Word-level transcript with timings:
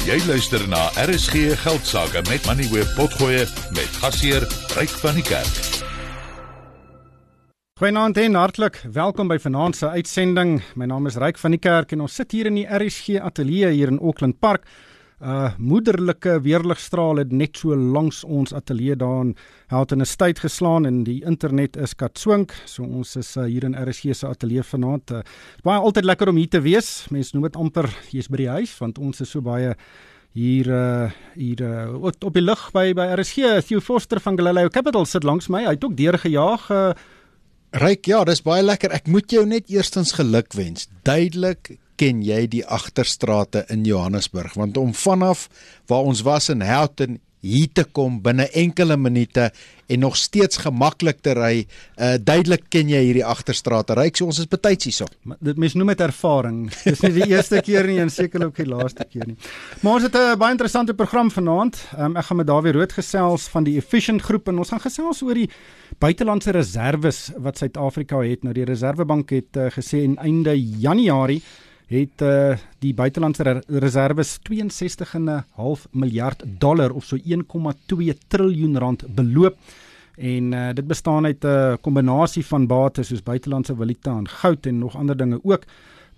Jy 0.00 0.16
luister 0.24 0.62
na 0.64 0.86
RSG 0.96 1.58
Geldsaake 1.60 2.22
met 2.30 2.46
Money 2.48 2.64
Web 2.72 2.88
Potgoe 2.96 3.42
met 3.76 3.96
gasheer 4.00 4.46
Ryk 4.72 4.94
van 5.02 5.18
die 5.18 5.24
Kerk. 5.26 5.58
Goeienaand 7.76 8.16
en 8.16 8.38
hartlik 8.40 8.78
welkom 8.96 9.28
by 9.28 9.36
vanaand 9.44 9.76
se 9.76 9.90
uitsending. 9.92 10.62
My 10.72 10.88
naam 10.88 11.10
is 11.10 11.20
Ryk 11.20 11.36
van 11.42 11.52
die 11.52 11.60
Kerk 11.60 11.92
en 11.92 12.06
ons 12.06 12.16
sit 12.16 12.32
hier 12.32 12.48
in 12.48 12.56
die 12.56 12.64
RSG 12.64 13.20
ateljee 13.20 13.74
hier 13.76 13.92
in 13.92 14.00
Auckland 14.00 14.40
Park. 14.40 14.64
Uh 15.20 15.50
moederlike 15.60 16.38
weerligstraal 16.40 17.18
het 17.20 17.32
net 17.32 17.58
so 17.60 17.76
langs 17.76 18.22
ons 18.24 18.54
ateljee 18.56 18.96
het 18.96 19.92
in 19.92 20.00
'n 20.00 20.16
tyd 20.16 20.38
geslaan 20.38 20.86
en 20.86 21.04
die 21.04 21.24
internet 21.24 21.76
is 21.76 21.94
katswink. 21.94 22.54
So 22.64 22.82
ons 22.82 23.16
is 23.16 23.36
uh, 23.36 23.44
hier 23.44 23.64
in 23.64 23.76
RSG 23.76 24.14
se 24.14 24.26
ateljee 24.26 24.62
vanaand. 24.62 25.10
Uh, 25.10 25.20
baie 25.62 25.78
altyd 25.78 26.04
lekker 26.04 26.28
om 26.28 26.36
hier 26.36 26.48
te 26.48 26.60
wees. 26.60 27.06
Mense 27.10 27.30
noem 27.36 27.42
dit 27.42 27.56
amper 27.56 27.90
jy's 28.10 28.28
by 28.28 28.36
die 28.36 28.48
huis 28.48 28.78
want 28.78 28.98
ons 28.98 29.20
is 29.20 29.30
so 29.30 29.40
baie 29.40 29.74
hier 30.32 30.68
uh 30.68 31.10
hier 31.34 31.60
uh, 31.60 32.02
op 32.02 32.32
die 32.32 32.42
lug 32.42 32.70
by 32.72 32.94
by 32.94 33.12
RSG. 33.20 33.60
Theo 33.66 33.80
Forster 33.80 34.20
van 34.20 34.38
Galileo 34.38 34.68
Capital 34.68 35.04
sit 35.04 35.24
langs 35.24 35.48
my. 35.48 35.64
Hy 35.64 35.74
het 35.74 35.84
ook 35.84 35.96
deurgejaag 35.96 36.70
uh 36.70 36.92
Ryk, 37.70 38.06
ja, 38.06 38.24
dis 38.24 38.42
baie 38.42 38.64
lekker. 38.64 38.90
Ek 38.90 39.06
moet 39.06 39.30
jou 39.30 39.44
net 39.46 39.68
eerstens 39.70 40.10
gelukwens. 40.12 40.88
Duidelik 41.06 41.78
ken 42.00 42.22
jy 42.24 42.46
die 42.48 42.62
agterstrate 42.64 43.66
in 43.68 43.84
Johannesburg 43.84 44.56
want 44.56 44.78
om 44.80 44.94
vanaf 44.96 45.48
waar 45.90 46.08
ons 46.08 46.24
was 46.24 46.48
in 46.48 46.64
Houghton 46.64 47.20
hier 47.40 47.68
te 47.72 47.84
kom 47.84 48.18
binne 48.24 48.46
enkele 48.56 48.96
minute 49.00 49.48
en 49.90 50.02
nog 50.04 50.16
steeds 50.16 50.60
gemaklik 50.62 51.22
te 51.24 51.32
ry, 51.34 51.64
uh 51.98 52.12
duidelik 52.20 52.68
ken 52.70 52.90
jy 52.92 53.00
hierdie 53.08 53.24
agterstrate. 53.26 53.96
Ryk, 53.98 54.20
so 54.20 54.28
ons 54.30 54.38
is 54.42 54.48
betyds 54.50 54.86
hierso. 54.86 55.08
Dit 55.42 55.58
mens 55.58 55.74
noem 55.74 55.90
dit 55.90 56.04
ervaring. 56.04 56.60
Dis 56.84 57.02
nie 57.02 57.12
die 57.16 57.30
eerste 57.32 57.62
keer 57.66 57.88
nie 57.88 57.98
en 58.02 58.12
sekerlik 58.12 58.52
ook 58.52 58.60
die 58.60 58.68
laaste 58.70 59.06
keer 59.08 59.26
nie. 59.32 59.38
Maar 59.80 59.98
ons 59.98 60.06
het 60.06 60.16
'n 60.16 60.38
baie 60.38 60.54
interessante 60.54 60.94
program 60.94 61.30
vanaand. 61.30 61.80
Um, 61.98 62.16
ek 62.16 62.28
gaan 62.28 62.36
met 62.36 62.46
Dawie 62.46 62.72
Rood 62.72 62.92
gesels 62.92 63.48
van 63.48 63.64
die 63.64 63.76
Efficient 63.78 64.22
Groep 64.22 64.48
en 64.48 64.58
ons 64.58 64.68
gaan 64.68 64.84
gesels 64.84 65.22
oor 65.22 65.34
die 65.34 65.50
buitelandse 65.98 66.52
reserves 66.52 67.32
wat 67.36 67.58
Suid-Afrika 67.58 68.20
het. 68.20 68.44
Nou 68.44 68.54
die 68.54 68.64
Reservebank 68.64 69.30
het 69.30 69.56
uh, 69.56 69.70
gesê 69.70 70.04
en 70.04 70.16
einde 70.16 70.54
Januarie 70.54 71.42
het 71.90 72.22
uh, 72.22 72.56
die 72.78 72.92
buitelandse 72.94 73.62
reserve 73.66 74.22
62,5 74.22 75.88
miljard 75.90 76.44
dollar 76.62 76.92
of 76.94 77.04
so 77.04 77.18
1,2 77.18 78.12
triljoen 78.28 78.78
rand 78.78 79.06
beloop 79.14 79.56
en 80.20 80.52
uh, 80.52 80.68
dit 80.74 80.86
bestaan 80.86 81.24
uit 81.24 81.42
'n 81.42 81.46
uh, 81.46 81.74
kombinasie 81.80 82.46
van 82.46 82.66
bates 82.66 83.08
soos 83.08 83.22
buitelandse 83.22 83.74
valuta 83.74 84.16
en 84.16 84.28
goud 84.28 84.66
en 84.66 84.78
nog 84.78 84.96
ander 84.96 85.16
dinge 85.16 85.40
ook. 85.42 85.64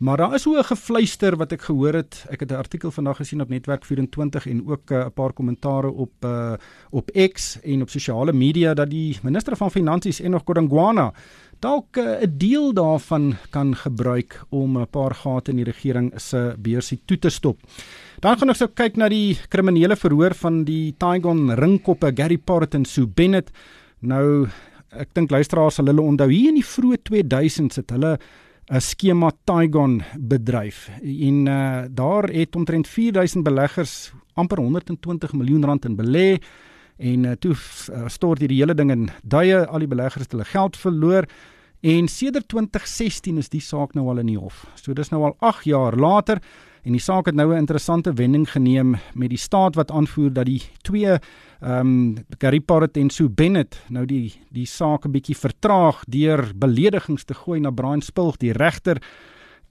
Maar 0.03 0.17
daar 0.17 0.35
is 0.35 0.43
so 0.43 0.59
'n 0.59 0.65
gefluister 0.65 1.37
wat 1.37 1.53
ek 1.53 1.63
gehoor 1.63 1.95
het. 1.95 2.27
Ek 2.29 2.41
het 2.41 2.51
'n 2.51 2.55
artikel 2.55 2.91
vandag 2.91 3.17
gesien 3.17 3.41
op 3.41 3.49
Netwerk 3.49 3.85
24 3.85 4.47
en 4.47 4.67
ook 4.67 4.91
'n 4.91 4.95
uh, 4.95 5.07
paar 5.15 5.33
kommentare 5.33 5.91
op 5.91 6.13
uh, 6.25 6.53
op 6.91 7.11
X 7.33 7.61
en 7.61 7.83
op 7.83 7.91
sosiale 7.91 8.33
media 8.33 8.75
dat 8.75 8.91
die 8.91 9.19
minister 9.23 9.57
van 9.57 9.71
Finansies 9.71 10.21
Enoch 10.21 10.43
Godongwana 10.45 11.13
dalk 11.59 11.97
eh, 11.97 12.05
'n 12.05 12.23
uh, 12.23 12.31
deel 12.33 12.73
daarvan 12.73 13.37
kan 13.51 13.77
gebruik 13.77 14.43
om 14.49 14.79
'n 14.79 14.91
paar 14.91 15.15
gate 15.15 15.51
in 15.51 15.57
die 15.57 15.65
regering 15.65 16.13
se 16.17 16.55
beursie 16.59 17.03
toe 17.05 17.19
te 17.19 17.29
stop. 17.29 17.59
Dan 18.19 18.39
gaan 18.39 18.49
ons 18.49 18.59
nou 18.59 18.71
kyk 18.75 18.97
na 18.97 19.09
die 19.09 19.39
kriminele 19.49 19.97
verhoor 19.97 20.35
van 20.35 20.65
die 20.65 20.95
Tigon 20.99 21.55
ringkoppe 21.55 22.13
Gary 22.15 22.39
Porter 22.39 22.79
en 22.79 22.85
Sue 22.85 23.07
Bennett. 23.07 23.51
Nou 23.99 24.49
ek 24.91 25.09
dink 25.13 25.31
luisteraars 25.31 25.75
sal 25.75 25.87
hulle 25.87 26.01
onthou 26.01 26.31
hier 26.31 26.49
in 26.49 26.55
die 26.55 26.67
vroeë 26.67 26.99
2000s 27.03 27.77
het 27.77 27.91
hulle 27.91 28.19
'n 28.73 28.81
skema 28.81 29.29
Tigon 29.45 30.01
bedryf 30.17 30.89
en 31.03 31.47
uh, 31.47 31.85
daar 31.91 32.25
het 32.33 32.57
omtrent 32.57 32.89
4000 32.89 33.45
beleggers 33.45 34.13
amper 34.33 34.59
120 34.59 35.33
miljoen 35.33 35.65
rand 35.65 35.85
in 35.85 35.97
belê 35.97 36.39
en 36.97 37.25
uh, 37.25 37.33
toe 37.33 37.53
uh, 37.53 38.09
stort 38.09 38.41
hierdie 38.41 38.63
hele 38.63 38.75
ding 38.75 38.91
in 38.91 39.11
duie 39.23 39.59
al 39.61 39.85
die 39.85 39.91
beleggers 39.93 40.25
het 40.25 40.33
hulle 40.33 40.49
geld 40.49 40.77
verloor 40.77 41.29
en 41.83 42.09
sedert 42.09 42.49
2016 42.49 43.43
is 43.43 43.53
die 43.53 43.61
saak 43.61 43.93
nou 43.95 44.07
al 44.09 44.23
in 44.23 44.31
die 44.31 44.39
hof. 44.39 44.65
So 44.75 44.95
dis 44.95 45.11
nou 45.11 45.21
al 45.27 45.37
8 45.41 45.69
jaar 45.69 45.97
later 45.99 46.41
en 46.83 46.93
die 46.93 47.01
saak 47.01 47.27
het 47.27 47.35
nou 47.35 47.53
'n 47.55 47.59
interessante 47.59 48.13
wending 48.13 48.51
geneem 48.51 48.97
met 49.15 49.29
die 49.29 49.39
staat 49.39 49.75
wat 49.75 49.91
aanvoer 49.91 50.33
dat 50.33 50.47
die 50.47 50.63
twee 50.83 51.19
ehm 51.63 51.81
um, 51.81 52.17
Gary 52.39 52.61
Parrot 52.61 52.97
en 52.97 53.11
Sue 53.11 53.29
Bennett 53.31 53.79
nou 53.89 54.07
die 54.07 54.35
die 54.51 54.67
saak 54.67 55.05
'n 55.07 55.13
bietjie 55.13 55.37
vertraag 55.37 56.05
deur 56.09 56.53
beledigings 56.55 57.25
te 57.25 57.35
gooi 57.35 57.61
na 57.61 57.71
Brian 57.71 58.03
Spilg 58.03 58.37
die 58.37 58.53
regter. 58.53 58.99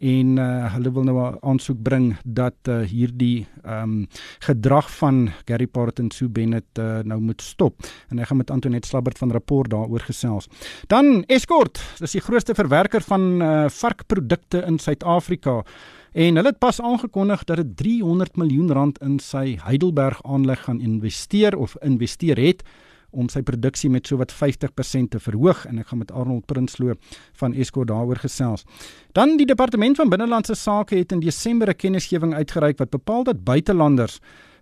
En 0.01 0.37
uh, 0.37 0.73
hulle 0.73 0.91
wil 0.91 1.03
nou 1.03 1.17
'n 1.19 1.37
aansoek 1.41 1.81
bring 1.83 2.17
dat 2.25 2.55
uh, 2.67 2.79
hierdie 2.79 3.47
ehm 3.63 3.83
um, 3.83 4.07
gedrag 4.39 4.89
van 4.97 5.29
Gary 5.45 5.67
Parton 5.67 6.11
Sue 6.11 6.29
Bennett 6.29 6.79
uh, 6.79 6.99
nou 7.03 7.19
moet 7.19 7.41
stop. 7.41 7.75
En 8.09 8.19
ek 8.19 8.27
gaan 8.27 8.37
met 8.37 8.51
Antoinette 8.51 8.87
Slabbert 8.87 9.17
van 9.17 9.31
rapport 9.31 9.69
daaroor 9.69 9.99
gesels. 9.99 10.47
Dan 10.87 11.23
Escort, 11.27 11.81
dis 11.99 12.11
die 12.11 12.21
grootste 12.21 12.55
verwerker 12.55 13.01
van 13.01 13.41
uh, 13.41 13.69
varkprodukte 13.69 14.63
in 14.65 14.79
Suid-Afrika 14.79 15.63
en 16.11 16.35
hulle 16.35 16.51
het 16.51 16.59
pas 16.59 16.81
aangekondig 16.81 17.43
dat 17.43 17.57
dit 17.57 17.75
300 17.77 18.35
miljoen 18.35 18.71
rand 18.71 18.97
in 19.01 19.19
sy 19.19 19.57
Heidelberg 19.63 20.21
aanleg 20.23 20.63
gaan 20.63 20.81
investeer 20.81 21.57
of 21.57 21.75
investeer 21.81 22.37
het 22.37 22.63
om 23.11 23.27
sy 23.29 23.41
produksie 23.43 23.89
met 23.91 24.07
sowat 24.07 24.31
50% 24.31 25.11
te 25.11 25.19
verhoog 25.19 25.65
en 25.67 25.81
ek 25.81 25.91
gaan 25.91 26.01
met 26.03 26.11
Arnold 26.11 26.45
Prinsloo 26.47 26.95
van 27.41 27.53
Eskom 27.53 27.85
daaroor 27.89 28.21
gesels. 28.23 28.63
Dan 29.11 29.35
die 29.37 29.47
departement 29.47 29.99
van 29.99 30.09
binnelandse 30.09 30.55
sake 30.55 30.95
het 30.95 31.11
in 31.11 31.19
Desember 31.19 31.69
'n 31.69 31.75
kennisgewing 31.75 32.33
uitgereik 32.33 32.77
wat 32.77 32.89
bepaal 32.89 33.23
dat 33.23 33.43
buitelanders 33.43 34.19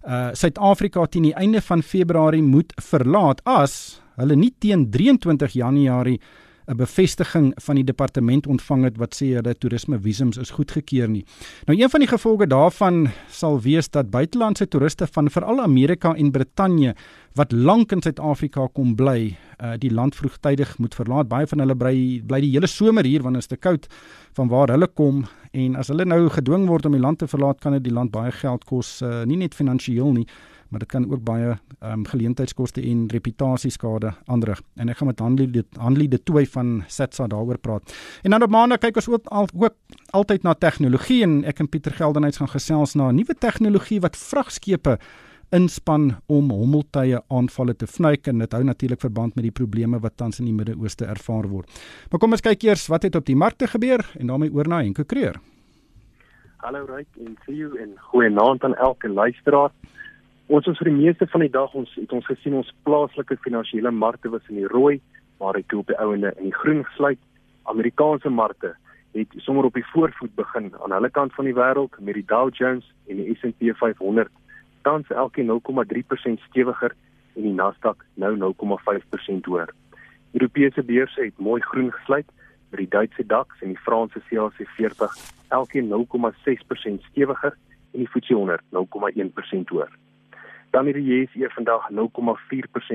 uh 0.08 0.30
Suid-Afrika 0.34 1.06
teen 1.06 1.24
die 1.24 1.34
einde 1.34 1.62
van 1.62 1.84
Februarie 1.84 2.44
moet 2.44 2.74
verlaat 2.76 3.42
as 3.44 4.02
hulle 4.16 4.36
nie 4.36 4.54
teen 4.60 4.90
23 4.90 5.52
Januarie 5.54 6.20
'n 6.70 6.78
bevestiging 6.78 7.54
van 7.56 7.76
die 7.76 7.84
departement 7.84 8.48
ontvang 8.48 8.84
het 8.84 8.98
wat 8.98 9.16
sê 9.18 9.42
dat 9.42 9.60
toerisme 9.60 10.00
visums 10.00 10.38
is 10.38 10.50
goedgekeur 10.50 11.10
nie. 11.10 11.26
Nou 11.66 11.80
een 11.80 11.90
van 11.90 12.00
die 12.00 12.10
gevolge 12.10 12.48
daarvan 12.48 13.10
sal 13.30 13.62
wees 13.62 13.90
dat 13.90 14.10
buitelandse 14.10 14.68
toeriste 14.68 15.08
van 15.08 15.30
veral 15.30 15.62
Amerika 15.62 16.14
en 16.16 16.32
Brittanje 16.32 16.96
wat 17.34 17.52
lank 17.52 17.92
in 17.92 18.02
Suid-Afrika 18.02 18.68
kom 18.74 18.96
bly, 18.96 19.38
uh, 19.64 19.74
die 19.78 19.92
land 19.94 20.16
vroegtydig 20.16 20.78
moet 20.78 20.96
verlaat. 20.96 21.28
Baie 21.28 21.48
van 21.48 21.60
hulle 21.60 21.76
bly 21.76 22.22
bly 22.28 22.40
die 22.42 22.52
hele 22.52 22.68
somer 22.68 23.06
hier 23.06 23.24
want 23.24 23.34
dit 23.34 23.44
is 23.44 23.48
te 23.48 23.58
koud 23.58 23.88
van 24.34 24.48
waar 24.48 24.70
hulle 24.70 24.88
kom 24.88 25.26
en 25.52 25.76
as 25.76 25.88
hulle 25.88 26.06
nou 26.06 26.30
gedwing 26.30 26.68
word 26.68 26.86
om 26.86 26.92
die 26.92 27.02
land 27.02 27.20
te 27.20 27.28
verlaat, 27.28 27.60
kan 27.62 27.74
dit 27.74 27.84
die 27.84 27.94
land 27.94 28.12
baie 28.12 28.32
geld 28.32 28.66
kos, 28.66 29.02
uh, 29.02 29.24
nie 29.26 29.38
net 29.38 29.56
finansiëel 29.58 30.12
nie, 30.14 30.28
maar 30.70 30.80
dit 30.80 30.90
kan 30.90 31.12
ook 31.12 31.24
baie 31.24 31.58
um, 31.84 32.06
geleentheidskoste 32.06 32.82
en 32.82 33.08
reputasieskade 33.10 34.14
aanrig. 34.26 34.62
En 34.76 34.90
ek 34.90 34.98
gaan 34.98 35.08
met 35.08 35.20
Hanlie 35.20 35.64
Hanlie 35.78 36.08
dit 36.08 36.26
toe 36.26 36.46
van 36.46 36.84
Setsa 36.88 37.28
daaroor 37.28 37.58
praat. 37.58 37.96
En 38.24 38.32
dan 38.32 38.44
op 38.44 38.50
maandag 38.50 38.78
kyk 38.78 38.96
ons 38.96 39.10
ook, 39.10 39.26
al, 39.26 39.48
ook 39.54 39.76
altyd 40.10 40.44
na 40.44 40.54
tegnologie 40.54 41.24
en 41.24 41.44
ek 41.44 41.60
en 41.60 41.70
Pieter 41.70 41.92
Geldenhuys 41.92 42.38
gaan 42.38 42.54
gesels 42.54 42.96
na 42.96 43.10
'n 43.10 43.16
nuwe 43.16 43.36
tegnologie 43.36 44.00
wat 44.00 44.18
vragskepe 44.18 45.00
inspan 45.50 46.12
om 46.28 46.52
hommeltuie 46.54 47.18
aanvalle 47.28 47.76
te 47.76 47.88
vnuik 47.88 48.28
en 48.28 48.38
dit 48.44 48.52
hou 48.52 48.64
natuurlik 48.64 49.02
verband 49.02 49.36
met 49.36 49.44
die 49.44 49.56
probleme 49.56 50.00
wat 50.00 50.18
tans 50.18 50.40
in 50.40 50.46
die 50.46 50.54
Midde-Ooste 50.54 51.06
ervaar 51.06 51.48
word. 51.50 51.70
Maar 52.10 52.20
kom 52.20 52.32
ons 52.32 52.46
kyk 52.46 52.64
eers 52.64 52.88
wat 52.88 53.04
het 53.04 53.16
op 53.16 53.26
die 53.26 53.36
markte 53.36 53.68
gebeur 53.68 54.06
en 54.20 54.28
daarmee 54.28 54.54
oor 54.54 54.68
na 54.68 54.84
Henko 54.84 55.04
Kreur. 55.04 55.40
Hallo 56.60 56.86
Ryk 56.86 57.08
en 57.26 57.38
sien 57.46 57.56
jou 57.56 57.72
en 57.80 57.94
goeie 58.12 58.30
aand 58.40 58.64
aan 58.64 58.76
elke 58.76 59.10
luisteraar. 59.10 59.72
Ons 60.50 60.66
ons 60.66 60.80
vir 60.82 60.88
die 60.90 60.98
meeste 60.98 61.28
van 61.30 61.44
die 61.44 61.52
dag 61.54 61.74
ons 61.78 61.92
het 61.94 62.14
ons 62.16 62.26
gesien 62.26 62.56
ons 62.58 62.70
plaaslike 62.88 63.36
finansiële 63.44 63.92
markte 63.94 64.32
was 64.34 64.48
in 64.50 64.58
die 64.58 64.70
rooi, 64.72 64.96
maar 65.38 65.54
hy 65.54 65.62
toe 65.70 65.84
op 65.84 65.92
die 65.92 65.98
ouende 66.02 66.32
in 66.40 66.48
die 66.48 66.56
groen 66.58 66.82
gesluit. 66.88 67.20
Amerikaanse 67.70 68.32
markte 68.34 68.72
het 69.14 69.36
sommer 69.46 69.68
op 69.70 69.78
die 69.78 69.86
voorvoet 69.92 70.34
begin 70.40 70.72
aan 70.82 70.96
hulle 70.98 71.12
kant 71.14 71.38
van 71.38 71.46
die 71.46 71.54
wêreld 71.54 71.94
met 72.02 72.18
die 72.18 72.26
Dow 72.34 72.50
Jones 72.50 72.90
en 73.06 73.22
die 73.22 73.38
S&P 73.38 73.76
500 73.78 74.34
tans 74.90 75.14
elkeen 75.14 75.54
0,3% 75.54 76.42
stewiger 76.48 76.98
en 77.36 77.46
die 77.46 77.54
Nasdaq 77.54 78.02
nou 78.18 78.34
0,5% 78.42 79.54
hoër. 79.54 79.70
Europese 80.34 80.82
beurse 80.82 81.30
het 81.30 81.38
mooi 81.38 81.62
groen 81.70 81.94
gesluit 81.94 82.26
met 82.72 82.88
die 82.88 82.92
Duitse 82.98 83.30
DAX 83.38 83.62
en 83.62 83.78
die 83.78 83.84
Franse 83.86 84.26
CAC 84.34 84.66
40 84.82 85.24
elkeen 85.54 85.94
0,6% 85.94 87.10
stewiger 87.14 87.54
en 87.94 88.02
die 88.02 88.10
FTSE 88.10 88.34
100 88.34 88.66
0,1% 88.74 89.78
hoër. 89.78 90.00
Dan 90.70 90.86
het 90.86 90.96
die 90.96 91.04
JSE 91.04 91.50
vandag 91.50 91.90
0,4% 91.92 91.98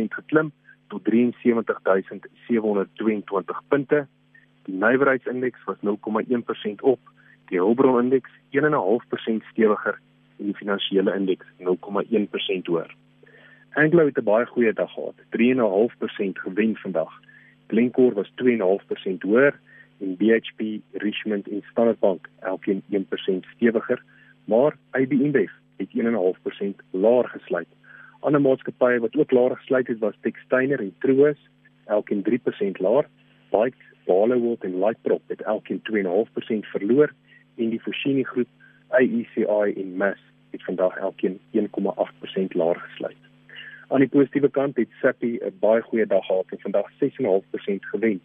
geklim 0.08 0.52
tot 0.88 1.04
73722 1.04 3.62
punte. 3.68 4.06
Die 4.62 4.74
nywerheidsindeks 4.74 5.64
was 5.64 5.76
0,1% 5.76 5.80
op. 6.80 7.00
Die 7.46 7.58
Hulbron 7.58 8.02
indeks 8.02 8.30
1,5% 8.30 8.36
stewiger 9.50 9.98
en 10.38 10.44
die 10.44 10.54
finansiële 10.54 11.14
indeks 11.14 11.46
0,1% 11.58 11.66
hoër. 12.64 12.94
Anglo 13.72 14.06
het 14.06 14.18
'n 14.18 14.24
baie 14.24 14.46
goeie 14.46 14.72
dag 14.72 14.92
gehad. 14.92 15.14
3,5% 15.30 16.38
gewen 16.38 16.76
vandag. 16.76 17.20
Glencore 17.66 18.14
was 18.14 18.32
2,5% 18.34 19.22
hoër 19.22 19.60
en 19.98 20.16
BHP, 20.16 20.60
Richmond 20.92 21.48
en 21.48 21.62
Standard 21.70 21.98
Bank 21.98 22.28
elkeen 22.40 22.82
1% 22.88 23.46
stewiger, 23.54 24.02
maar 24.44 24.76
IB 24.92 25.12
Inbev 25.12 25.50
het 25.76 25.88
1.5% 25.94 26.74
laer 26.90 27.28
gesluit. 27.28 27.68
Ander 28.20 28.40
maatskappye 28.40 28.98
wat 28.98 29.16
ook 29.16 29.30
laer 29.30 29.56
gesluit 29.56 29.86
het 29.86 29.98
was 29.98 30.14
Textainer 30.20 30.80
en 30.80 30.94
Truus, 30.98 31.38
elkeen 31.84 32.22
3% 32.22 32.80
laer. 32.80 33.08
Bike, 33.50 33.76
Barloworld 34.04 34.64
en 34.64 34.78
Lightprop 34.78 35.22
het 35.26 35.42
elkeen 35.42 35.82
2.5% 35.92 36.68
verloor 36.72 37.12
en 37.56 37.68
die 37.68 37.80
Foschini 37.80 38.22
groep, 38.22 38.48
AECI 38.88 39.72
en 39.76 39.96
Mass 39.96 40.20
het 40.50 40.64
vandag 40.64 40.96
elkeen 40.96 41.40
1.8% 41.52 41.60
laer 42.48 42.76
gesluit. 42.76 43.16
Aan 43.88 44.00
die 44.00 44.08
positiewe 44.08 44.50
kant 44.50 44.76
het 44.76 44.88
Sappi 45.00 45.38
'n 45.38 45.56
baie 45.60 45.82
goeie 45.82 46.06
dag 46.06 46.26
gehad 46.26 46.46
en 46.48 46.60
vandag 46.60 46.90
6.5% 46.98 47.86
gewen. 47.86 48.20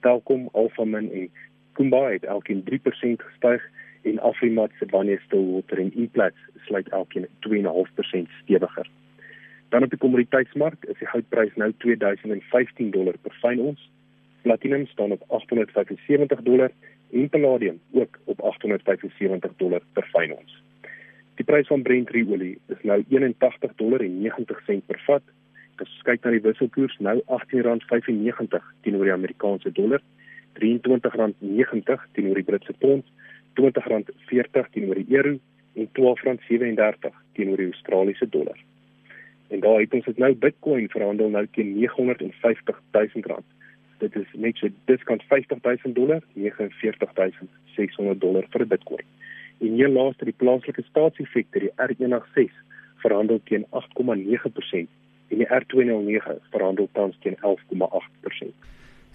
Telkom, 0.00 0.48
Alphamin 0.52 1.12
en 1.12 1.30
Kumba 1.72 2.10
het 2.10 2.24
elkeen 2.24 2.62
3% 2.64 3.22
gestyg 3.22 3.62
en 4.06 4.20
Afrimat, 4.30 4.70
Sibanye 4.78 5.18
Stillwater 5.24 5.82
en 5.82 5.92
Implats 5.94 6.48
sluit 6.66 6.88
elkeen 6.88 7.26
2.5% 7.48 8.38
stewiger. 8.42 8.88
Dan 9.68 9.82
op 9.82 9.90
die 9.90 9.98
kommoditeitsmark 9.98 10.84
is 10.84 10.98
die 10.98 11.08
goudprys 11.10 11.54
nou 11.60 11.72
2015 11.84 12.90
dollar 12.94 13.18
per 13.22 13.34
fyn 13.42 13.62
ons. 13.72 13.80
Platinum 14.46 14.86
staan 14.86 15.12
op 15.16 15.24
875 15.26 16.42
dollar 16.46 16.70
en 17.12 17.28
palladium 17.28 17.80
ook 17.92 18.18
op 18.24 18.40
875 18.40 19.56
dollar 19.56 19.82
per 19.92 20.06
fyn 20.12 20.36
ons. 20.36 20.62
Die 21.36 21.44
prys 21.44 21.66
van 21.68 21.82
Brent 21.82 22.14
olie 22.14 22.54
is 22.72 22.82
nou 22.82 23.02
81 23.08 23.74
dollar 23.76 24.00
en 24.00 24.20
90 24.22 24.62
sent 24.66 24.86
per 24.86 25.00
vat. 25.06 25.22
As 25.76 25.90
ons 25.90 26.06
kyk 26.08 26.24
na 26.24 26.32
die 26.32 26.40
wisselkoers, 26.40 26.96
nou 27.04 27.18
R18.95 27.26 28.70
teenoor 28.86 29.04
die 29.04 29.12
Amerikaanse 29.12 29.72
dollar, 29.76 30.00
R23.90 30.56 32.06
teenoor 32.16 32.40
die 32.40 32.46
Britse 32.48 32.72
pond, 32.80 33.04
R20.40 33.56 34.70
teenoor 34.70 34.94
die 34.94 35.16
euro 35.16 35.38
en 35.74 35.88
R12.37 35.88 37.12
teenoor 37.32 37.56
die 37.56 37.70
Australiese 37.72 38.28
dollar. 38.28 38.58
En 39.48 39.60
daar 39.60 39.80
het 39.80 39.92
ons 39.94 40.04
dit 40.04 40.18
nou 40.18 40.34
Bitcoin 40.34 40.88
verhandel 40.88 41.30
nou 41.30 41.46
teen 41.52 41.76
950 41.78 42.82
000 42.92 43.26
rand. 43.32 43.44
Dit 43.98 44.16
is 44.16 44.32
net 44.32 44.56
so 44.56 44.68
diskant 44.84 45.22
50 45.22 45.62
000 45.62 45.94
dollar, 45.94 46.22
49 46.32 47.44
600 47.76 48.20
dollar 48.20 48.46
vir 48.50 48.62
'n 48.62 48.68
Bitcoin 48.68 49.06
en 49.58 49.72
heel 49.72 49.92
laaste 49.92 50.28
die 50.28 50.36
plaaslike 50.36 50.84
staatseffekte 50.90 51.62
die 51.64 51.72
R186 51.80 52.52
verhandel 53.04 53.40
teen 53.48 53.64
8,9% 53.72 54.88
en 55.32 55.42
die 55.42 55.48
R209 55.48 56.36
verhandel 56.52 56.88
tans 56.92 57.16
teen 57.24 57.36
11,8%. 57.40 58.52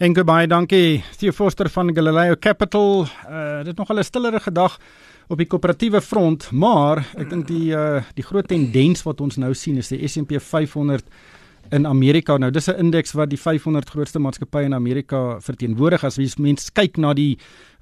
Enke 0.01 0.23
baie 0.25 0.47
dankie 0.49 1.03
Theo 1.21 1.29
Forster 1.29 1.67
van 1.69 1.91
Galileo 1.93 2.33
Capital. 2.41 3.03
Uh 3.29 3.61
dit 3.63 3.77
nog 3.77 3.89
'n 3.89 4.03
stillerige 4.03 4.51
dag 4.51 4.79
op 5.27 5.37
die 5.37 5.45
koöperatiewe 5.45 6.01
front, 6.01 6.51
maar 6.51 7.05
ek 7.17 7.29
dink 7.29 7.47
die 7.47 7.69
uh 7.69 8.01
die 8.13 8.23
groot 8.23 8.47
tendens 8.47 9.03
wat 9.03 9.21
ons 9.21 9.37
nou 9.37 9.53
sien 9.53 9.77
is 9.77 9.87
die 9.87 10.07
S&P 10.07 10.41
500 10.41 11.05
in 11.69 11.85
Amerika. 11.85 12.37
Nou 12.37 12.51
dis 12.51 12.67
'n 12.67 12.79
indeks 12.79 13.11
wat 13.11 13.29
die 13.29 13.37
500 13.39 13.89
grootste 13.89 14.19
maatskappye 14.19 14.63
in 14.63 14.73
Amerika 14.73 15.39
verteenwoordig 15.39 16.03
as 16.03 16.37
mens 16.37 16.71
kyk 16.71 16.97
na 16.97 17.13
die 17.13 17.37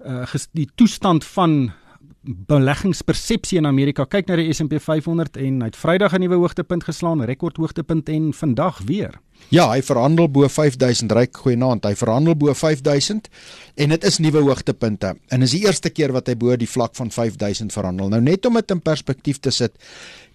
uh 0.06 0.26
die 0.52 0.68
toestand 0.76 1.24
van 1.24 1.72
beleggingspersepsie 2.22 3.58
in 3.60 3.68
Amerika. 3.70 4.06
Kyk 4.06 4.28
na 4.28 4.38
die 4.40 4.50
S&P 4.54 4.80
500 4.84 5.40
en 5.40 5.62
hy 5.64 5.70
het 5.72 5.80
Vrydag 5.80 6.14
'n 6.14 6.22
nuwe 6.22 6.36
hoogtepunt 6.36 6.84
geslaan, 6.84 7.24
rekord 7.24 7.58
hoogtepunt 7.58 8.10
en 8.10 8.34
vandag 8.34 8.82
weer. 8.86 9.20
Ja, 9.50 9.70
hy 9.72 9.82
verhandel 9.82 10.28
bo 10.30 10.48
5000 10.48 11.12
ryk 11.12 11.38
goeienaand. 11.38 11.86
Hy 11.86 11.96
verhandel 11.96 12.36
bo 12.36 12.54
5000 12.54 13.30
en 13.76 13.90
dit 13.90 14.04
is 14.04 14.18
nuwe 14.18 14.42
hoogtepunte. 14.42 15.16
En 15.30 15.42
is 15.42 15.52
die 15.52 15.66
eerste 15.66 15.90
keer 15.90 16.12
wat 16.12 16.28
hy 16.28 16.36
bo 16.36 16.56
die 16.56 16.70
vlak 16.70 16.96
van 16.96 17.12
5000 17.12 17.74
verhandel. 17.74 18.10
Nou 18.10 18.22
net 18.22 18.46
om 18.46 18.54
dit 18.54 18.72
in 18.72 18.82
perspektief 18.82 19.40
te 19.40 19.52
sit, 19.52 19.72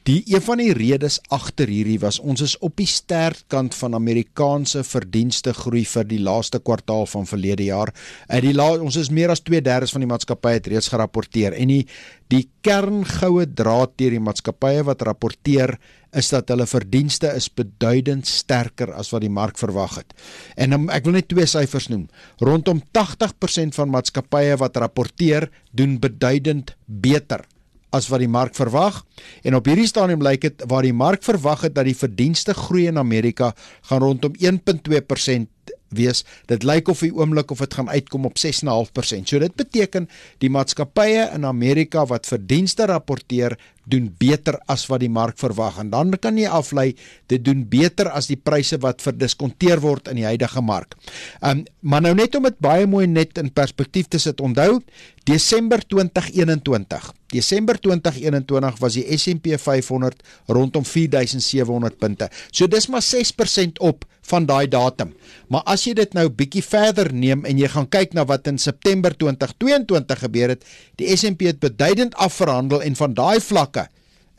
Die 0.04 0.20
een 0.28 0.42
van 0.44 0.60
die 0.60 0.72
redes 0.76 1.14
agter 1.32 1.70
hierdie 1.72 1.96
was 2.02 2.18
ons 2.20 2.42
is 2.44 2.58
op 2.66 2.74
die 2.76 2.88
sterkkant 2.88 3.72
van 3.78 3.94
Amerikaanse 3.96 4.82
verdienste 4.84 5.54
groei 5.56 5.86
vir 5.88 6.04
die 6.10 6.18
laaste 6.20 6.58
kwartaal 6.60 7.06
van 7.08 7.24
verlede 7.24 7.70
jaar. 7.70 7.88
Uit 8.28 8.42
die 8.44 8.52
la, 8.52 8.66
ons 8.84 8.98
is 9.00 9.08
meer 9.08 9.32
as 9.32 9.40
2/3 9.40 9.94
van 9.94 10.04
die 10.04 10.10
maatskappye 10.10 10.58
het 10.58 10.68
reeds 10.68 10.90
gerapporteer 10.92 11.56
en 11.56 11.72
die 11.72 11.86
die 12.28 12.42
kerngoue 12.60 13.46
draad 13.46 13.96
deur 13.96 14.10
die 14.10 14.20
maatskappye 14.20 14.84
wat 14.84 15.06
rapporteer 15.08 15.78
is 16.12 16.28
dat 16.28 16.52
hulle 16.52 16.66
verdienste 16.66 17.32
is 17.32 17.48
beduidend 17.48 18.26
sterker 18.26 18.92
as 18.92 19.08
wat 19.12 19.24
die 19.24 19.32
mark 19.32 19.56
verwag 19.56 19.96
het. 20.02 20.12
En 20.56 20.72
um, 20.72 20.90
ek 20.90 21.04
wil 21.04 21.16
net 21.16 21.28
twee 21.28 21.46
syfers 21.46 21.88
noem. 21.88 22.08
Rondom 22.40 22.82
80% 22.92 23.72
van 23.72 23.88
maatskappye 23.88 24.56
wat 24.60 24.76
rapporteer, 24.76 25.48
doen 25.72 25.98
beduidend 25.98 26.76
beter 26.86 27.48
as 27.94 28.10
wat 28.10 28.22
die 28.24 28.30
mark 28.30 28.56
verwag 28.58 29.02
en 29.46 29.56
op 29.58 29.70
hierdie 29.70 29.88
stadium 29.90 30.24
lyk 30.24 30.48
dit 30.48 30.66
waar 30.70 30.86
die 30.86 30.96
mark 30.96 31.22
verwag 31.24 31.66
het 31.68 31.76
dat 31.78 31.88
die 31.88 31.98
verdienste 31.98 32.54
groei 32.54 32.88
in 32.90 32.98
Amerika 32.98 33.54
gaan 33.88 34.02
rondom 34.04 34.34
1.2% 34.42 35.50
wees. 35.94 36.24
Dit 36.50 36.64
lyk 36.66 36.88
of 36.90 37.02
die 37.04 37.12
oomblik 37.14 37.52
of 37.54 37.62
dit 37.62 37.74
gaan 37.78 37.90
uitkom 37.90 38.26
op 38.28 38.40
6.5%. 38.40 39.30
So 39.30 39.40
dit 39.42 39.54
beteken 39.56 40.08
die 40.42 40.50
maatskappye 40.52 41.28
in 41.34 41.46
Amerika 41.48 42.04
wat 42.10 42.28
verdienste 42.30 42.88
rapporteer 42.90 43.56
doen 43.84 44.08
beter 44.18 44.56
as 44.72 44.86
wat 44.88 45.02
die 45.04 45.12
mark 45.12 45.36
verwag 45.36 45.76
en 45.82 45.90
dan 45.92 46.14
kan 46.16 46.38
jy 46.40 46.48
aflei 46.48 46.94
dit 47.28 47.42
doen 47.44 47.66
beter 47.68 48.08
as 48.16 48.30
die 48.30 48.38
pryse 48.40 48.78
wat 48.80 49.04
verdiskonteer 49.04 49.82
word 49.84 50.08
in 50.08 50.22
die 50.22 50.24
huidige 50.24 50.62
mark. 50.64 50.96
Um 51.44 51.64
maar 51.84 52.00
nou 52.00 52.14
net 52.16 52.32
om 52.34 52.46
dit 52.48 52.56
baie 52.64 52.86
mooi 52.88 53.04
net 53.06 53.36
in 53.38 53.50
perspektief 53.52 54.08
te 54.08 54.18
sit. 54.18 54.40
Onthou 54.40 54.80
Desember 55.24 55.80
2021. 55.80 57.12
Desember 57.32 57.78
2021 57.80 58.76
was 58.78 58.96
die 58.98 59.04
S&P 59.16 59.56
500 59.56 60.20
rondom 60.52 60.84
4700 60.84 61.96
punte. 61.98 62.28
So 62.52 62.68
dis 62.68 62.86
maar 62.92 63.00
6% 63.02 63.80
op 63.80 64.04
van 64.28 64.46
daai 64.46 64.68
datum. 64.68 65.14
Maar 65.48 65.64
as 65.64 65.86
jy 65.88 65.94
dit 65.96 66.12
nou 66.16 66.28
bietjie 66.28 66.62
verder 66.64 67.08
neem 67.12 67.44
en 67.48 67.58
jy 67.60 67.72
gaan 67.72 67.88
kyk 67.88 68.12
na 68.12 68.26
wat 68.28 68.52
in 68.52 68.60
September 68.60 69.16
2022 69.16 70.22
gebeur 70.26 70.54
het, 70.54 70.68
die 71.00 71.08
S&P 71.16 71.48
het 71.48 71.60
beduidend 71.64 72.14
afverhandel 72.20 72.84
en 72.84 72.96
van 73.00 73.16
daai 73.16 73.40
vlakke 73.40 73.88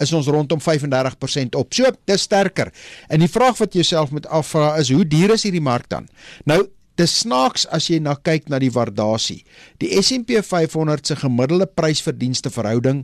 is 0.04 0.12
ons 0.14 0.28
rondom 0.28 0.60
35% 0.62 1.56
op. 1.56 1.74
So, 1.74 1.90
dis 2.06 2.26
sterker. 2.28 2.72
En 3.08 3.24
die 3.24 3.32
vraag 3.32 3.58
wat 3.62 3.74
jy 3.74 3.82
jouself 3.82 4.12
moet 4.12 4.28
afvra 4.28 4.76
is 4.82 4.92
hoe 4.92 5.06
duur 5.08 5.38
is 5.38 5.46
hierdie 5.48 5.64
mark 5.64 5.90
dan? 5.90 6.10
Nou 6.46 6.66
Dis 6.96 7.12
snaaks 7.26 7.66
as 7.76 7.90
jy 7.92 8.00
na 8.00 8.14
kyk 8.16 8.48
na 8.52 8.60
die 8.64 8.72
waardasie. 8.72 9.42
Die 9.84 9.92
S&P 10.00 10.40
500 10.40 11.12
se 11.12 11.18
gemiddelde 11.20 11.68
prysverdienste 11.68 12.52
verhouding 12.54 13.04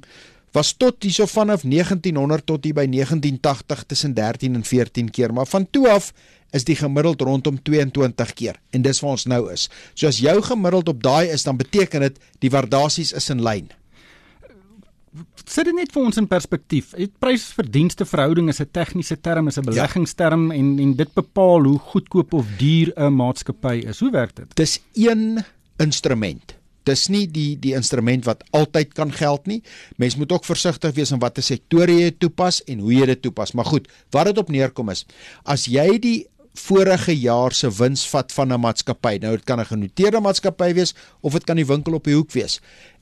was 0.56 0.74
tot 0.80 1.04
hierso 1.04 1.28
vanaf 1.32 1.66
1900 1.68 2.46
tot 2.48 2.64
hier 2.68 2.76
by 2.76 2.88
1980 2.88 3.84
tussen 3.88 4.16
13 4.16 4.56
en 4.60 4.64
14 4.68 5.12
keer, 5.12 5.34
maar 5.36 5.48
van 5.48 5.68
toe 5.72 5.88
af 5.92 6.12
is 6.56 6.68
die 6.68 6.76
gemiddeld 6.76 7.22
rondom 7.24 7.60
22 7.64 8.34
keer 8.36 8.60
en 8.76 8.84
dis 8.84 9.00
waar 9.04 9.16
ons 9.16 9.28
nou 9.32 9.46
is. 9.52 9.70
So 9.96 10.08
as 10.12 10.20
jou 10.24 10.38
gemiddeld 10.44 10.92
op 10.92 11.04
daai 11.04 11.32
is, 11.32 11.48
dan 11.48 11.60
beteken 11.60 12.08
dit 12.08 12.20
die 12.44 12.52
waardasies 12.52 13.16
is 13.16 13.32
in 13.32 13.44
lyn 13.44 13.72
sit 15.44 15.68
dit 15.68 15.76
net 15.76 15.92
vir 15.92 16.06
ons 16.06 16.20
in 16.22 16.28
perspektief. 16.30 16.94
Die 16.98 17.10
prys-verdienste 17.24 18.06
verhouding 18.08 18.50
is 18.50 18.62
'n 18.62 18.70
tegniese 18.72 19.20
term, 19.22 19.48
is 19.48 19.58
'n 19.58 19.64
ja. 19.64 19.72
beleggingsterm 19.72 20.52
ja. 20.52 20.58
en 20.58 20.80
en 20.80 20.96
dit 20.96 21.14
bepaal 21.14 21.64
hoe 21.64 21.80
goedkoop 21.80 22.34
of 22.34 22.46
duur 22.58 22.94
'n 22.96 23.14
maatskappy 23.14 23.84
is. 23.88 24.00
Hoe 24.00 24.12
werk 24.12 24.36
dit? 24.36 24.56
Dis 24.56 24.80
een 24.94 25.44
instrument. 25.78 26.56
Dis 26.84 27.08
nie 27.08 27.28
die 27.28 27.60
die 27.60 27.74
instrument 27.74 28.26
wat 28.26 28.44
altyd 28.52 28.94
kan 28.94 29.12
geld 29.12 29.46
nie. 29.46 29.62
Mens 29.98 30.16
moet 30.16 30.32
ook 30.32 30.46
versigtig 30.46 30.96
wees 30.96 31.12
in 31.12 31.20
watter 31.20 31.44
sektore 31.44 31.92
jy 31.92 32.12
toepas 32.12 32.64
en 32.64 32.80
hoe 32.80 32.94
jy 32.94 33.06
dit 33.06 33.22
toepas. 33.22 33.52
Maar 33.52 33.66
goed, 33.66 33.88
wat 34.12 34.26
dit 34.26 34.38
op 34.38 34.50
neerkom 34.50 34.90
is, 34.90 35.06
as 35.44 35.66
jy 35.66 36.00
die 36.00 36.28
vorige 36.54 37.14
jaar 37.16 37.54
se 37.54 37.70
wins 37.72 38.08
vat 38.10 38.32
van 38.32 38.54
'n 38.54 38.60
maatskappy. 38.60 39.18
Nou 39.22 39.36
dit 39.36 39.46
kan 39.46 39.60
'n 39.60 39.66
genoteerde 39.66 40.20
maatskappy 40.20 40.74
wees 40.74 40.96
of 41.22 41.34
dit 41.34 41.44
kan 41.44 41.56
die 41.56 41.66
winkel 41.66 41.94
op 41.94 42.04
die 42.04 42.16
hoek 42.16 42.32
wees 42.32 42.60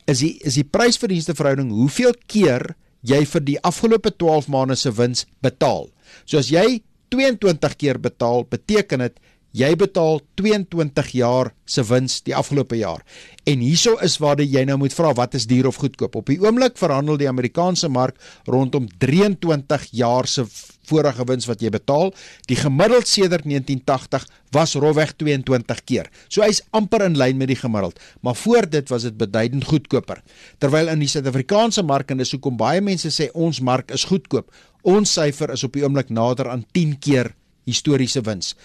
is 0.09 0.23
die 0.23 0.35
is 0.45 0.57
die 0.57 0.65
prysverdienste 0.67 1.35
verhouding 1.37 1.71
hoeveel 1.75 2.15
keer 2.27 2.73
jy 3.05 3.23
vir 3.31 3.43
die 3.45 3.57
afgelope 3.63 4.11
12 4.11 4.49
maande 4.51 4.75
se 4.79 4.91
wins 4.91 5.25
betaal. 5.45 5.87
So 6.25 6.39
as 6.41 6.49
jy 6.51 6.81
22 7.13 7.75
keer 7.79 7.99
betaal, 8.01 8.43
beteken 8.49 9.05
dit 9.05 9.19
jy 9.55 9.69
betaal 9.79 10.19
22 10.37 11.13
jaar 11.17 11.49
se 11.65 11.81
wins 11.89 12.19
die 12.25 12.35
afgelope 12.37 12.77
jaar. 12.77 13.01
En 13.49 13.63
hieso 13.65 13.95
is 14.05 14.19
waar 14.21 14.41
jy 14.41 14.61
nou 14.67 14.77
moet 14.83 14.93
vra 14.93 15.13
wat 15.17 15.37
is 15.39 15.47
duur 15.49 15.71
of 15.71 15.79
goedkoop. 15.81 16.19
Op 16.21 16.29
die 16.29 16.37
oomblik 16.43 16.77
verhandel 16.77 17.17
die 17.17 17.29
Amerikaanse 17.29 17.89
mark 17.89 18.19
rondom 18.45 18.87
23 19.01 19.89
jaar 19.97 20.29
se 20.29 20.45
vorige 20.89 21.25
wins 21.29 21.47
wat 21.49 21.61
jy 21.63 21.71
betaal. 21.73 22.13
Die 22.49 22.57
gemiddeld 22.59 23.07
sedert 23.09 23.45
1980 23.47 24.25
was 24.55 24.75
rofweg 24.81 25.13
22 25.21 25.83
keer. 25.85 26.09
So 26.27 26.43
hy's 26.45 26.63
amper 26.75 27.05
in 27.05 27.17
lyn 27.19 27.37
met 27.39 27.51
die 27.53 27.59
gemiddeld, 27.59 27.99
maar 28.25 28.37
voor 28.39 28.69
dit 28.69 28.89
was 28.89 29.05
dit 29.07 29.17
beduidend 29.17 29.67
goedkoper. 29.69 30.23
Terwyl 30.59 30.91
in 30.91 31.03
die 31.03 31.11
Suid-Afrikaanse 31.11 31.85
mark 31.85 32.11
en 32.11 32.21
dis 32.21 32.33
hoekom 32.35 32.57
baie 32.59 32.81
mense 32.81 33.11
sê 33.13 33.29
ons 33.33 33.61
mark 33.61 33.93
is 33.95 34.07
goedkoop. 34.09 34.49
Ons 34.87 35.13
syfer 35.17 35.53
is 35.53 35.65
op 35.67 35.75
die 35.75 35.85
oomblik 35.85 36.11
nader 36.13 36.49
aan 36.49 36.65
10 36.73 36.97
keer 37.03 37.33
historiese 37.69 38.23
wins 38.25 38.55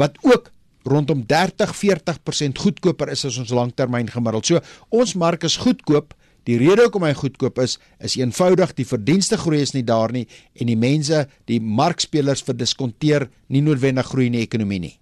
wat 0.00 0.16
ook 0.26 0.50
rondom 0.84 1.22
30-40% 1.24 2.60
goedkoper 2.60 3.12
is 3.12 3.24
as 3.24 3.38
ons 3.40 3.52
langtermyn 3.54 4.10
gemiddeld. 4.10 4.46
So 4.46 4.60
ons 4.92 5.14
mark 5.16 5.46
is 5.46 5.56
goedkoop 5.62 6.12
Die 6.44 6.58
rede 6.60 6.84
hoekom 6.84 7.06
hy 7.06 7.14
goedkoop 7.16 7.62
is, 7.64 7.78
is 8.04 8.18
eenvoudig 8.20 8.74
die 8.76 8.84
verdienste 8.88 9.38
groei 9.40 9.62
is 9.64 9.72
nie 9.72 9.84
daar 9.86 10.12
nie 10.12 10.26
en 10.60 10.68
die 10.68 10.76
mense, 10.76 11.24
die 11.48 11.60
markspelers 11.60 12.44
verdiskonteer 12.44 13.30
nie 13.48 13.62
noodwendig 13.64 14.10
groei 14.10 14.28
in 14.28 14.36
die 14.36 14.44
ekonomie 14.44 14.82
nie. 14.82 14.94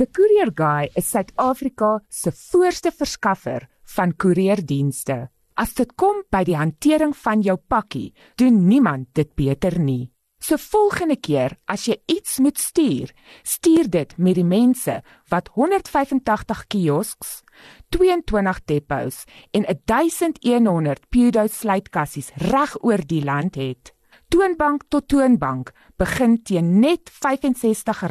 The 0.00 0.08
Courier 0.08 0.48
Guy 0.56 0.88
is 0.96 1.10
Suid-Afrika 1.12 1.98
se 2.08 2.32
voorste 2.32 2.88
verskaffer 2.88 3.68
van 3.96 4.14
koerierdienste. 4.16 5.26
As 5.60 5.74
dit 5.76 5.92
kom 6.00 6.22
by 6.32 6.40
die 6.48 6.56
hantering 6.56 7.12
van 7.20 7.42
jou 7.44 7.58
pakkie, 7.60 8.14
doen 8.40 8.62
niemand 8.64 9.10
dit 9.12 9.28
beter 9.36 9.76
nie. 9.76 10.08
So 10.40 10.56
volgende 10.56 11.18
keer 11.20 11.58
as 11.68 11.84
jy 11.84 11.98
iets 12.08 12.38
moet 12.40 12.56
stuur, 12.56 13.10
stuur 13.44 13.90
dit 13.92 14.14
met 14.16 14.38
die 14.38 14.46
mense 14.46 14.94
wat 15.28 15.50
185 15.52 16.62
kiosks, 16.72 17.42
22 17.90 18.64
depots 18.64 19.24
en 19.50 19.64
1100 19.84 21.08
Pudo 21.08 21.46
sluitkassies 21.46 22.30
reg 22.50 22.76
oor 22.82 23.06
die 23.06 23.24
land 23.24 23.54
het. 23.54 23.94
Toonbank 24.30 24.86
tot 24.88 25.08
toonbank 25.10 25.72
begin 25.98 26.38
teen 26.46 26.78
net 26.80 27.10
R65 27.10 28.06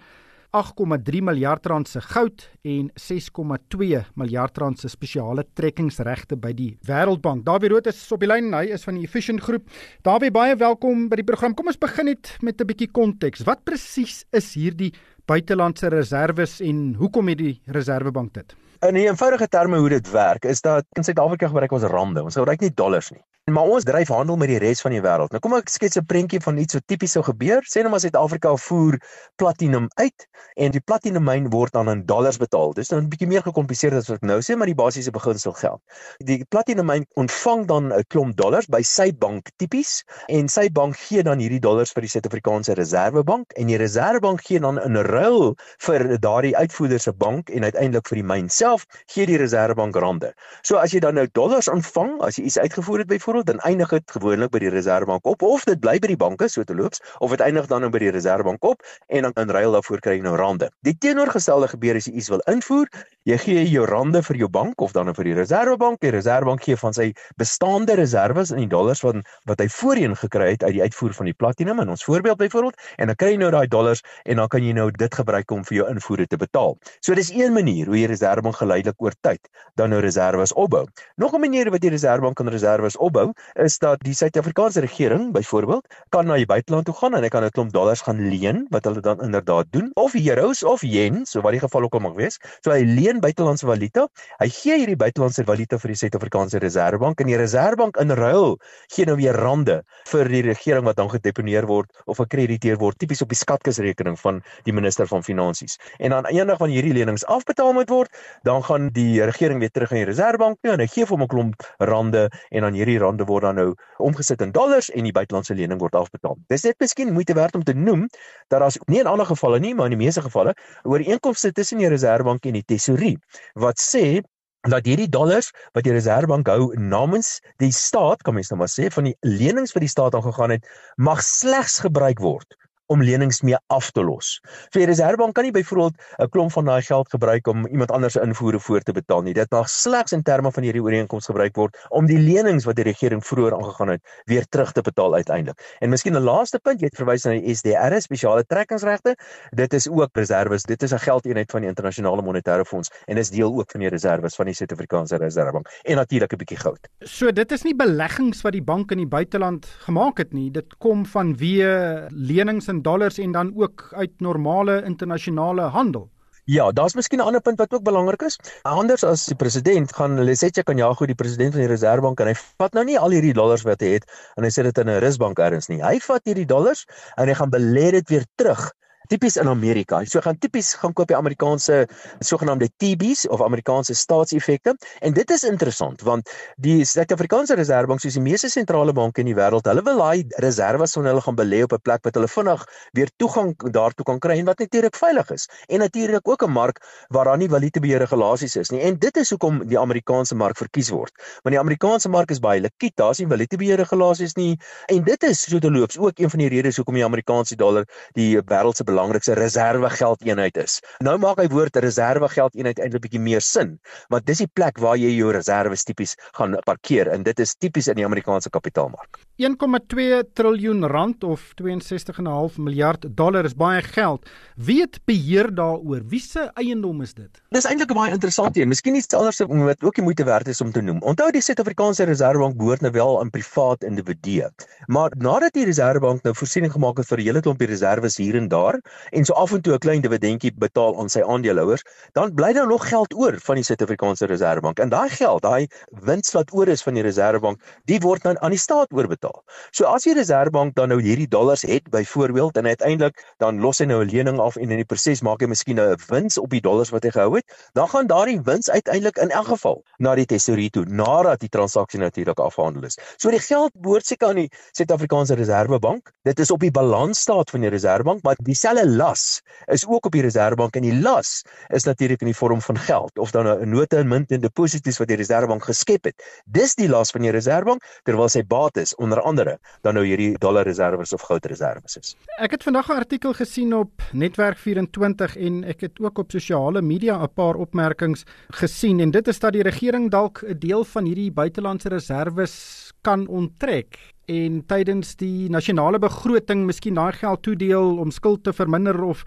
8,3 0.49 1.21
miljard 1.21 1.65
rand 1.69 1.87
se 1.87 2.01
goud 2.01 2.47
en 2.65 2.87
6,2 2.97 3.99
miljard 4.17 4.57
rand 4.57 4.79
se 4.81 4.89
spesiale 4.89 5.43
trekkingsregte 5.53 6.39
by 6.41 6.55
die 6.57 6.71
Wêreldbank. 6.89 7.43
Dawie 7.45 7.69
Rood 7.69 7.85
is 7.91 7.99
op 8.11 8.23
die 8.23 8.29
lyn, 8.31 8.49
hy 8.57 8.71
is 8.73 8.87
van 8.87 8.97
die 8.97 9.05
Efficient 9.05 9.43
Groep. 9.45 9.67
Dawie, 10.05 10.31
baie 10.33 10.55
welkom 10.57 11.05
by 11.11 11.21
die 11.21 11.27
program. 11.27 11.53
Kom 11.53 11.69
ons 11.69 11.77
begin 11.77 12.09
net 12.09 12.37
met 12.41 12.61
'n 12.61 12.65
bietjie 12.65 12.89
konteks. 12.89 13.45
Wat 13.45 13.63
presies 13.63 14.25
is 14.33 14.53
hierdie 14.55 14.93
buitelandse 15.27 15.89
reserve 15.89 16.47
en 16.63 16.95
hoekom 16.95 17.27
het 17.29 17.37
die 17.37 17.61
Reserwebank 17.67 18.33
dit? 18.33 18.55
In 18.79 18.93
'n 18.93 18.95
eenvoudige 18.95 19.47
terme 19.47 19.77
hoe 19.77 19.89
dit 19.89 20.11
werk 20.11 20.45
is 20.45 20.61
dat 20.61 20.85
in 20.89 21.03
Suid-Afrika 21.03 21.47
gebruik 21.47 21.71
ons 21.71 21.83
rande. 21.83 22.23
Ons 22.23 22.35
gebruik 22.35 22.59
nie 22.59 22.73
dollars 22.73 23.09
nie. 23.11 23.23
Maar 23.51 23.63
ons 23.63 23.83
dryf 23.83 24.07
handel 24.07 24.37
met 24.37 24.51
die 24.51 24.59
res 24.61 24.81
van 24.81 24.93
die 24.93 25.01
wêreld. 25.01 25.31
Nou 25.33 25.39
kom 25.43 25.55
ek 25.57 25.69
skets 25.69 25.97
'n 25.97 26.05
prentjie 26.05 26.41
van 26.41 26.57
iets 26.57 26.73
so 26.73 26.79
tipies 26.85 27.11
sou 27.11 27.23
gebeur. 27.23 27.61
Sê 27.65 27.81
nou 27.81 27.89
maar 27.89 27.99
Suid-Afrika 27.99 28.55
voer 28.55 28.99
platinum 29.35 29.87
uit 29.95 30.27
en 30.55 30.71
die 30.71 30.81
platinummyn 30.81 31.49
word 31.49 31.73
dan 31.73 31.89
in 31.89 32.05
dollars 32.05 32.37
betaal. 32.37 32.73
Dis 32.73 32.87
dan 32.87 33.03
'n 33.03 33.09
bietjie 33.09 33.27
meer 33.27 33.41
gekompliseerd 33.41 33.93
as 33.93 34.07
wat 34.07 34.17
ek 34.17 34.27
nou 34.27 34.39
sê, 34.41 34.55
maar 34.57 34.67
die 34.67 34.75
basiese 34.75 35.11
beginsel 35.11 35.53
geld. 35.53 35.81
Die 36.19 36.45
platinummyn 36.45 37.05
ontvang 37.15 37.65
dan 37.65 37.93
'n 37.93 38.03
klomp 38.07 38.35
dollars 38.35 38.67
by 38.67 38.81
sy 38.81 39.11
bank 39.11 39.49
tipies 39.57 40.03
en 40.27 40.47
sy 40.47 40.69
bank 40.69 40.95
gee 40.97 41.23
dan 41.23 41.39
hierdie 41.39 41.59
dollars 41.59 41.91
vir 41.91 42.01
die 42.01 42.09
Suid-Afrikaanse 42.09 42.73
Reserwebank 42.73 43.51
en 43.57 43.67
die 43.67 43.77
Reserwebank 43.77 44.41
gee 44.41 44.59
dan 44.59 44.81
in 44.81 44.95
ruil 44.95 45.55
vir 45.79 46.19
daardie 46.19 46.57
uitvoerder 46.57 46.99
se 46.99 47.13
bank 47.13 47.49
en 47.49 47.63
uiteindelik 47.63 48.07
vir 48.07 48.15
die 48.15 48.23
myn 48.23 48.49
self 48.49 48.85
gee 49.07 49.25
die 49.25 49.37
Reserwebank 49.37 49.95
rande. 49.95 50.33
So 50.61 50.77
as 50.77 50.91
jy 50.91 50.99
dan 50.99 51.15
nou 51.15 51.27
dollars 51.31 51.67
ontvang, 51.67 52.21
as 52.21 52.35
jy 52.35 52.43
iets 52.43 52.59
uitgevoer 52.59 52.99
het 52.99 53.07
byvoorbeeld, 53.07 53.38
dan 53.47 53.59
eindig 53.67 53.89
dit 53.89 54.11
gewoonlik 54.11 54.51
by 54.51 54.59
die 54.59 54.71
Reserwebank 54.73 55.25
op 55.27 55.41
of 55.45 55.63
dit 55.63 55.79
bly 55.79 55.97
by 55.99 56.07
die 56.11 56.17
banke 56.19 56.49
so 56.49 56.63
te 56.63 56.75
loops 56.75 57.01
of 57.19 57.31
dit 57.35 57.43
eindig 57.45 57.67
dan 57.67 57.81
nou 57.81 57.89
by 57.93 58.01
die 58.03 58.11
Reserwebank 58.11 58.63
op 58.63 58.83
en 59.07 59.27
dan 59.27 59.33
in 59.43 59.49
ruil 59.49 59.71
daarvoor 59.71 60.01
kry 60.03 60.17
jy 60.17 60.23
nou 60.25 60.35
rande. 60.39 60.69
Die 60.85 60.95
teenoorgestelde 60.97 61.67
gebeur 61.71 61.95
as 61.99 62.07
jy 62.09 62.15
iets 62.19 62.29
wil 62.29 62.43
invoer, 62.51 62.89
jy 63.29 63.37
gee 63.37 63.65
jou 63.69 63.85
rande 63.89 64.21
vir 64.25 64.39
jou 64.43 64.49
bank 64.49 64.81
of 64.81 64.93
dan 64.95 65.09
nou 65.09 65.15
vir 65.17 65.29
die 65.31 65.35
Reserwebank, 65.37 65.99
die 66.03 66.13
Reserwebank 66.15 66.63
gee 66.65 66.77
van 66.79 66.95
sy 66.95 67.09
bestaande 67.37 67.95
reserves 67.99 68.51
in 68.55 68.63
die 68.63 68.71
dollars 68.71 69.03
wat 69.05 69.21
wat 69.49 69.61
hy 69.63 69.67
voorheen 69.73 70.15
gekry 70.15 70.51
het 70.53 70.63
uit 70.63 70.75
die 70.77 70.83
uitvoer 70.83 71.13
van 71.17 71.29
die 71.29 71.35
platinum 71.37 71.79
in 71.83 71.89
ons 71.95 72.03
voorbeeld 72.03 72.37
byvoorbeeld 72.37 72.79
en 72.97 73.11
dan 73.11 73.17
kry 73.19 73.33
jy 73.33 73.39
nou 73.41 73.51
daai 73.51 73.67
dollars 73.67 74.03
en 74.25 74.41
dan 74.41 74.47
kan 74.47 74.63
jy 74.63 74.73
nou 74.77 74.89
dit 74.91 75.19
gebruik 75.21 75.51
om 75.51 75.63
vir 75.67 75.77
jou 75.81 75.87
invoere 75.89 76.27
te 76.27 76.37
betaal. 76.37 76.77
So 77.01 77.15
dis 77.15 77.31
een 77.33 77.53
manier 77.53 77.89
hoe 77.89 77.97
jy 77.99 78.09
Reserwebank 78.11 78.59
geleidelik 78.61 79.01
oor 79.01 79.15
tyd 79.21 79.49
dan 79.79 79.93
nou 79.93 80.01
reserves 80.03 80.53
opbou. 80.53 80.85
Nog 81.15 81.33
'n 81.33 81.39
manier 81.39 81.71
wat 81.71 81.81
die 81.81 81.89
Reserwebank 81.89 82.35
kan 82.35 82.47
reserves 82.47 82.97
opbou, 82.97 83.28
is 83.53 83.77
dat 83.77 84.01
die 84.05 84.13
Suid-Afrikaanse 84.13 84.81
regering 84.85 85.31
byvoorbeeld 85.33 85.87
kan 86.09 86.25
na 86.25 86.35
die 86.35 86.45
buiteland 86.49 86.85
toe 86.85 86.95
gaan 86.95 87.15
en 87.15 87.23
hy 87.23 87.29
kan 87.29 87.43
'n 87.43 87.49
klomp 87.49 87.71
dollars 87.73 88.01
gaan 88.01 88.19
leen 88.29 88.65
wat 88.69 88.85
hulle 88.85 89.01
dan 89.01 89.21
inderdaad 89.21 89.71
doen 89.71 89.91
of 89.93 90.13
euros 90.15 90.63
of 90.63 90.81
yen, 90.81 91.25
so 91.25 91.41
wat 91.41 91.51
die 91.51 91.59
geval 91.59 91.83
ook 91.83 91.93
al 91.93 91.99
mag 91.99 92.13
wees. 92.13 92.39
So 92.61 92.71
hy 92.71 92.83
leen 92.83 93.19
buitelandse 93.19 93.65
valuta. 93.65 94.07
Hy 94.39 94.49
gee 94.49 94.77
hierdie 94.77 94.95
buitelandse 94.95 95.43
valuta 95.43 95.77
vir 95.77 95.93
die 95.93 95.97
Suid-Afrikaanse 95.97 96.59
Reserwebank 96.59 97.19
en 97.19 97.27
die 97.27 97.37
Reserwebank 97.37 97.97
in 97.97 98.11
ruil 98.11 98.57
gee 98.93 99.05
nou 99.05 99.15
weer 99.15 99.33
rande 99.33 99.83
vir 100.11 100.29
die 100.29 100.41
regering 100.41 100.85
wat 100.85 100.97
dan 100.97 101.09
gedeponeer 101.09 101.67
word 101.67 101.91
of 102.05 102.17
gekrediteer 102.17 102.77
word 102.77 102.99
tipies 102.99 103.21
op 103.21 103.29
die 103.29 103.37
skatkisrekening 103.39 104.17
van 104.19 104.41
die 104.65 104.73
minister 104.73 105.07
van 105.07 105.23
finansies. 105.23 105.77
En 105.99 106.09
dan 106.15 106.25
eendag 106.25 106.57
wanneer 106.57 106.83
hierdie 106.83 106.99
lenings 106.99 107.25
afbetaal 107.25 107.73
moet 107.73 107.89
word, 107.89 108.09
dan 108.43 108.63
gaan 108.63 108.89
die 108.95 109.21
regering 109.23 109.59
weer 109.59 109.71
terug 109.71 109.91
in 109.91 110.03
die 110.03 110.09
reservebank 110.09 110.59
toe 110.61 110.73
en 110.73 110.83
hy 110.83 110.87
gee 110.87 111.05
vir 111.05 111.17
hom 111.17 111.23
'n 111.23 111.31
klomp 111.33 111.67
rande 111.77 112.29
en 112.49 112.61
dan 112.61 112.73
hierdie 112.73 112.99
rande 113.19 113.27
word 113.27 113.43
dan 113.43 113.55
nou 113.55 113.75
omgesit 113.99 114.41
in 114.41 114.51
dollars 114.51 114.89
en 114.89 115.03
die 115.03 115.11
buitelandse 115.11 115.55
lening 115.55 115.79
word 115.79 115.95
afbetaal. 115.95 116.37
Dis 116.49 116.63
net 116.63 116.79
miskien 116.79 117.13
moeite 117.13 117.33
werd 117.33 117.55
om 117.55 117.63
te 117.63 117.73
noem 117.73 118.07
dat 118.49 118.59
daar's 118.59 118.79
nie 118.87 118.99
in 118.99 119.07
ander 119.07 119.25
gevalle 119.25 119.59
nie, 119.59 119.75
maar 119.75 119.89
in 119.89 119.97
die 119.97 120.05
meeste 120.05 120.21
gevalle 120.21 120.55
ooreenkomste 120.83 121.51
tussen 121.51 121.79
die 121.79 121.89
reservebank 121.89 122.45
en 122.45 122.53
die 122.53 122.63
tesourier 122.65 123.19
wat 123.55 123.79
sê 123.79 124.21
dat 124.67 124.85
hierdie 124.85 125.07
dollars 125.07 125.51
wat 125.73 125.85
die 125.85 125.93
reservebank 125.93 126.47
hou 126.47 126.73
namens 126.75 127.39
die 127.59 127.71
staat, 127.71 128.23
kan 128.23 128.35
mens 128.35 128.49
nou 128.51 128.59
maar 128.59 128.71
sê, 128.71 128.89
van 128.91 129.07
die 129.07 129.15
lenings 129.23 129.71
vir 129.71 129.85
die 129.85 129.91
staat 129.91 130.15
aangegaan 130.15 130.57
het, 130.57 130.65
mag 130.97 131.23
slegs 131.23 131.79
gebruik 131.79 132.19
word 132.19 132.59
om 132.89 133.03
lenings 133.05 133.43
mee 133.45 133.57
af 133.69 133.91
te 133.93 134.01
los. 134.01 134.39
So 134.71 134.79
die 134.79 134.87
Reserwebank 134.89 135.35
kan 135.37 135.45
nie 135.45 135.53
byvoorbeeld 135.53 135.95
'n 136.17 136.29
klomp 136.33 136.51
van 136.51 136.65
daai 136.65 136.81
geld 136.81 137.09
gebruik 137.09 137.47
om 137.47 137.67
iemand 137.67 137.91
anders 137.91 138.13
se 138.13 138.21
invoere 138.21 138.59
voor 138.59 138.81
te 138.81 138.91
betaal 138.91 139.21
nie. 139.21 139.33
Dit 139.33 139.51
mag 139.51 139.69
slegs 139.69 140.11
in 140.11 140.23
terme 140.23 140.51
van 140.51 140.63
hierdie 140.63 140.81
ooreenkoms 140.81 141.25
gebruik 141.25 141.55
word 141.55 141.77
om 141.89 142.05
die 142.05 142.17
lenings 142.17 142.65
wat 142.65 142.75
die 142.75 142.83
regering 142.83 143.21
vroeër 143.25 143.53
aangegaan 143.53 143.89
het 143.89 144.01
weer 144.25 144.45
terug 144.49 144.71
te 144.71 144.81
betaal 144.81 145.13
uiteindelik. 145.13 145.77
En 145.79 145.89
miskien 145.89 146.15
'n 146.15 146.23
laaste 146.23 146.59
punt, 146.59 146.79
jy 146.79 146.85
het 146.85 146.95
verwys 146.95 147.23
na 147.25 147.31
die 147.31 147.55
SDR, 147.55 148.01
spesiale 148.01 148.43
trekkingsregte. 148.43 149.15
Dit 149.51 149.73
is 149.73 149.89
ook 149.89 150.09
reserves. 150.13 150.63
Dit 150.63 150.83
is 150.83 150.93
'n 150.93 150.97
geldeenheid 150.97 151.51
van 151.51 151.61
die 151.61 151.69
internasionale 151.69 152.21
monetaire 152.21 152.65
fonds 152.65 152.89
en 153.05 153.17
is 153.17 153.29
deel 153.29 153.53
ook 153.53 153.71
van 153.71 153.79
die 153.79 153.89
reserves 153.89 154.35
van 154.35 154.45
die 154.45 154.53
Suid-Afrikaanse 154.53 155.17
Reserwebank 155.17 155.67
en 155.83 155.95
natuurlik 155.95 156.33
'n 156.33 156.37
bietjie 156.37 156.57
goud. 156.57 156.89
So 156.99 157.31
dit 157.31 157.51
is 157.51 157.63
nie 157.63 157.75
beleggings 157.75 158.41
wat 158.41 158.51
die 158.51 158.63
bank 158.63 158.91
in 158.91 158.97
die 158.97 159.07
buiteland 159.07 159.65
gemaak 159.65 160.17
het 160.17 160.33
nie. 160.33 160.51
Dit 160.51 160.77
kom 160.77 161.05
van 161.05 161.37
wie 161.37 161.63
lenings 162.09 162.67
en 162.67 162.78
dollars 162.81 163.17
en 163.17 163.31
dan 163.31 163.51
ook 163.55 163.87
uit 163.91 164.11
normale 164.17 164.83
internasionale 164.83 165.61
handel. 165.61 166.09
Ja, 166.49 166.71
daar's 166.71 166.95
miskien 166.97 167.19
'n 167.19 167.21
ander 167.21 167.41
punt 167.41 167.57
wat 167.57 167.73
ook 167.73 167.83
belangrik 167.83 168.21
is. 168.21 168.39
Anders 168.61 169.03
as 169.03 169.25
die 169.25 169.35
president 169.35 169.95
gaan 169.95 170.23
Lesetje 170.23 170.63
Kanyako 170.63 171.05
die 171.05 171.15
president 171.15 171.51
van 171.51 171.61
die 171.61 171.69
Reserwebank 171.69 172.19
en 172.19 172.27
hy 172.27 172.33
vat 172.57 172.73
nou 172.73 172.85
nie 172.85 172.99
al 172.99 173.09
hierdie 173.09 173.33
dollars 173.33 173.61
wat 173.61 173.81
hy 173.81 173.91
het 173.99 174.09
en 174.35 174.43
hy 174.43 174.49
sit 174.49 174.63
dit 174.63 174.77
in 174.77 174.89
'n 174.89 174.99
rusbank 174.99 175.39
ergens 175.39 175.67
nie. 175.67 175.81
Hy 175.83 175.99
vat 175.99 176.21
hierdie 176.23 176.45
dollars 176.45 176.85
en 177.17 177.27
hy 177.27 177.33
gaan 177.33 177.49
belê 177.49 177.91
dit 177.91 178.09
weer 178.09 178.25
terug 178.35 178.71
tipies 179.09 179.37
in 179.41 179.47
Amerika. 179.47 180.03
So 180.05 180.21
gaan 180.21 180.37
tipies 180.37 180.73
gaan 180.77 180.93
koop 180.93 181.09
die 181.09 181.17
Amerikaanse 181.17 181.87
sogenaamde 182.21 182.69
TBs 182.77 183.25
of 183.27 183.41
Amerikaanse 183.41 183.95
staatseffekte 183.97 184.75
en 185.01 185.13
dit 185.13 185.31
is 185.33 185.43
interessant 185.47 186.03
want 186.05 186.29
die 186.61 186.83
Suid-Afrikaanse 186.85 187.57
Reserwebank 187.57 188.03
soos 188.03 188.17
die 188.19 188.23
meeste 188.23 188.51
sentrale 188.53 188.93
banke 188.93 189.23
in 189.23 189.31
die 189.31 189.35
wêreld, 189.37 189.65
hulle 189.65 189.83
wil 189.87 190.01
daai 190.03 190.35
reserves 190.45 190.93
van 190.97 191.09
hulle 191.09 191.23
gaan 191.25 191.37
belê 191.39 191.63
op 191.65 191.73
'n 191.73 191.81
plek 191.81 192.05
wat 192.05 192.19
hulle 192.19 192.27
vinnig 192.27 192.65
weer 192.93 193.09
toegang 193.17 193.55
daartoe 193.77 194.05
kan 194.05 194.19
kry 194.19 194.37
en 194.39 194.45
wat 194.45 194.59
natuurlik 194.59 194.95
veilig 194.95 195.31
is. 195.31 195.47
En 195.67 195.79
natuurlik 195.79 196.27
ook 196.27 196.43
'n 196.43 196.51
mark 196.51 196.81
waar 197.09 197.25
daar 197.25 197.37
nie 197.37 197.49
valutebeheer 197.49 197.99
regulasies 197.99 198.55
is 198.55 198.69
nie. 198.69 198.81
En 198.81 198.99
dit 198.99 199.17
is 199.17 199.29
hoekom 199.29 199.67
die 199.67 199.79
Amerikaanse 199.79 200.35
mark 200.35 200.57
verkies 200.57 200.89
word. 200.89 201.13
Want 201.43 201.55
die 201.55 201.59
Amerikaanse 201.59 202.09
mark 202.09 202.29
is 202.31 202.39
baie 202.39 202.61
likwid, 202.61 202.95
daar's 202.95 203.19
nie 203.19 203.27
valutebeheer 203.27 203.77
regulasies 203.77 204.35
nie 204.35 204.59
en 204.87 205.03
dit 205.03 205.23
is 205.23 205.41
so 205.41 205.59
te 205.59 205.71
loops 205.71 205.97
ook 205.97 206.19
een 206.19 206.29
van 206.29 206.39
die 206.39 206.49
redes 206.49 206.75
hoekom 206.75 206.93
die 206.93 207.05
Amerikaanse 207.05 207.55
dollar 207.55 207.85
die 208.13 208.37
wêreld 208.37 208.77
se 208.77 208.83
belangrikste 208.99 209.37
reservegeldeenheid 209.39 210.57
is. 210.59 210.79
Nou 211.05 211.15
maak 211.21 211.39
hy 211.39 211.47
woord 211.51 211.79
reservegeldeenheid 211.79 212.81
eintlik 212.83 213.05
bietjie 213.07 213.21
meer 213.23 213.43
sin, 213.43 213.77
want 214.11 214.27
dis 214.27 214.43
die 214.43 214.49
plek 214.59 214.79
waar 214.83 214.99
jy 214.99 215.13
jou 215.15 215.31
reserves 215.35 215.85
tipies 215.87 216.17
gaan 216.35 216.57
parkeer 216.67 217.07
en 217.13 217.23
dit 217.23 217.39
is 217.39 217.55
tipies 217.55 217.87
in 217.87 217.99
die 218.01 218.07
Amerikaanse 218.07 218.51
kapitaalmark. 218.51 219.21
1,2 219.39 220.19
triljoen 220.35 220.83
rand 220.91 221.23
of 221.23 221.45
62,5 221.61 222.59
miljard 222.59 223.07
dollar 223.15 223.47
is 223.47 223.55
baie 223.55 223.81
geld. 223.85 224.27
Wie 224.59 224.81
het 224.81 224.99
beheer 225.07 225.47
daaroor? 225.55 226.03
Wie 226.11 226.19
se 226.19 226.49
eiendom 226.59 226.99
is 227.05 227.15
dit? 227.15 227.39
Dis 227.55 227.67
eintlik 227.69 227.91
'n 227.91 227.99
baie 228.01 228.11
interessante 228.11 228.59
een. 228.59 228.67
Miskien 228.67 228.95
iets 228.95 229.13
anders 229.13 229.39
wat 229.39 229.83
ook 229.83 229.95
die 229.95 230.03
moeite 230.03 230.23
werd 230.23 230.47
is 230.47 230.61
om 230.61 230.71
te 230.71 230.81
noem. 230.81 230.99
Onthou 231.01 231.31
die 231.31 231.41
Suid-Afrikaanse 231.41 232.03
Reservebank 232.03 232.57
behoort 232.57 232.81
nou 232.81 232.91
wel 232.91 233.19
aan 233.19 233.29
privaat 233.29 233.83
individue. 233.83 234.51
Maar 234.87 235.11
nadat 235.17 235.53
die 235.53 235.65
Reservebank 235.65 236.23
nou 236.23 236.35
voorsiening 236.35 236.71
gemaak 236.71 236.97
het 236.97 237.07
vir 237.07 237.19
'n 237.19 237.23
hele 237.23 237.41
klompie 237.41 237.67
reserves 237.67 238.17
hier 238.17 238.35
en 238.35 238.47
daar 238.47 238.79
en 239.09 239.25
so 239.25 239.33
af 239.33 239.51
en 239.51 239.61
toe 239.61 239.73
'n 239.73 239.77
klein 239.77 240.01
dividendjie 240.01 240.51
betaal 240.55 240.99
aan 240.99 241.09
sy 241.09 241.21
aandeelhouers, 241.21 241.83
dan 242.13 242.33
bly 242.33 242.53
daar 242.53 242.67
nog 242.67 242.89
geld 242.89 243.13
oor 243.13 243.39
van 243.39 243.55
die 243.55 243.63
Suid-Afrikaanse 243.63 244.25
Reservebank. 244.25 244.79
En 244.79 244.89
daai 244.89 245.09
geld, 245.09 245.41
daai 245.41 245.67
wins 246.03 246.31
wat 246.31 246.53
oor 246.53 246.67
is 246.67 246.83
van 246.83 246.93
die 246.93 247.03
Reservebank, 247.03 247.61
die 247.85 247.99
word 247.99 248.23
nou 248.23 248.35
aan 248.39 248.49
die 248.49 248.59
staat 248.59 248.93
oorbetaal. 248.93 249.43
So 249.71 249.85
as 249.85 250.03
die 250.03 250.13
Reservebank 250.13 250.75
dan 250.75 250.89
nou 250.89 251.01
hierdie 251.01 251.27
dollars 251.27 251.61
het 251.61 251.89
byvoorbeeld 251.89 252.57
en 252.57 252.65
uiteindelik 252.65 253.35
dan 253.37 253.59
los 253.59 253.79
hy 253.79 253.85
nou 253.85 254.03
'n 254.03 254.09
lening 254.09 254.39
af 254.39 254.55
en 254.55 254.71
in 254.71 254.77
die 254.77 254.85
proses 254.85 255.21
maak 255.21 255.41
hy 255.41 255.47
miskien 255.47 255.75
nou 255.75 255.91
'n 255.91 255.99
wins 256.07 256.37
op 256.37 256.49
die 256.49 256.61
dollars 256.61 256.89
wat 256.89 257.03
hy 257.03 257.11
gehou 257.11 257.35
het, 257.35 257.45
dan 257.73 257.89
gaan 257.89 258.07
daardie 258.07 258.41
wins 258.41 258.69
uiteindelik 258.69 259.17
in 259.17 259.29
elk 259.29 259.47
geval 259.47 259.83
na 259.97 260.15
die 260.15 260.25
tesourier 260.25 260.69
toe 260.69 260.85
nadat 260.85 261.39
die 261.39 261.49
transaksie 261.49 261.99
natuurlik 261.99 262.39
afgehandel 262.39 262.83
is. 262.83 262.97
So 263.17 263.29
die 263.29 263.39
geld 263.39 263.71
behoort 263.73 264.05
seker 264.05 264.27
aan 264.27 264.35
die 264.35 264.49
Suid-Afrikaanse 264.71 265.35
Reservebank. 265.35 266.11
Dit 266.23 266.39
is 266.39 266.51
op 266.51 266.59
die 266.59 266.71
balansstaat 266.71 267.49
van 267.49 267.61
die 267.61 267.69
Reservebank, 267.69 268.23
maar 268.23 268.35
dieselfde 268.43 268.78
las 268.85 269.41
is 269.65 269.87
ook 269.87 270.05
op 270.05 270.11
die 270.11 270.21
Reservebank 270.21 270.75
en 270.75 270.81
die 270.81 270.95
las 271.01 271.43
is 271.67 271.83
natuurlik 271.83 272.21
in 272.21 272.31
die 272.31 272.35
vorm 272.35 272.61
van 272.61 272.77
geld 272.77 273.17
of 273.19 273.31
dan 273.31 273.47
'n 273.47 273.69
note 273.69 273.97
en 273.97 274.07
munt 274.07 274.31
en 274.31 274.41
deposito's 274.41 274.97
wat 274.97 275.07
die 275.07 275.17
Reservebank 275.17 275.63
geskep 275.63 276.03
het. 276.03 276.15
Dis 276.45 276.75
die 276.75 276.89
las 276.89 277.11
van 277.11 277.21
die 277.21 277.31
Reservebank 277.31 277.81
terwyl 278.03 278.29
sy 278.29 278.43
bates 278.43 278.95
onder 278.95 279.21
andere 279.21 279.59
dan 279.81 279.93
nou 279.93 280.05
hierdie 280.05 280.37
dollarreserwes 280.37 281.13
of 281.13 281.21
goudreserwes 281.21 281.97
is. 281.97 282.15
Ek 282.39 282.51
het 282.51 282.63
vandag 282.63 282.89
'n 282.89 283.01
artikel 283.01 283.33
gesien 283.33 283.73
op 283.73 283.91
Netwerk 284.11 284.57
24 284.57 285.37
en 285.37 285.63
ek 285.63 285.81
het 285.81 285.99
ook 285.99 286.17
op 286.17 286.31
sosiale 286.31 286.81
media 286.81 287.21
'n 287.21 287.33
paar 287.33 287.55
opmerkings 287.55 288.23
gesien 288.49 288.99
en 288.99 289.11
dit 289.11 289.27
is 289.27 289.39
dat 289.39 289.53
die 289.53 289.63
regering 289.63 290.09
dalk 290.11 290.43
'n 290.43 290.59
deel 290.59 290.83
van 290.83 291.05
hierdie 291.05 291.31
buitelandse 291.31 291.89
reserwes 291.89 292.88
kan 293.01 293.27
onttrek 293.27 293.97
en 294.29 294.61
tydens 294.69 295.15
die 295.19 295.49
nasionale 295.49 295.99
begroting 295.99 296.65
miskien 296.67 296.99
daai 296.99 297.13
geld 297.17 297.41
toedeel 297.41 297.97
om 297.97 298.11
skuld 298.11 298.43
te 298.43 298.53
verminder 298.53 298.99
of 299.03 299.23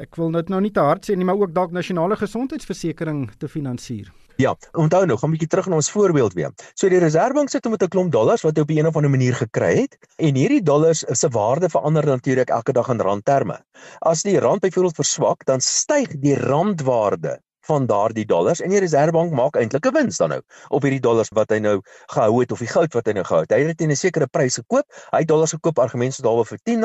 ek 0.00 0.16
wil 0.20 0.32
dit 0.32 0.52
nou 0.52 0.60
nie 0.60 0.72
te 0.72 0.84
hard 0.84 1.04
sê 1.04 1.16
nie 1.16 1.26
maar 1.28 1.40
ook 1.40 1.54
dalk 1.56 1.72
nasionale 1.72 2.16
gesondheidsversekering 2.16 3.30
te 3.40 3.48
finansier. 3.48 4.12
Ja, 4.36 4.52
onthou 4.76 5.06
nou, 5.08 5.16
gaan 5.16 5.30
'n 5.30 5.32
bietjie 5.32 5.48
terug 5.48 5.66
na 5.66 5.76
ons 5.80 5.90
voorbeeld 5.90 6.34
weer. 6.34 6.52
So 6.74 6.88
die 6.88 6.98
Reserwebank 6.98 7.48
sit 7.48 7.64
met 7.64 7.82
'n 7.82 7.88
klomp 7.88 8.12
dollars 8.12 8.42
wat 8.42 8.56
hy 8.56 8.62
op 8.62 8.70
'n 8.70 8.86
of 8.86 8.96
ander 8.96 9.10
manier 9.10 9.34
gekry 9.34 9.74
het 9.80 9.96
en 10.16 10.34
hierdie 10.34 10.62
dollars 10.62 11.04
se 11.08 11.28
waarde 11.28 11.68
verander 11.68 12.04
natuurlik 12.04 12.48
elke 12.48 12.72
dag 12.72 12.88
in 12.88 13.00
randterme. 13.00 13.64
As 14.00 14.22
die 14.22 14.38
rand 14.38 14.60
byvoorbeeld 14.60 14.94
verswak, 14.94 15.44
dan 15.44 15.60
styg 15.60 16.20
die 16.20 16.34
randwaarde 16.34 17.40
van 17.66 17.86
daardie 17.86 18.26
dollars 18.26 18.60
en 18.60 18.70
die 18.70 18.80
Reserwebank 18.82 19.32
maak 19.32 19.56
eintlik 19.56 19.86
'n 19.86 19.94
wins 19.94 20.16
dan 20.16 20.28
nou 20.28 20.40
op 20.68 20.82
hierdie 20.82 21.00
dollars 21.00 21.30
wat 21.34 21.50
hy 21.50 21.58
nou 21.58 21.80
gehou 22.14 22.40
het 22.40 22.52
of 22.52 22.58
die 22.58 22.70
goud 22.70 22.94
wat 22.94 23.06
hy 23.06 23.12
nou 23.12 23.24
gehou 23.24 23.42
het. 23.42 23.52
Hy 23.52 23.58
het 23.58 23.66
dit 23.66 23.78
teen 23.78 23.90
'n 23.90 23.96
sekere 23.96 24.26
prys 24.26 24.54
gekoop. 24.54 24.86
Hy 25.10 25.18
het 25.18 25.28
dollars 25.28 25.52
gekoop 25.52 25.78
argumente 25.78 26.22
daaroor 26.22 26.46
vir 26.46 26.58
R10 26.58 26.84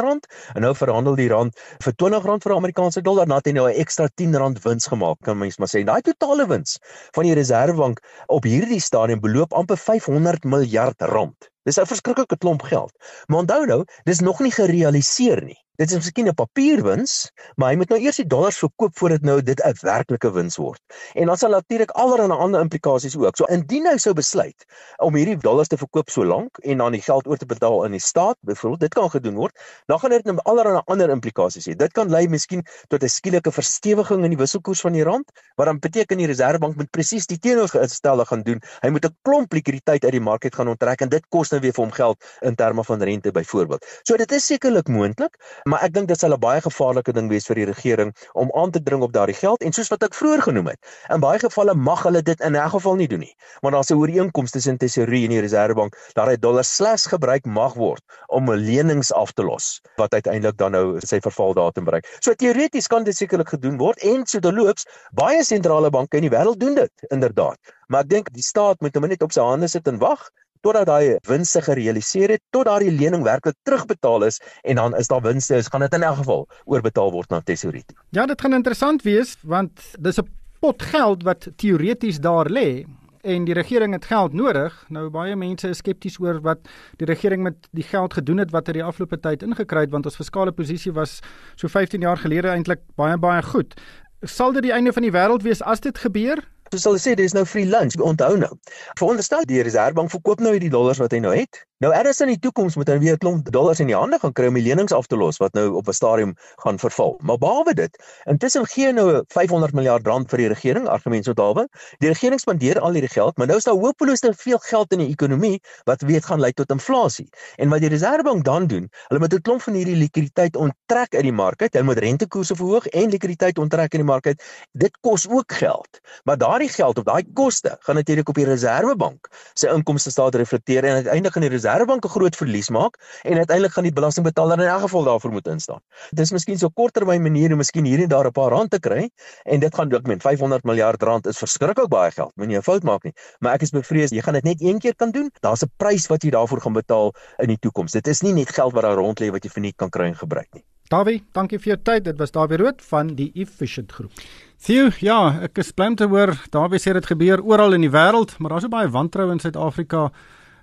en 0.56 0.62
nou 0.62 0.76
verhandel 0.76 1.16
die 1.16 1.30
rand 1.30 1.54
vir 1.80 1.94
R20 1.94 2.44
vir 2.44 2.52
'n 2.52 2.58
Amerikaanse 2.58 3.02
dollar. 3.02 3.28
Nou 3.28 3.38
het 3.38 3.46
hy 3.46 3.54
nou 3.54 3.68
'n 3.70 3.80
ekstra 3.80 4.08
R10 4.08 4.60
wins 4.64 4.88
gemaak, 4.88 5.18
kan 5.22 5.38
mens 5.38 5.58
maar 5.58 5.68
sê. 5.68 5.84
Daai 5.84 6.02
totale 6.02 6.48
wins 6.48 6.80
van 7.12 7.24
die 7.24 7.34
Reserwebank 7.34 8.00
op 8.28 8.44
hierdie 8.44 8.80
stadium 8.80 9.20
beloop 9.20 9.54
amper 9.54 9.78
500 9.78 10.44
miljard 10.44 11.02
rand. 11.02 11.50
Dis 11.64 11.78
'n 11.78 11.86
verskriklike 11.86 12.38
klomp 12.38 12.62
geld. 12.62 12.92
Maar 13.28 13.40
onthou 13.40 13.66
nou, 13.66 13.84
dis 14.04 14.20
nog 14.20 14.40
nie 14.40 14.52
gerealiseer 14.52 15.44
nie. 15.44 15.58
Dit 15.82 15.90
is 15.90 15.98
miskien 15.98 16.28
'n 16.30 16.38
papierwins, 16.38 17.32
maar 17.58 17.72
hy 17.72 17.78
moet 17.80 17.90
nou 17.90 17.98
eers 17.98 18.20
die 18.22 18.28
dollars 18.30 18.58
verkoop 18.62 18.92
voordat 19.00 19.24
nou 19.26 19.42
dit 19.42 19.60
'n 19.66 19.74
werklike 19.82 20.30
wins 20.32 20.58
word. 20.62 20.82
En 21.14 21.26
dan 21.26 21.38
sal 21.38 21.50
natuurlik 21.50 21.90
allerlei 21.90 22.38
ander 22.38 22.62
implikasies 22.62 23.18
ook. 23.18 23.36
So 23.36 23.46
indien 23.46 23.88
hy 23.88 23.98
sou 23.98 24.14
besluit 24.14 24.66
om 24.98 25.16
hierdie 25.16 25.38
dollars 25.38 25.68
te 25.68 25.78
verkoop 25.78 26.10
so 26.10 26.26
lank 26.26 26.58
en 26.62 26.78
dan 26.78 26.92
die 26.92 27.02
geld 27.02 27.28
oor 27.28 27.38
te 27.38 27.46
betaal 27.46 27.84
aan 27.86 27.92
die 27.92 28.00
staat, 28.00 28.38
byvoorbeeld, 28.42 28.80
dit 28.80 28.94
kan 28.94 29.10
gedoen 29.10 29.36
word, 29.36 29.58
dan 29.86 30.00
gaan 30.00 30.10
dit 30.10 30.26
nou 30.26 30.38
allerlei 30.44 30.82
ander 30.86 31.10
implikasies 31.10 31.66
hê. 31.66 31.76
Dit 31.76 31.92
kan 31.92 32.10
lei 32.10 32.28
miskien 32.28 32.62
tot 32.88 33.04
'n 33.04 33.10
skielike 33.10 33.52
verstewiging 33.52 34.24
in 34.24 34.30
die 34.30 34.38
wisselkoers 34.38 34.82
van 34.82 34.94
die 34.94 35.04
rand, 35.04 35.32
wat 35.56 35.66
dan 35.66 35.80
beteken 35.80 36.18
die 36.18 36.28
Reserwebank 36.28 36.76
moet 36.76 36.92
presies 36.92 37.26
die 37.26 37.40
teenoorgestelde 37.40 38.26
gaan 38.26 38.44
doen. 38.44 38.62
Hy 38.82 38.90
moet 38.90 39.06
'n 39.06 39.16
klomp 39.22 39.54
likwiditeit 39.54 40.04
uit 40.04 40.12
die 40.12 40.22
mark 40.22 40.46
gaan 40.54 40.68
onttrek 40.68 41.02
en 41.02 41.10
dit 41.10 41.26
kos 41.30 41.50
nou 41.50 41.62
weer 41.62 41.74
vir 41.74 41.84
hom 41.84 41.92
geld 41.92 42.18
in 42.42 42.56
terme 42.56 42.84
van 42.84 43.02
rente 43.02 43.32
byvoorbeeld. 43.32 43.86
So 44.04 44.18
dit 44.18 44.32
is 44.32 44.46
sekerlik 44.46 44.88
moontlik, 44.88 45.38
maar 45.72 45.86
ek 45.88 45.94
dink 45.96 46.10
dit 46.12 46.20
sal 46.20 46.34
'n 46.36 46.40
baie 46.44 46.62
gevaarlike 46.62 47.14
ding 47.16 47.30
wees 47.32 47.46
vir 47.48 47.56
die 47.62 47.68
regering 47.70 48.12
om 48.34 48.52
aan 48.60 48.72
te 48.76 48.82
dring 48.84 49.04
op 49.06 49.14
daardie 49.16 49.38
geld 49.38 49.64
en 49.64 49.72
soos 49.72 49.92
wat 49.94 50.04
ek 50.04 50.16
vroeër 50.18 50.42
genoem 50.48 50.68
het, 50.74 50.80
in 51.16 51.24
baie 51.24 51.40
gevalle 51.40 51.76
mag 51.76 52.04
hulle 52.04 52.22
dit 52.22 52.42
in 52.42 52.56
'n 52.56 52.70
geval 52.76 52.96
nie 52.96 53.08
doen 53.08 53.24
nie. 53.24 53.36
Want 53.62 53.74
daar's 53.74 53.92
'n 53.92 54.00
ooreenkoms 54.02 54.52
tussen 54.52 54.78
tesourier 54.78 55.24
en 55.30 55.36
die 55.38 55.40
reservebank 55.48 55.96
dat 56.14 56.28
hy 56.28 56.36
dollar 56.36 56.64
slegs 56.64 57.06
gebruik 57.06 57.46
mag 57.46 57.74
word 57.74 58.04
om 58.28 58.52
lenings 58.52 59.14
af 59.14 59.32
te 59.32 59.44
los 59.44 59.82
wat 59.98 60.14
uiteindelik 60.14 60.58
dan 60.58 60.72
nou 60.72 61.00
sy 61.00 61.20
vervaldatum 61.20 61.86
bereik. 61.86 62.06
So 62.20 62.34
teoreties 62.34 62.88
kan 62.88 63.04
dit 63.04 63.16
sekerlik 63.16 63.50
gedoen 63.50 63.78
word 63.78 64.00
en 64.04 64.26
so 64.26 64.40
terloops 64.40 64.86
baie 65.12 65.44
sentrale 65.44 65.90
banke 65.90 66.18
in 66.18 66.28
die 66.28 66.36
wêreld 66.38 66.60
doen 66.60 66.76
dit 66.76 66.92
inderdaad. 67.10 67.58
Maar 67.88 68.02
ek 68.02 68.10
dink 68.10 68.34
die 68.34 68.44
staat 68.44 68.82
moet 68.82 68.96
hom 68.96 69.08
net 69.08 69.22
op 69.22 69.32
sy 69.32 69.42
hande 69.42 69.68
sit 69.68 69.88
en 69.88 69.98
wag 70.00 70.30
totdat 70.62 70.86
daai 70.90 71.18
winste 71.28 71.62
gerealiseer 71.62 72.36
het, 72.38 72.44
tot 72.50 72.66
daardie 72.70 72.92
lening 72.92 73.24
werklik 73.24 73.58
terugbetaal 73.68 74.28
is 74.30 74.40
en 74.62 74.76
dan 74.82 74.96
is 74.98 75.08
daar 75.12 75.22
winste, 75.22 75.56
is 75.56 75.68
gaan 75.68 75.86
dit 75.86 75.94
in 75.94 76.04
elk 76.04 76.22
geval 76.24 76.48
oorbetaal 76.66 77.12
word 77.12 77.30
na 77.30 77.42
tesourier 77.42 77.86
toe. 77.86 77.98
Ja, 78.10 78.26
dit 78.26 78.42
gaan 78.42 78.54
interessant 78.54 79.04
wees 79.08 79.36
want 79.42 79.82
dis 80.00 80.20
'n 80.20 80.30
pot 80.60 80.82
geld 80.82 81.24
wat 81.24 81.48
teoreties 81.58 82.20
daar 82.20 82.50
lê 82.50 82.86
en 83.22 83.46
die 83.46 83.54
regering 83.54 83.94
het 83.94 84.06
geld 84.06 84.34
nodig. 84.34 84.74
Nou 84.90 85.10
baie 85.10 85.36
mense 85.36 85.70
is 85.70 85.82
skepties 85.82 86.20
oor 86.20 86.42
wat 86.42 86.68
die 86.98 87.08
regering 87.10 87.44
met 87.44 87.68
die 87.72 87.86
geld 87.86 88.14
gedoen 88.18 88.38
het 88.38 88.52
wat 88.52 88.68
hy 88.68 88.80
die 88.80 88.86
afgelope 88.86 89.20
tyd 89.22 89.44
ingekry 89.46 89.86
het 89.86 89.94
want 89.94 90.06
ons 90.10 90.18
fiskale 90.18 90.52
posisie 90.52 90.94
was 90.94 91.20
so 91.56 91.68
15 91.68 92.02
jaar 92.02 92.18
gelede 92.18 92.50
eintlik 92.54 92.82
baie 92.96 93.18
baie 93.18 93.42
goed. 93.44 93.78
Sal 94.22 94.54
dit 94.54 94.64
die 94.64 94.74
einde 94.74 94.94
van 94.94 95.06
die 95.06 95.14
wêreld 95.14 95.46
wees 95.46 95.62
as 95.62 95.82
dit 95.82 95.98
gebeur? 95.98 96.42
Soos 96.72 96.86
hulle 96.88 97.00
sê, 97.04 97.14
dis 97.20 97.34
nou 97.36 97.42
free 97.44 97.68
lunch. 97.68 97.98
Onthou 98.00 98.38
nou. 98.40 98.54
Veronderstel 98.96 99.44
die 99.50 99.60
Reserwebank 99.68 100.14
verkoop 100.14 100.40
nou 100.40 100.54
hierdie 100.56 100.72
dollars 100.72 101.02
wat 101.04 101.12
hy 101.12 101.20
nou 101.20 101.34
het. 101.36 101.66
Nou 101.82 101.90
eers 101.92 102.20
in 102.22 102.30
die 102.30 102.38
toekoms 102.38 102.76
moet 102.78 102.92
hy 102.94 102.96
weer 103.02 103.16
'n 103.16 103.18
klomp 103.18 103.48
dollars 103.52 103.80
in 103.82 103.90
die 103.90 103.96
hande 103.98 104.20
gaan 104.22 104.32
kry 104.38 104.48
om 104.48 104.54
die 104.54 104.62
lenings 104.62 104.94
af 104.94 105.08
te 105.10 105.18
los 105.18 105.40
wat 105.42 105.54
nou 105.58 105.74
op 105.76 105.88
'n 105.90 105.94
stadium 105.94 106.36
gaan 106.64 106.78
verval. 106.78 107.18
Maar 107.24 107.38
behalwe 107.38 107.74
dit, 107.74 107.98
intussen 108.30 108.66
gee 108.68 108.94
nou 108.94 109.24
500 109.34 109.74
miljard 109.74 110.08
rand 110.08 110.30
vir 110.30 110.38
die 110.38 110.48
regering, 110.48 110.88
argumente 110.88 111.26
so 111.26 111.34
daarbe. 111.34 111.68
Die 112.00 112.08
regering 112.08 112.40
spandeer 112.40 112.80
al 112.80 112.94
hierdie 112.94 113.10
geld, 113.10 113.38
maar 113.38 113.48
nou 113.48 113.58
is 113.58 113.64
daar 113.64 113.76
hopeloos 113.76 114.20
te 114.20 114.34
veel 114.34 114.58
geld 114.58 114.94
in 114.94 115.00
die 115.00 115.10
ekonomie 115.10 115.60
wat 115.86 116.02
weet 116.02 116.26
gaan 116.26 116.40
lei 116.40 116.52
tot 116.52 116.70
inflasie. 116.70 117.28
En 117.58 117.70
wat 117.70 117.82
die 117.82 117.90
Reserwebank 117.90 118.44
dan 118.44 118.68
doen, 118.68 118.88
hulle 119.08 119.20
moet 119.20 119.34
'n 119.34 119.42
klomp 119.42 119.62
van 119.62 119.74
hierdie 119.74 119.96
likwiditeit 119.96 120.56
onttrek 120.56 121.16
uit 121.16 121.24
die 121.24 121.34
mark. 121.34 121.60
Hulle 121.60 121.84
moet 121.84 121.98
rentekoerse 121.98 122.56
verhoog 122.56 122.88
en 122.88 123.10
likwiditeit 123.10 123.58
onttrek 123.58 123.94
in 123.94 124.06
die 124.06 124.08
mark. 124.08 124.36
Dit 124.72 124.98
kos 125.02 125.28
ook 125.30 125.52
geld. 125.52 126.00
Maar 126.24 126.38
daardie 126.62 126.78
geld 126.78 126.98
of 126.98 127.06
daai 127.06 127.24
koste 127.34 127.78
gaan 127.86 127.96
natuurlik 127.96 128.30
op 128.30 128.38
die 128.38 128.46
Reserwebank 128.46 129.30
se 129.54 129.70
inkomste 129.70 130.12
staat 130.12 130.36
reflekteer 130.36 130.86
en 130.86 131.00
uiteindelik 131.02 131.36
in 131.36 131.46
die 131.48 131.50
Reserwebank 131.50 132.06
'n 132.06 132.10
groot 132.10 132.36
verlies 132.36 132.70
maak 132.70 132.98
en 133.24 133.38
uiteindelik 133.38 133.74
gaan 133.74 133.84
die 133.84 133.94
belastingbetaler 133.94 134.60
in 134.60 134.68
elk 134.68 134.82
geval 134.82 135.04
daarvoor 135.04 135.32
moet 135.32 135.48
instaan. 135.48 135.82
Dis 136.12 136.32
miskien 136.32 136.58
so 136.58 136.70
korttermyn 136.70 137.22
maniere, 137.22 137.56
miskien 137.56 137.86
hier 137.86 138.02
en 138.02 138.10
daar 138.10 138.28
'n 138.28 138.32
paar 138.32 138.52
rand 138.52 138.72
te 138.72 138.80
kry 138.80 139.10
en 139.46 139.60
dit 139.60 139.76
gaan 139.76 139.94
ook 139.94 140.08
met 140.08 140.22
500 140.22 140.64
miljard 140.64 141.02
rand 141.02 141.28
is 141.28 141.38
verskriklik 141.38 141.90
baie 141.90 142.12
geld. 142.12 142.32
Moenie 142.36 142.58
'n 142.58 142.62
fout 142.62 142.84
maak 142.84 143.04
nie. 143.04 143.14
Maar 143.40 143.54
ek 143.54 143.62
is 143.62 143.72
bevrees 143.72 144.12
jy 144.12 144.22
gaan 144.22 144.34
dit 144.34 144.44
net 144.44 144.62
een 144.62 144.80
keer 144.80 144.96
kan 144.96 145.12
doen. 145.12 145.32
Daar's 145.42 145.64
'n 145.64 145.72
prys 145.78 146.08
wat 146.08 146.24
jy 146.24 146.30
daarvoor 146.30 146.62
gaan 146.62 146.74
betaal 146.74 147.14
in 147.38 147.48
die 147.48 147.60
toekoms. 147.60 147.92
Dit 147.92 148.08
is 148.08 148.22
nie 148.22 148.34
net 148.34 148.50
geld 148.50 148.74
wat 148.74 148.84
daar 148.84 148.96
rond 148.96 149.20
lê 149.20 149.32
wat 149.32 149.44
jy 149.44 149.50
vir 149.50 149.62
nie 149.62 149.74
kan 149.74 149.90
kry 149.90 150.06
en 150.06 150.16
gebruik 150.16 150.54
nie. 150.54 150.64
Dawie, 150.92 151.22
dankie 151.32 151.56
vir 151.62 151.70
jou 151.72 151.78
tyd. 151.88 152.04
Dit 152.04 152.18
was 152.20 152.34
Dawie 152.36 152.58
Rood 152.60 152.82
van 152.84 153.14
die 153.16 153.30
Efficient 153.40 153.94
Groep. 153.96 154.12
Theo, 154.60 154.90
ja, 155.00 155.20
ek 155.48 155.62
is 155.64 155.72
bly 155.72 155.88
om 155.94 155.96
te 155.96 156.08
hoor. 156.12 156.34
Dawie 156.52 156.82
sê 156.84 156.92
dit 156.98 157.08
gebeur 157.08 157.40
oral 157.48 157.78
in 157.78 157.86
die 157.86 157.94
wêreld, 157.94 158.34
maar 158.40 158.52
daar's 158.52 158.68
so 158.68 158.74
baie 158.74 158.92
wantroue 158.92 159.32
in 159.32 159.40
Suid-Afrika 159.40 160.10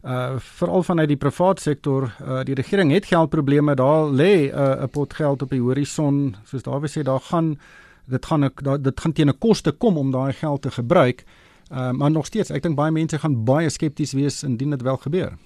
uh 0.09 0.37
veral 0.61 0.85
vanuit 0.87 1.09
die 1.11 1.19
private 1.19 1.64
sektor. 1.64 2.11
Uh 2.21 2.43
die 2.47 2.55
regering 2.55 2.93
het 2.93 3.09
geldprobleme. 3.09 3.75
Daar 3.75 4.12
lê 4.12 4.53
'n 4.53 4.85
uh, 4.85 4.87
pot 4.93 5.14
geld 5.14 5.43
op 5.43 5.51
die 5.51 5.64
horison. 5.64 6.37
Soos 6.45 6.62
wys 6.62 6.99
sê 6.99 7.03
daar 7.03 7.21
gaan 7.21 7.57
dit 8.07 8.27
gaan 8.27 8.45
ek 8.45 8.62
daar, 8.62 8.79
dit 8.83 9.01
gaan 9.01 9.12
teen 9.12 9.29
'n 9.29 9.38
koste 9.38 9.73
kom 9.73 9.97
om 9.97 10.12
daai 10.12 10.33
geld 10.33 10.62
te 10.62 10.71
gebruik 10.71 11.25
maar 11.69 12.11
nog 12.11 12.27
steeds, 12.27 12.51
ek 12.51 12.63
dink 12.63 12.77
baie 12.77 12.93
mense 12.93 13.19
gaan 13.19 13.45
baie 13.45 13.69
skepties 13.71 14.13
wees 14.17 14.43
indien 14.43 14.71
dit 14.71 14.83
wel 14.83 14.97
gebeur. 14.97 15.37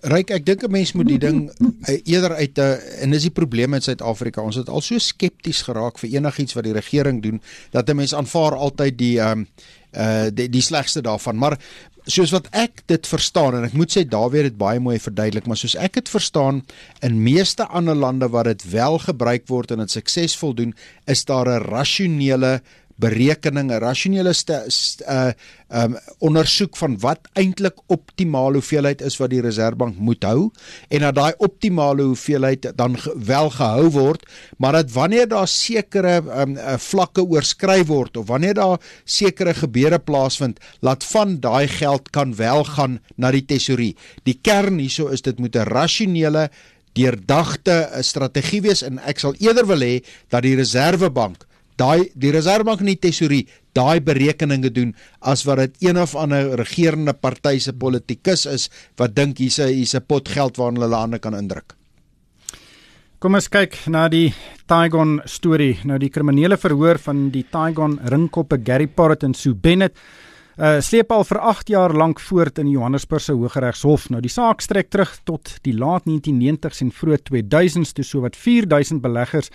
Ryk, 0.00 0.30
ek 0.30 0.46
dink 0.46 0.62
'n 0.64 0.70
mens 0.72 0.92
moet 0.92 1.08
die 1.08 1.18
ding 1.18 1.50
uh, 1.60 1.96
eerder 2.12 2.34
uit 2.34 2.58
'n 2.58 2.60
uh, 2.60 3.02
en 3.02 3.10
dis 3.10 3.28
die 3.28 3.36
probleem 3.36 3.74
in 3.74 3.84
Suid-Afrika. 3.84 4.42
Ons 4.42 4.56
het 4.56 4.68
al 4.68 4.80
so 4.80 4.98
skepties 4.98 5.62
geraak 5.62 5.98
vir 5.98 6.10
enigiets 6.10 6.56
wat 6.56 6.64
die 6.64 6.72
regering 6.72 7.22
doen 7.22 7.40
dat 7.70 7.88
'n 7.88 7.96
mens 7.96 8.14
aanvaar 8.14 8.56
altyd 8.56 8.98
die 8.98 9.20
ehm 9.20 9.38
um, 9.38 9.46
uh 9.90 10.30
die, 10.32 10.48
die 10.48 10.62
slegste 10.62 11.02
daarvan. 11.02 11.36
Maar 11.36 11.58
soos 12.06 12.30
wat 12.30 12.48
ek 12.56 12.82
dit 12.86 13.06
verstaan 13.06 13.54
en 13.54 13.64
ek 13.64 13.74
moet 13.76 13.92
sê 13.92 14.04
Dawie 14.08 14.42
het 14.42 14.52
dit 14.52 14.58
baie 14.58 14.80
mooi 14.80 14.98
verduidelik, 14.98 15.46
maar 15.46 15.56
soos 15.56 15.76
ek 15.76 15.98
dit 15.98 16.08
verstaan 16.08 16.62
in 17.02 17.22
meeste 17.22 17.66
ander 17.66 17.94
lande 17.94 18.28
waar 18.28 18.48
dit 18.48 18.62
wel 18.70 18.98
gebruik 18.98 19.48
word 19.48 19.70
en 19.70 19.78
dit 19.84 19.90
suksesvol 19.90 20.54
doen, 20.54 20.74
is 21.06 21.24
daar 21.24 21.48
'n 21.48 21.64
rasionele 21.68 22.60
berekening, 23.00 23.70
'n 23.72 23.80
rasionele 23.80 24.34
uh 25.08 25.32
um 25.70 25.94
ondersoek 26.18 26.76
van 26.76 26.96
wat 26.98 27.28
eintlik 27.38 27.76
optimale 27.86 28.58
hoeveelheid 28.58 29.02
is 29.06 29.16
wat 29.20 29.30
die 29.30 29.40
Reserwebank 29.40 30.00
moet 30.02 30.24
hou 30.26 30.50
en 30.90 31.04
dat 31.06 31.14
daai 31.14 31.34
optimale 31.38 32.02
hoeveelheid 32.02 32.72
dan 32.74 32.98
ge, 32.98 33.12
wel 33.14 33.50
gehou 33.54 33.90
word, 33.94 34.24
maar 34.58 34.72
dat 34.72 34.90
wanneer 34.92 35.28
daar 35.28 35.48
sekere 35.48 36.16
um 36.42 36.56
uh, 36.56 36.74
vlakke 36.76 37.22
oorskry 37.22 37.84
word 37.86 38.16
of 38.16 38.26
wanneer 38.26 38.54
daar 38.54 38.80
sekere 39.04 39.54
gebeure 39.54 39.98
plaasvind, 39.98 40.58
laat 40.80 41.04
van 41.04 41.38
daai 41.40 41.68
geld 41.68 42.10
kan 42.10 42.34
wel 42.34 42.64
gaan 42.64 42.98
na 43.14 43.30
die 43.30 43.44
tesorie. 43.46 43.94
Die 44.26 44.38
kern 44.42 44.78
hieso 44.82 45.06
is 45.06 45.22
dit 45.22 45.38
moet 45.38 45.56
'n 45.56 45.70
rasionele 45.70 46.50
deurdagte 46.92 47.88
strategie 48.02 48.60
wees 48.62 48.82
en 48.82 48.98
ek 48.98 49.22
sal 49.22 49.34
eerder 49.38 49.66
wil 49.66 49.80
hê 49.80 50.00
dat 50.28 50.42
die 50.42 50.56
Reserwebank 50.58 51.46
daai 51.80 52.10
die 52.14 52.32
reservebank 52.34 52.84
en 52.84 52.92
die 52.92 53.00
tesorie 53.00 53.42
daai 53.76 54.00
berekeninge 54.04 54.70
doen 54.74 54.94
as 55.32 55.46
wat 55.48 55.62
dit 55.62 55.88
een 55.88 56.00
of 56.00 56.14
ander 56.18 56.54
regerende 56.60 57.14
party 57.14 57.58
se 57.58 57.72
politikus 57.72 58.46
is 58.46 58.68
wat 59.00 59.14
dink 59.16 59.38
hier's 59.38 59.58
'n 59.58 59.72
hier's 59.72 59.94
'n 59.94 60.06
pot 60.06 60.28
geld 60.28 60.56
waarna 60.56 60.80
hulle 60.80 60.96
hande 60.96 61.18
kan 61.18 61.34
indruk. 61.34 61.74
Kom 63.20 63.34
ons 63.34 63.48
kyk 63.48 63.74
na 63.86 64.08
die 64.08 64.32
Tygon 64.66 65.20
storie. 65.28 65.78
Nou 65.84 65.98
die 65.98 66.08
kriminele 66.08 66.56
verhoor 66.56 66.98
van 66.98 67.30
die 67.30 67.44
Tygon 67.44 67.98
ringkoppe 68.04 68.60
Gary 68.64 68.86
Porrett 68.86 69.24
en 69.24 69.34
Sue 69.34 69.54
Bennett 69.54 69.92
uh 70.60 70.80
sleep 70.80 71.12
al 71.12 71.24
vir 71.24 71.38
8 71.38 71.68
jaar 71.68 71.92
lank 71.92 72.20
voort 72.20 72.58
in 72.58 72.66
die 72.66 72.74
Johannesburgse 72.74 73.32
Hooggeregshof. 73.32 74.10
Nou 74.10 74.20
die 74.20 74.32
saak 74.32 74.60
strek 74.60 74.90
terug 74.90 75.12
tot 75.24 75.58
die 75.62 75.72
laat 75.72 76.04
1990s 76.08 76.80
en 76.80 76.90
vroeg 76.90 77.20
2000s 77.30 77.92
toe 77.92 78.04
sowat 78.04 78.36
4000 78.36 79.00
beleggers 79.00 79.50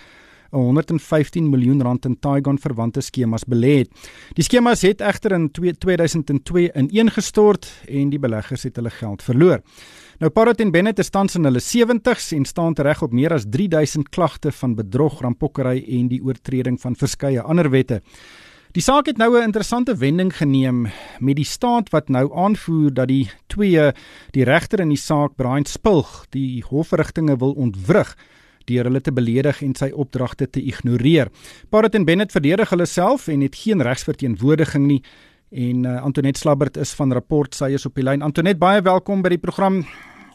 115 0.58 1.50
miljoen 1.50 1.82
rand 1.82 2.06
in 2.08 2.16
Tygon 2.20 2.58
verwante 2.58 3.00
skemas 3.00 3.44
belê 3.44 3.78
het. 3.82 3.90
Die 4.34 4.44
skemas 4.44 4.82
het 4.82 5.00
egter 5.00 5.32
in 5.36 5.50
2002 5.50 6.72
ineengestort 6.74 7.68
en 7.88 8.10
die 8.10 8.18
beleggers 8.18 8.66
het 8.68 8.76
hulle 8.76 8.90
geld 8.90 9.22
verloor. 9.22 9.62
Nou 10.18 10.30
Parrot 10.32 10.60
en 10.64 10.72
Bennett 10.72 10.98
is 10.98 11.10
tans 11.12 11.36
in 11.36 11.44
hulle 11.44 11.60
70s 11.60 12.32
en 12.32 12.44
staan 12.48 12.74
reg 12.78 13.02
op 13.04 13.12
meer 13.12 13.34
as 13.36 13.44
3000 13.52 14.08
klagte 14.08 14.52
van 14.52 14.74
bedrog, 14.74 15.20
rampokkery 15.20 15.82
en 15.98 16.08
die 16.08 16.22
oortreding 16.24 16.80
van 16.80 16.96
verskeie 16.96 17.42
ander 17.42 17.68
wette. 17.70 18.00
Die 18.76 18.84
saak 18.84 19.06
het 19.06 19.16
nou 19.16 19.38
'n 19.38 19.44
interessante 19.44 19.96
wending 19.96 20.36
geneem 20.36 20.88
met 21.20 21.36
die 21.36 21.44
staat 21.44 21.90
wat 21.90 22.08
nou 22.08 22.32
aanvoer 22.34 22.94
dat 22.94 23.08
die 23.08 23.30
twee 23.46 23.92
die 24.32 24.44
regter 24.44 24.80
in 24.80 24.88
die 24.88 25.00
saak 25.00 25.36
Brian 25.36 25.64
Spilg 25.64 26.26
die 26.30 26.64
hofverrigtinge 26.68 27.36
wil 27.36 27.52
ontwrig 27.52 28.16
deur 28.66 28.88
hulle 28.90 29.00
te 29.00 29.14
beledig 29.14 29.62
en 29.62 29.74
sy 29.78 29.90
opdragte 29.94 30.50
te 30.50 30.62
ignoreer. 30.62 31.30
Parrot 31.70 31.94
en 31.94 32.04
Bennett 32.04 32.34
verdedig 32.34 32.70
hulle 32.74 32.86
self 32.86 33.28
en 33.32 33.44
het 33.46 33.56
geen 33.56 33.82
regsverteenwoordiging 33.82 34.86
nie. 34.86 35.02
En 35.50 35.84
uh, 35.86 36.02
Antoinette 36.02 36.40
Slabbert 36.40 36.76
is 36.76 36.94
van 36.98 37.12
rapport 37.14 37.54
sy 37.54 37.70
is 37.78 37.86
op 37.86 37.94
die 37.94 38.04
lyn. 38.04 38.24
Antoinette, 38.26 38.60
baie 38.60 38.82
welkom 38.82 39.22
by 39.22 39.36
die 39.36 39.42
program. 39.42 39.84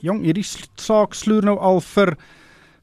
Jong, 0.01 0.23
hierdie 0.25 0.45
saak 0.79 1.13
sloer 1.13 1.45
nou 1.45 1.57
al 1.59 1.81
vir 1.83 2.15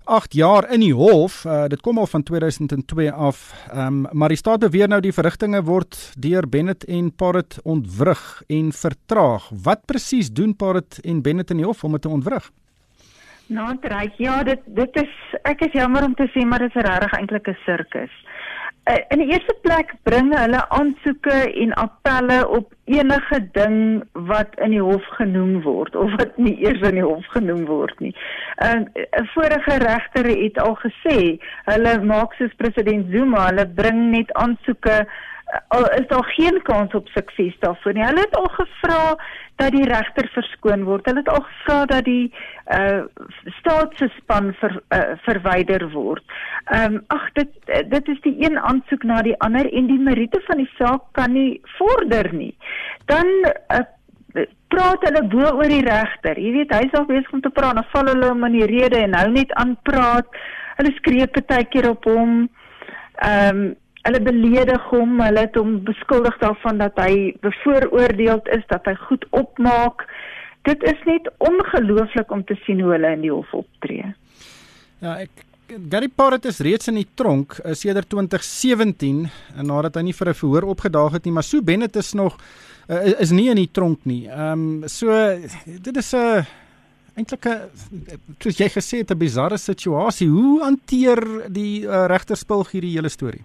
8 0.09 0.35
jaar 0.39 0.69
in 0.73 0.81
die 0.81 0.95
hof. 0.97 1.43
Uh, 1.45 1.67
dit 1.69 1.81
kom 1.85 1.99
al 2.01 2.09
van 2.09 2.23
2002 2.23 3.11
af. 3.13 3.53
Um, 3.75 4.07
maar 4.13 4.33
die 4.33 4.41
staat 4.41 4.63
beweer 4.65 4.89
nou 4.89 5.01
die 5.05 5.13
verrigtinge 5.13 5.61
word 5.67 5.99
deur 6.17 6.49
Bennett 6.49 6.87
en 6.89 7.11
Parrot 7.13 7.59
ontwrig 7.65 8.23
en 8.49 8.73
vertraag. 8.73 9.51
Wat 9.65 9.85
presies 9.85 10.33
doen 10.33 10.57
Parrot 10.57 11.01
en 11.05 11.23
Bennett 11.23 11.53
in 11.53 11.61
die 11.61 11.69
hof 11.69 11.85
om 11.85 11.97
dit 11.99 12.07
te 12.07 12.13
ontwrig? 12.13 12.49
Reg, 13.49 14.13
ja, 14.17 14.43
dit 14.43 14.61
dit 14.77 14.97
is 15.01 15.13
ek 15.49 15.63
is 15.65 15.73
jammer 15.73 16.05
om 16.05 16.15
te 16.15 16.29
sê, 16.35 16.45
maar 16.45 16.59
dit 16.59 16.75
is 16.75 16.83
regtig 16.85 17.13
eintlik 17.19 17.49
'n 17.49 17.57
sirkus. 17.65 18.13
Uh, 18.89 18.97
in 19.09 19.19
die 19.19 19.33
eerste 19.33 19.55
plek 19.63 19.95
bring 20.03 20.29
hulle 20.37 20.61
aansoeke 20.69 21.39
en 21.63 21.73
appelle 21.73 22.49
op 22.49 22.73
enige 22.85 23.41
ding 23.53 24.05
wat 24.13 24.53
in 24.65 24.71
die 24.71 24.83
hof 24.83 25.05
genoem 25.17 25.63
word 25.63 25.97
of 25.97 26.11
wat 26.17 26.37
nie 26.37 26.57
eers 26.65 26.81
in 26.89 27.01
die 27.01 27.05
hof 27.05 27.25
genoem 27.37 27.65
word 27.65 28.01
nie. 28.01 28.15
'n 28.65 28.85
uh, 28.95 29.25
Vorige 29.33 29.79
regter 29.85 30.27
het 30.29 30.59
al 30.59 30.77
gesê, 30.85 31.41
hulle 31.65 32.03
maak 32.05 32.33
soos 32.33 32.55
president 32.57 33.07
Zuma, 33.13 33.47
hulle 33.49 33.67
bring 33.67 34.11
net 34.11 34.33
aansoeke 34.33 35.07
al 35.69 35.91
is 35.91 36.07
daar 36.09 36.25
geen 36.25 36.63
kans 36.63 36.93
op 36.95 37.09
sukses 37.09 37.57
daarvoor 37.59 37.93
nie. 37.93 38.05
Hulle 38.05 38.21
het 38.21 38.37
al 38.37 38.49
gevra 38.53 39.17
dat 39.57 39.73
die 39.73 39.85
regter 39.85 40.29
verskoon 40.33 40.85
word. 40.85 41.07
Hulle 41.07 41.23
het 41.25 41.29
al 41.29 41.45
gevra 41.47 41.85
dat 41.85 42.05
die 42.05 42.33
uh 42.73 43.03
staatsspan 43.59 44.53
ver, 44.61 44.81
uh, 44.95 45.17
verwyder 45.25 45.91
word. 45.91 46.25
Ehm 46.65 46.95
um, 46.95 47.05
ag 47.07 47.33
dit 47.33 47.49
dit 47.91 48.09
is 48.09 48.21
die 48.21 48.37
een 48.45 48.59
aansoek 48.59 49.03
na 49.03 49.23
die 49.23 49.39
ander 49.45 49.73
en 49.73 49.87
die 49.87 50.01
meriete 50.11 50.41
van 50.47 50.57
die 50.57 50.71
saak 50.77 51.03
kan 51.13 51.33
nie 51.33 51.61
vorder 51.79 52.33
nie. 52.33 52.55
Dan 53.05 53.27
uh, 53.49 53.85
praat 54.69 55.05
hulle 55.09 55.25
bo 55.33 55.49
oor 55.57 55.73
die 55.73 55.85
regter. 55.85 56.39
Jy 56.39 56.53
weet 56.53 56.77
hy's 56.77 56.95
al 56.99 57.09
besig 57.09 57.33
om 57.33 57.41
te 57.41 57.51
praat, 57.51 57.81
dan 57.81 57.91
val 57.93 58.13
hulle 58.13 58.31
hom 58.31 58.45
in 58.51 58.61
die 58.61 58.71
rede 58.71 59.01
en 59.01 59.17
hou 59.17 59.29
net 59.33 59.53
aan 59.61 59.77
praat. 59.89 60.41
Hulle 60.79 60.95
skree 61.01 61.27
partykeer 61.27 61.93
op 61.97 62.09
hom. 62.13 62.41
Ehm 63.25 63.67
um, 63.67 63.69
hulle 64.07 64.21
beledig 64.21 64.85
hom, 64.93 65.19
hulle 65.21 65.41
het 65.47 65.57
hom 65.59 65.79
beskuldig 65.87 66.39
daarvan 66.39 66.79
dat 66.79 66.97
hy 67.03 67.35
bevooroordeeld 67.45 68.49
is, 68.49 68.65
dat 68.71 68.87
hy 68.89 68.95
goed 69.09 69.27
opmaak. 69.31 70.07
Dit 70.69 70.83
is 70.83 71.03
net 71.07 71.29
ongelooflik 71.39 72.31
om 72.31 72.45
te 72.45 72.57
sien 72.65 72.81
hoe 72.81 72.93
hulle 72.97 73.13
in 73.17 73.27
die 73.27 73.33
hof 73.33 73.53
optree. 73.53 74.15
Ja, 75.03 75.19
ek 75.19 75.45
Gary 75.69 76.09
Parrot 76.09 76.47
is 76.49 76.63
reeds 76.65 76.89
in 76.89 76.97
die 76.97 77.09
tronk 77.19 77.59
uh, 77.61 77.75
sedert 77.77 78.09
2017 78.09 79.27
en 79.29 79.69
nadat 79.69 79.99
hy 79.99 80.07
nie 80.07 80.17
vir 80.17 80.31
'n 80.31 80.41
verhoor 80.41 80.65
opgedaag 80.73 81.19
het 81.19 81.25
nie, 81.29 81.35
maar 81.37 81.45
Sue 81.45 81.61
Bennett 81.61 81.97
is 81.97 82.15
nog 82.17 82.39
uh, 82.89 83.21
is 83.21 83.31
nie 83.31 83.51
in 83.53 83.61
die 83.61 83.69
tronk 83.71 84.01
nie. 84.09 84.25
Ehm 84.29 84.83
um, 84.83 84.89
so 84.89 85.13
dit 85.67 85.97
is 85.97 86.13
'n 86.15 86.17
uh, 86.17 86.45
eintlik 87.17 87.47
'n 87.47 87.69
soos 88.41 88.57
jy 88.57 88.69
gesê 88.69 89.05
het 89.05 89.11
'n 89.13 89.19
bizarre 89.19 89.59
situasie. 89.59 90.29
Hoe 90.29 90.63
hanteer 90.63 91.51
die 91.53 91.85
uh, 91.85 92.07
regterspil 92.07 92.65
hierdie 92.73 92.97
hele 92.97 93.09
storie? 93.09 93.45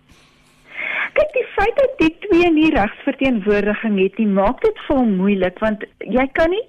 Kyk, 1.14 1.34
die 1.36 1.46
feit 1.54 1.76
dat 1.78 1.92
die 2.00 2.12
twee 2.26 2.50
nie 2.50 2.70
regsverteenwoordiging 2.74 4.00
het 4.02 4.18
nie, 4.18 4.28
maak 4.28 4.62
dit 4.66 4.80
vol 4.88 5.04
moeilik 5.06 5.60
want 5.62 5.84
jy 6.00 6.26
kan 6.38 6.50
nie 6.50 6.64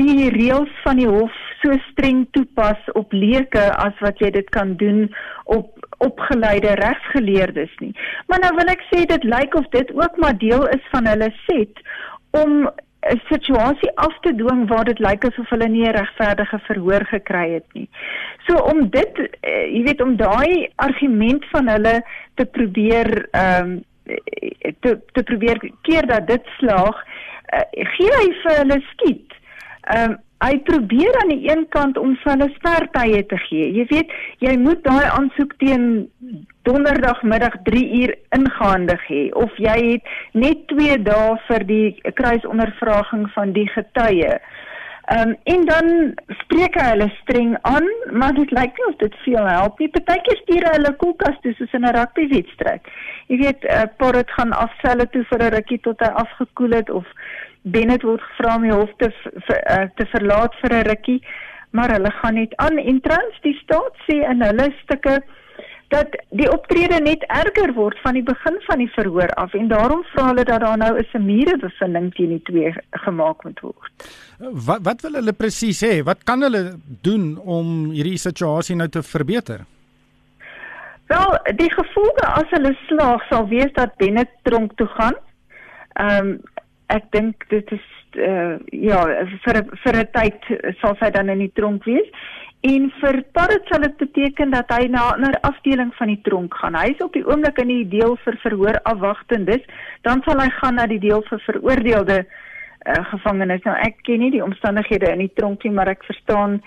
die 0.00 0.30
reëls 0.32 0.72
van 0.84 1.00
die 1.02 1.08
hof 1.10 1.34
so 1.60 1.76
streng 1.90 2.22
toepas 2.36 2.88
op 2.96 3.12
leuke 3.12 3.66
as 3.84 3.96
wat 4.00 4.22
jy 4.24 4.30
dit 4.38 4.48
kan 4.56 4.72
doen 4.80 5.08
op 5.44 5.76
opgeleide 6.00 6.78
regsgeleerdes 6.80 7.72
nie. 7.84 7.92
Maar 8.28 8.40
nou 8.46 8.54
wil 8.56 8.72
ek 8.72 8.86
sê 8.88 9.04
dit 9.08 9.26
lyk 9.28 9.56
of 9.58 9.68
dit 9.74 9.90
ook 9.92 10.16
maar 10.16 10.38
deel 10.40 10.64
is 10.72 10.86
van 10.94 11.10
hulle 11.10 11.28
set 11.44 11.84
om 12.40 12.70
'n 13.00 13.20
situasie 13.28 13.90
af 13.96 14.16
te 14.20 14.32
dwing 14.36 14.68
waar 14.68 14.84
dit 14.84 14.98
lyk 14.98 15.24
asof 15.24 15.48
hulle 15.48 15.68
nie 15.68 15.84
'n 15.88 15.96
regverdige 15.96 16.58
verhoor 16.68 17.04
gekry 17.12 17.52
het 17.52 17.68
nie. 17.72 17.88
So 18.46 18.56
om 18.72 18.88
dit 18.90 19.18
uh, 19.18 19.64
jy 19.74 19.82
weet 19.82 20.00
om 20.00 20.16
daai 20.16 20.68
argument 20.76 21.44
van 21.52 21.68
hulle 21.68 22.02
te 22.34 22.44
probeer 22.44 23.28
ehm 23.30 23.70
um, 23.70 23.88
te 24.80 24.96
te 25.12 25.22
probeer 25.22 25.60
keer 25.82 26.06
dat 26.06 26.26
dit 26.26 26.50
slaag, 26.58 27.04
uh, 27.54 27.62
gee 27.96 28.16
hy 28.16 28.26
vir 28.42 28.58
hulle 28.62 28.82
skiet. 28.94 29.38
Ehm 29.94 30.10
um, 30.10 30.18
hy 30.40 30.54
probeer 30.64 31.16
aan 31.20 31.28
die 31.34 31.50
een 31.50 31.66
kant 31.68 31.98
om 32.00 32.14
vir 32.22 32.30
hulle 32.32 32.46
spertye 32.54 33.18
te 33.28 33.36
gee. 33.42 33.66
Jy 33.76 33.84
weet, 33.90 34.14
jy 34.40 34.54
moet 34.56 34.80
daai 34.86 35.04
aansoek 35.10 35.52
teen 35.60 35.84
donderdagmiddag 36.64 37.58
3 37.66 37.82
uur 37.98 38.14
ingehandig 38.38 39.04
hê 39.10 39.20
of 39.36 39.52
jy 39.60 39.76
het 39.90 40.08
net 40.32 40.64
2 40.72 40.96
dae 41.04 41.36
vir 41.50 41.66
die 41.68 42.12
kruisondervraging 42.22 43.28
van 43.36 43.52
die 43.52 43.68
getuie. 43.76 44.32
Ehm 44.32 44.69
um, 45.16 45.34
en 45.52 45.64
dan 45.66 45.88
spreek 46.42 46.76
hy 46.78 46.86
hulle 46.92 47.08
streng 47.20 47.56
aan, 47.68 47.86
maar 48.12 48.34
dit 48.36 48.50
lyk 48.56 48.78
nie 48.78 48.86
of 48.88 48.96
dit 49.02 49.16
veel 49.24 49.46
help 49.46 49.78
nie. 49.78 49.90
Partykeer 49.96 50.40
stuur 50.42 50.66
hy 50.68 50.74
hulle 50.76 50.94
koelkas 51.02 51.38
toe 51.42 51.54
soos 51.58 51.76
in 51.78 51.86
'n 51.86 51.94
rugbywedstryd. 51.96 52.90
Jy 53.28 53.36
weet, 53.44 53.64
'n 53.64 53.74
uh, 53.76 53.86
paar 53.96 54.14
het 54.14 54.30
gaan 54.38 54.52
afselle 54.52 55.06
toe 55.10 55.24
vir 55.30 55.42
'n 55.42 55.54
rukkie 55.56 55.80
tot 55.80 56.00
hy 56.00 56.10
afgekoel 56.24 56.76
het 56.78 56.90
of 56.90 57.06
Bennett 57.62 58.02
word 58.02 58.22
gevra 58.22 58.56
om 58.56 58.62
die 58.62 58.72
hof 58.72 58.92
te 58.96 59.10
vir, 59.46 59.60
uh, 59.70 59.86
te 59.96 60.06
verlaat 60.06 60.54
vir 60.62 60.72
'n 60.78 60.88
rukkie, 60.88 61.20
maar 61.70 61.90
hulle 61.90 62.10
gaan 62.10 62.34
net 62.34 62.56
aan 62.56 62.78
en 62.78 63.00
trans 63.00 63.36
die 63.42 63.58
staat 63.62 63.94
sê 64.06 64.22
in 64.30 64.42
hulle 64.42 64.72
stukke 64.82 65.20
dat 65.90 66.14
die 66.38 66.46
optrede 66.50 67.00
net 67.02 67.24
erger 67.34 67.72
word 67.74 67.98
van 68.04 68.14
die 68.14 68.22
begin 68.22 68.58
van 68.66 68.78
die 68.78 68.90
verhoor 68.94 69.32
af 69.42 69.54
en 69.58 69.68
daarom 69.70 70.04
vra 70.12 70.28
hulle 70.28 70.44
dat 70.46 70.62
daar 70.62 70.78
nou 70.78 70.92
'n 70.98 71.06
semiere 71.12 71.56
bevinding 71.58 72.14
teen 72.14 72.28
die 72.36 72.42
twee 72.50 72.74
gemaak 73.04 73.44
moet 73.44 73.60
word. 73.60 73.92
Wat 74.38 74.80
wat 74.82 75.02
wil 75.02 75.18
hulle 75.18 75.32
presies 75.32 75.82
hê? 75.82 76.02
Wat 76.04 76.24
kan 76.24 76.42
hulle 76.42 76.78
doen 77.02 77.38
om 77.38 77.90
hierdie 77.90 78.18
situasie 78.18 78.76
nou 78.76 78.88
te 78.88 79.02
verbeter? 79.02 79.66
Wel, 81.06 81.38
die 81.56 81.72
gevolge 81.72 82.26
as 82.26 82.50
hulle 82.50 82.76
slaag 82.86 83.22
sal 83.28 83.48
wees 83.48 83.72
dat 83.72 83.96
Bennett 83.96 84.30
tronk 84.42 84.76
toe 84.76 84.86
gaan. 84.86 85.16
Ehm 85.94 86.26
um, 86.26 86.40
ek 86.86 87.04
dink 87.10 87.44
dit 87.48 87.70
is 87.70 87.86
uh, 88.18 88.58
ja, 88.66 89.04
vir 89.44 89.58
vir 89.82 89.96
'n 89.96 90.08
tyd 90.12 90.76
sal 90.80 90.96
sy 91.00 91.10
dan 91.10 91.28
in 91.28 91.38
die 91.38 91.52
tronk 91.54 91.84
wees. 91.84 92.08
En 92.60 92.90
vir 93.00 93.22
Parrot 93.32 93.70
sal 93.72 93.80
dit 93.86 93.96
beteken 94.02 94.50
dat 94.52 94.68
hy 94.68 94.86
na 94.92 95.16
'n 95.16 95.40
afdeling 95.40 95.94
van 95.96 96.06
die 96.06 96.20
tronk 96.22 96.54
gaan. 96.54 96.74
Hy 96.74 96.90
is 96.92 97.00
op 97.00 97.12
die 97.12 97.24
oomblik 97.24 97.58
in 97.58 97.68
die 97.68 97.88
deel 97.88 98.16
vir 98.24 98.36
verhoor 98.42 98.80
afwagtendes, 98.82 99.64
dan 100.02 100.22
sal 100.24 100.40
hy 100.40 100.50
gaan 100.50 100.74
na 100.74 100.86
die 100.86 100.98
deel 100.98 101.22
vir 101.22 101.40
veroordeelde 101.40 102.26
uh, 102.86 103.04
gevangenes. 103.12 103.62
Nou 103.64 103.76
ek 103.76 104.02
ken 104.02 104.18
nie 104.18 104.30
die 104.30 104.44
omstandighede 104.44 105.12
in 105.12 105.18
die 105.18 105.32
tronk 105.34 105.64
nie, 105.64 105.72
maar 105.72 105.88
ek 105.88 106.04
verstaan 106.04 106.60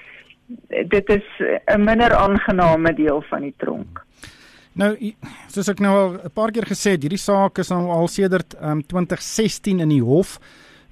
dit 0.68 1.10
is 1.10 1.28
'n 1.40 1.84
minder 1.84 2.16
aangename 2.16 2.94
deel 2.94 3.22
van 3.30 3.42
die 3.42 3.54
tronk. 3.58 4.06
Nou 4.74 4.98
soos 5.48 5.70
ek 5.70 5.80
nou 5.80 5.94
al 5.94 6.12
'n 6.26 6.34
paar 6.34 6.52
keer 6.52 6.66
gesê 6.66 6.98
het, 6.98 7.02
hierdie 7.02 7.22
saak 7.22 7.58
is 7.58 7.70
nou 7.70 7.90
al 7.90 8.08
sedert 8.08 8.56
um, 8.62 8.82
2016 8.82 9.80
in 9.80 9.90
die 9.90 10.02
hof. 10.02 10.40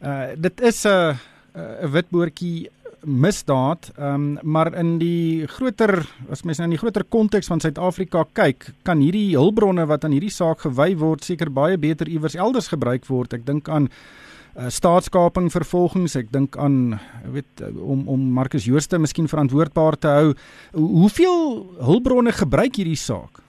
Uh 0.04 0.38
dit 0.38 0.62
is 0.62 0.86
'n 0.86 1.18
'n 1.56 1.92
witboortjie 1.92 2.70
misdaad, 3.04 3.92
um, 4.00 4.38
maar 4.42 4.74
in 4.78 4.98
die 5.02 5.48
groter 5.48 6.04
as 6.30 6.44
mens 6.46 6.60
nou 6.60 6.68
in 6.70 6.76
die 6.76 6.82
groter 6.82 7.04
konteks 7.04 7.50
van 7.50 7.62
Suid-Afrika 7.62 8.26
kyk, 8.38 8.68
kan 8.88 9.02
hierdie 9.02 9.34
hulpbronne 9.38 9.88
wat 9.90 10.06
aan 10.06 10.16
hierdie 10.16 10.34
saak 10.34 10.66
gewy 10.68 10.94
word 11.00 11.26
seker 11.26 11.50
baie 11.50 11.80
beter 11.82 12.10
iewers 12.10 12.38
elders 12.38 12.70
gebruik 12.72 13.08
word. 13.10 13.34
Ek 13.34 13.46
dink 13.48 13.70
aan 13.70 13.90
uh, 13.90 14.70
staatskaping 14.70 15.50
vervolgings, 15.54 16.16
ek 16.20 16.32
dink 16.34 16.58
aan 16.62 17.00
weet 17.34 17.66
om 17.82 18.06
om 18.12 18.28
Marcus 18.38 18.70
Jooste 18.70 19.02
miskien 19.02 19.32
verantwoordbaar 19.32 19.98
te 19.98 20.16
hou. 20.18 20.34
Hoeveel 20.78 21.42
hulpbronne 21.82 22.36
gebruik 22.38 22.78
hierdie 22.78 23.00
saak? 23.00 23.42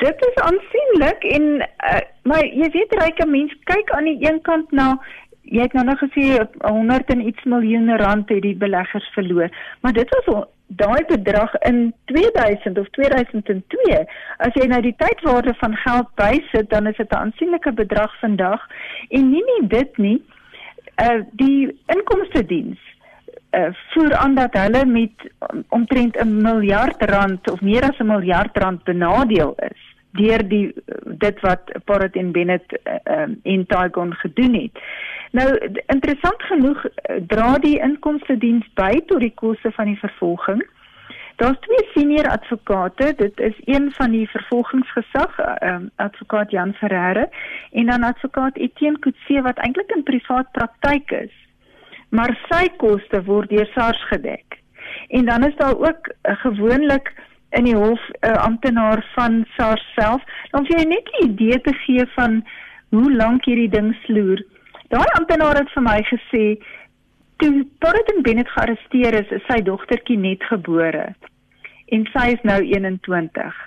Dit 0.00 0.20
is 0.28 0.42
aansienlik 0.44 1.22
en 1.32 1.44
uh, 1.64 2.00
maar 2.28 2.44
jy 2.44 2.68
weet 2.72 2.96
ryke 3.00 3.28
mense 3.28 3.56
kyk 3.68 3.92
aan 3.96 4.08
die 4.08 4.18
een 4.24 4.42
kant 4.44 4.72
na 4.72 4.94
jy 5.46 5.62
het 5.62 5.72
nou 5.72 5.84
nog 5.86 5.98
gesê 6.02 6.26
100 6.58 7.10
en 7.14 7.26
iets 7.26 7.44
miljoen 7.44 7.96
rand 7.96 8.28
het 8.28 8.42
die 8.42 8.56
beleggers 8.56 9.08
verloor. 9.14 9.50
Maar 9.80 9.92
dit 9.92 10.14
was 10.14 10.46
daai 10.66 11.04
bedrag 11.08 11.54
in 11.58 11.94
2000 12.04 12.78
of 12.78 12.88
2002. 12.90 14.06
As 14.36 14.54
jy 14.58 14.66
nou 14.66 14.80
die 14.82 14.94
tydwaarde 14.98 15.54
van 15.58 15.76
geld 15.76 16.08
bysit, 16.18 16.70
dan 16.70 16.86
is 16.86 16.96
dit 16.96 17.10
'n 17.10 17.16
aansienlike 17.16 17.72
bedrag 17.72 18.18
vandag. 18.20 18.66
En 19.08 19.30
nie 19.30 19.44
net 19.44 19.70
dit 19.70 19.96
nie, 19.96 20.22
uh 21.02 21.22
die 21.30 21.80
inkomste 21.86 22.46
diens 22.46 22.78
uh 23.52 23.68
voer 23.92 24.14
aan 24.14 24.34
dat 24.34 24.52
hulle 24.52 24.84
met 24.84 25.32
omtrent 25.68 26.16
'n 26.16 26.42
miljard 26.42 27.02
rand 27.02 27.50
of 27.50 27.60
meer 27.60 27.82
as 27.82 27.98
'n 27.98 28.06
miljard 28.06 28.56
rand 28.56 28.84
benadeel 28.84 29.54
is 29.56 29.95
deur 30.16 30.42
die 30.48 30.74
dit 31.24 31.40
wat 31.40 31.72
Parrot 31.84 32.16
en 32.16 32.32
Bennett 32.32 32.72
uh, 32.72 32.98
um, 33.16 33.38
en 33.42 33.66
Tygon 33.66 34.14
gedoen 34.14 34.54
het. 34.54 34.82
Nou 35.36 35.48
interessant 35.86 36.42
genoeg 36.48 36.84
eh, 36.84 37.20
dra 37.28 37.58
die 37.58 37.78
inkomste 37.82 38.38
diens 38.38 38.66
by 38.78 38.92
tot 39.06 39.20
die 39.20 39.34
koste 39.34 39.72
van 39.76 39.90
die 39.92 39.98
vervolging. 40.00 40.62
Daar's 41.36 41.58
twee 41.60 41.88
senior 41.92 42.28
advokate, 42.32 43.12
dit 43.16 43.40
is 43.40 43.56
een 43.64 43.90
van 43.92 44.10
die 44.10 44.28
vervolgingsgesag, 44.28 45.34
um, 45.62 45.90
advokaat 45.96 46.50
Jan 46.50 46.72
Ferreira 46.72 47.26
en 47.72 47.86
dan 47.86 48.02
advokaat 48.02 48.56
Etienne 48.56 48.98
Kutse 48.98 49.42
wat 49.44 49.60
eintlik 49.60 49.92
in 49.96 50.02
privaat 50.02 50.48
praktyk 50.52 51.10
is. 51.10 51.34
Maar 52.08 52.32
sy 52.48 52.70
koste 52.80 53.20
word 53.28 53.52
deur 53.52 53.68
SARS 53.74 54.00
gedek. 54.08 54.62
En 55.08 55.24
dan 55.24 55.44
is 55.44 55.56
daar 55.56 55.76
ook 55.76 56.08
uh, 56.08 56.36
gewoonlik 56.40 57.12
in 57.50 57.64
die 57.64 57.76
hof 57.76 58.00
'n 58.10 58.30
uh, 58.30 58.36
amptenaar 58.44 59.04
van 59.14 59.44
SARS 59.56 59.84
self, 59.94 60.22
om 60.52 60.66
vir 60.66 60.78
jou 60.78 60.88
net 60.88 61.08
'n 61.08 61.24
idee 61.30 61.60
te 61.60 61.74
gee 61.84 62.06
van 62.14 62.44
hoe 62.90 63.12
lank 63.12 63.44
hierdie 63.44 63.70
ding 63.70 63.94
sloer. 64.04 64.42
Daai 64.88 65.06
amptenaar 65.18 65.56
het 65.56 65.70
vir 65.74 65.82
my 65.82 66.02
gesê 66.02 66.58
toe 67.36 67.66
Torrington 67.78 68.22
Bennett 68.22 68.50
gearresteer 68.50 69.14
is, 69.14 69.30
is 69.30 69.46
sy 69.48 69.62
dogtertjie 69.62 70.18
net 70.18 70.44
gebore 70.50 71.14
en 71.94 72.06
sy 72.12 72.26
is 72.34 72.42
nou 72.42 72.60
21. 72.62 73.58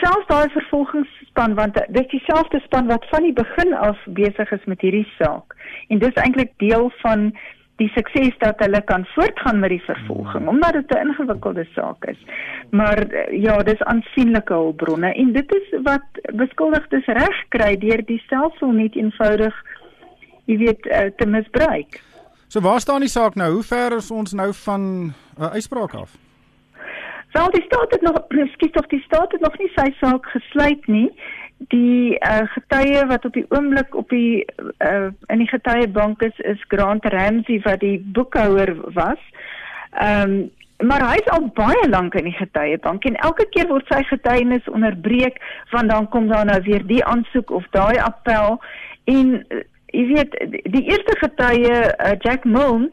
Selfs 0.00 0.26
daai 0.28 0.48
vervolgingsspan 0.52 1.54
want 1.56 1.78
dit 1.78 2.00
is 2.02 2.10
dieselfde 2.12 2.60
span 2.64 2.90
wat 2.90 3.06
van 3.12 3.24
die 3.24 3.36
begin 3.36 3.72
af 3.74 4.00
besig 4.18 4.50
is 4.52 4.64
met 4.64 4.82
hierdie 4.84 5.06
saak 5.16 5.56
en 5.88 6.02
dis 6.02 6.20
eintlik 6.24 6.52
deel 6.62 6.90
van 7.02 7.30
die 7.76 7.88
sukses 7.94 8.36
dat 8.38 8.58
hulle 8.64 8.80
kan 8.88 9.06
voortgaan 9.14 9.58
met 9.60 9.70
die 9.70 9.82
vervolging 9.84 10.48
omdat 10.48 10.72
dit 10.72 10.90
'n 10.94 11.06
ingewikkelde 11.06 11.66
saak 11.74 12.04
is. 12.04 12.20
Maar 12.70 13.06
ja, 13.30 13.62
dis 13.62 13.82
aansienlike 13.82 14.52
hulpbronne 14.52 15.14
en 15.14 15.32
dit 15.32 15.54
is 15.54 15.80
wat 15.82 16.06
beskuldigdes 16.32 17.06
reg 17.06 17.36
kry 17.48 17.76
deur 17.78 18.04
die 18.04 18.22
stelsel 18.26 18.70
net 18.72 18.94
eenvoudig 18.94 19.54
jy 20.44 20.56
weet 20.56 20.86
uh, 20.86 21.10
te 21.16 21.26
misbruik. 21.26 22.00
So 22.48 22.60
waar 22.60 22.80
staan 22.80 23.00
die 23.00 23.10
saak 23.10 23.34
nou? 23.34 23.52
Hoe 23.52 23.62
ver 23.62 23.96
is 23.96 24.10
ons 24.10 24.32
nou 24.32 24.52
van 24.54 24.80
'n 24.80 25.14
uh, 25.38 25.44
eh, 25.44 25.52
uitspraak 25.52 25.94
af? 25.94 26.16
Wel, 27.32 27.50
die 27.50 27.62
staat 27.62 27.90
het 27.90 28.02
nog 28.02 28.26
presies 28.32 28.72
of 28.72 28.86
die 28.86 29.00
staat 29.00 29.32
het 29.32 29.40
nog 29.40 29.58
nie 29.58 29.70
sy 29.74 29.90
saak 30.00 30.26
gesluit 30.26 30.86
nie. 30.86 31.10
Die 31.58 32.18
uh, 32.20 32.44
getuie 32.52 33.06
wat 33.08 33.24
op 33.24 33.32
die 33.32 33.46
oomblik 33.48 33.94
op 33.96 34.10
die 34.12 34.44
uh, 34.78 35.08
in 35.32 35.38
die 35.38 35.48
getuiebank 35.48 36.22
is 36.22 36.38
is 36.38 36.64
Grant 36.68 37.04
Ramsey 37.04 37.60
wat 37.64 37.80
die 37.80 37.98
boekhouer 38.12 38.76
was. 38.94 39.22
Ehm 39.90 40.30
um, 40.30 40.36
maar 40.84 41.00
hy 41.08 41.14
is 41.16 41.28
al 41.32 41.46
baie 41.56 41.88
lank 41.88 42.14
in 42.14 42.26
die 42.28 42.36
getuiebank 42.36 43.04
en 43.08 43.14
elke 43.24 43.46
keer 43.54 43.68
word 43.70 43.88
sy 43.88 44.02
getuienis 44.10 44.68
onderbreek 44.68 45.38
want 45.72 45.88
dan 45.90 46.08
kom 46.12 46.28
daar 46.28 46.44
nou 46.44 46.58
weer 46.66 46.84
die 46.86 47.04
aansoek 47.04 47.50
of 47.50 47.64
daai 47.72 47.96
appel 48.04 48.58
en 49.08 49.30
jy 49.96 50.04
weet 50.12 50.36
die 50.74 50.84
eerste 50.84 51.16
getuie 51.22 51.72
uh, 51.72 52.12
Jack 52.20 52.44
Milne 52.44 52.90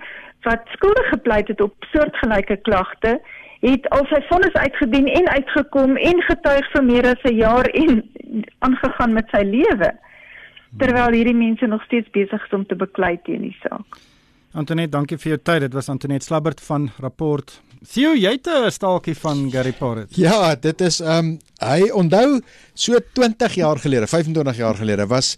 wat 0.47 0.67
skuldig 0.75 1.09
gepleit 1.11 1.51
het 1.51 1.61
op 1.61 1.75
soortgelyke 1.91 2.57
klagte 2.67 3.17
het 3.63 3.89
al 3.95 4.05
sy 4.11 4.19
vonnis 4.27 4.55
uitgedien 4.59 5.07
en 5.07 5.29
uitgekom 5.37 5.97
en 5.97 6.23
getuig 6.27 6.71
vir 6.75 6.83
meer 6.83 7.05
as 7.13 7.23
'n 7.23 7.35
jaar 7.35 7.65
en 7.65 8.03
aangegaan 8.59 9.13
met 9.13 9.27
sy 9.31 9.43
lewe 9.43 9.91
terwyl 10.77 11.13
hierdie 11.13 11.37
mense 11.37 11.67
nog 11.67 11.83
steeds 11.83 12.09
besig 12.11 12.45
is 12.45 12.53
om 12.53 12.65
te 12.65 12.75
beklei 12.75 13.19
teen 13.23 13.41
die 13.41 13.57
saak. 13.61 13.99
Antoinette, 14.53 14.91
dankie 14.91 15.17
vir 15.17 15.29
jou 15.29 15.37
tyd. 15.41 15.61
Dit 15.61 15.73
was 15.73 15.89
Antoinette 15.89 16.25
Slabbert 16.25 16.61
van 16.61 16.91
Rapport. 16.99 17.61
Sien 17.81 18.17
jy 18.17 18.39
'n 18.45 18.71
staaltjie 18.71 19.15
van 19.15 19.51
Gary 19.51 19.73
Porret? 19.73 20.15
Ja, 20.15 20.55
dit 20.55 20.81
is 20.81 20.99
ehm 20.99 21.17
um, 21.17 21.39
hy 21.59 21.89
onthou 21.91 22.41
so 22.73 22.99
20 23.13 23.53
jaar 23.55 23.77
gelede, 23.77 24.07
25 24.07 24.57
jaar 24.57 24.75
gelede 24.75 25.07
was 25.07 25.37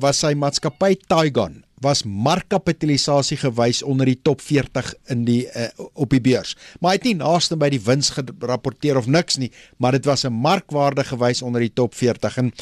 was 0.00 0.18
sy 0.18 0.34
maatskappy 0.34 0.94
Tygon 1.08 1.65
was 1.86 2.02
markkapitalisasie 2.04 3.38
gewys 3.40 3.82
onder 3.86 4.10
die 4.10 4.18
top 4.22 4.42
40 4.44 4.92
in 5.14 5.24
die 5.28 5.44
uh, 5.46 5.68
op 5.94 6.10
die 6.10 6.22
beurs. 6.22 6.56
Maar 6.80 6.94
hy 6.94 6.98
het 7.00 7.08
nie 7.08 7.16
naaste 7.20 7.58
by 7.60 7.70
die 7.72 7.82
wins 7.82 8.10
gerapporteer 8.16 8.98
of 9.00 9.06
niks 9.06 9.38
nie, 9.42 9.52
maar 9.78 9.96
dit 9.96 10.04
was 10.04 10.26
'n 10.26 10.34
markwaarde 10.34 11.04
gewys 11.04 11.42
onder 11.42 11.60
die 11.60 11.72
top 11.72 11.94
40 11.94 12.38
en 12.42 12.52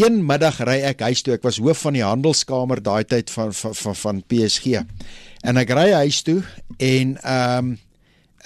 een 0.00 0.20
middag 0.26 0.60
ry 0.64 0.80
ek 0.86 1.00
huis 1.00 1.22
toe. 1.22 1.34
Ek 1.34 1.44
was 1.44 1.58
hoof 1.58 1.84
van 1.86 1.96
die 1.98 2.04
handelskamer 2.04 2.82
daai 2.82 3.04
tyd 3.04 3.30
van 3.30 3.52
van 3.52 3.74
van, 3.74 3.96
van 3.96 4.22
PSG. 4.26 4.82
En 5.42 5.56
ek 5.56 5.70
ry 5.70 5.90
huis 5.92 6.22
toe 6.22 6.42
en 6.78 7.16
ehm 7.22 7.70
um, 7.70 7.78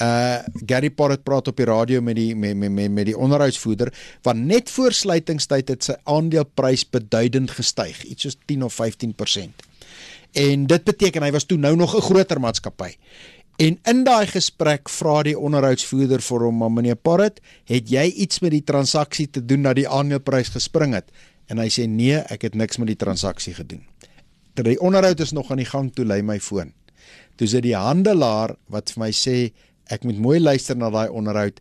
uh 0.03 0.43
Gary 0.67 0.91
Porret 0.91 1.23
praat 1.23 1.49
op 1.49 1.57
die 1.57 1.67
radio 1.67 2.01
met 2.03 2.17
die 2.17 2.35
met 2.35 2.57
met 2.57 2.71
met, 2.71 2.91
met 2.91 3.07
die 3.07 3.15
onderhoudsvoerder 3.17 3.93
want 4.23 4.43
net 4.43 4.71
voor 4.71 4.93
sluitingstyd 4.93 5.69
het 5.71 5.85
sy 5.85 5.95
aandeleprys 6.03 6.83
beduidend 6.91 7.55
gestyg 7.55 8.03
iets 8.03 8.27
soos 8.27 8.37
10 8.47 8.65
of 8.67 8.75
15%. 8.75 9.74
En 10.35 10.67
dit 10.67 10.85
beteken 10.85 11.23
hy 11.23 11.31
was 11.35 11.47
toe 11.47 11.59
nou 11.59 11.77
nog 11.77 11.95
'n 11.95 12.03
groter 12.03 12.41
maatskappy. 12.41 12.97
En 13.57 13.79
in 13.87 14.05
daai 14.05 14.27
gesprek 14.27 14.89
vra 14.91 15.23
die 15.23 15.39
onderhoudsvoerder 15.39 16.21
vir 16.21 16.41
hom, 16.41 16.57
"Maar 16.57 16.73
meneer 16.73 16.97
Porret, 16.97 17.41
het 17.65 17.89
jy 17.89 18.05
iets 18.05 18.41
met 18.41 18.51
die 18.51 18.65
transaksie 18.65 19.31
te 19.31 19.45
doen 19.45 19.63
dat 19.63 19.77
die 19.77 19.89
aandeleprys 19.89 20.49
gespring 20.49 20.95
het?" 20.95 21.11
En 21.47 21.59
hy 21.59 21.69
sê, 21.69 21.89
"Nee, 21.89 22.17
ek 22.17 22.43
het 22.43 22.55
niks 22.55 22.77
met 22.77 22.87
die 22.87 22.97
transaksie 22.97 23.55
gedoen." 23.55 23.87
Terwyl 24.55 24.75
die 24.75 24.81
onderhoud 24.81 25.21
is 25.21 25.33
nog 25.33 25.51
aan 25.51 25.57
die 25.57 25.71
gang 25.71 25.95
toe 25.95 26.05
lê 26.05 26.23
my 26.23 26.41
foon. 26.41 26.73
Toe 27.37 27.47
sit 27.47 27.63
die 27.63 27.77
handelaar 27.77 28.57
wat 28.69 28.91
vir 28.91 29.01
my 29.01 29.11
sê, 29.11 29.53
ek 29.87 30.05
moet 30.05 30.19
mooi 30.19 30.41
luister 30.41 30.77
na 30.77 30.91
daai 30.91 31.09
onderhoud. 31.09 31.61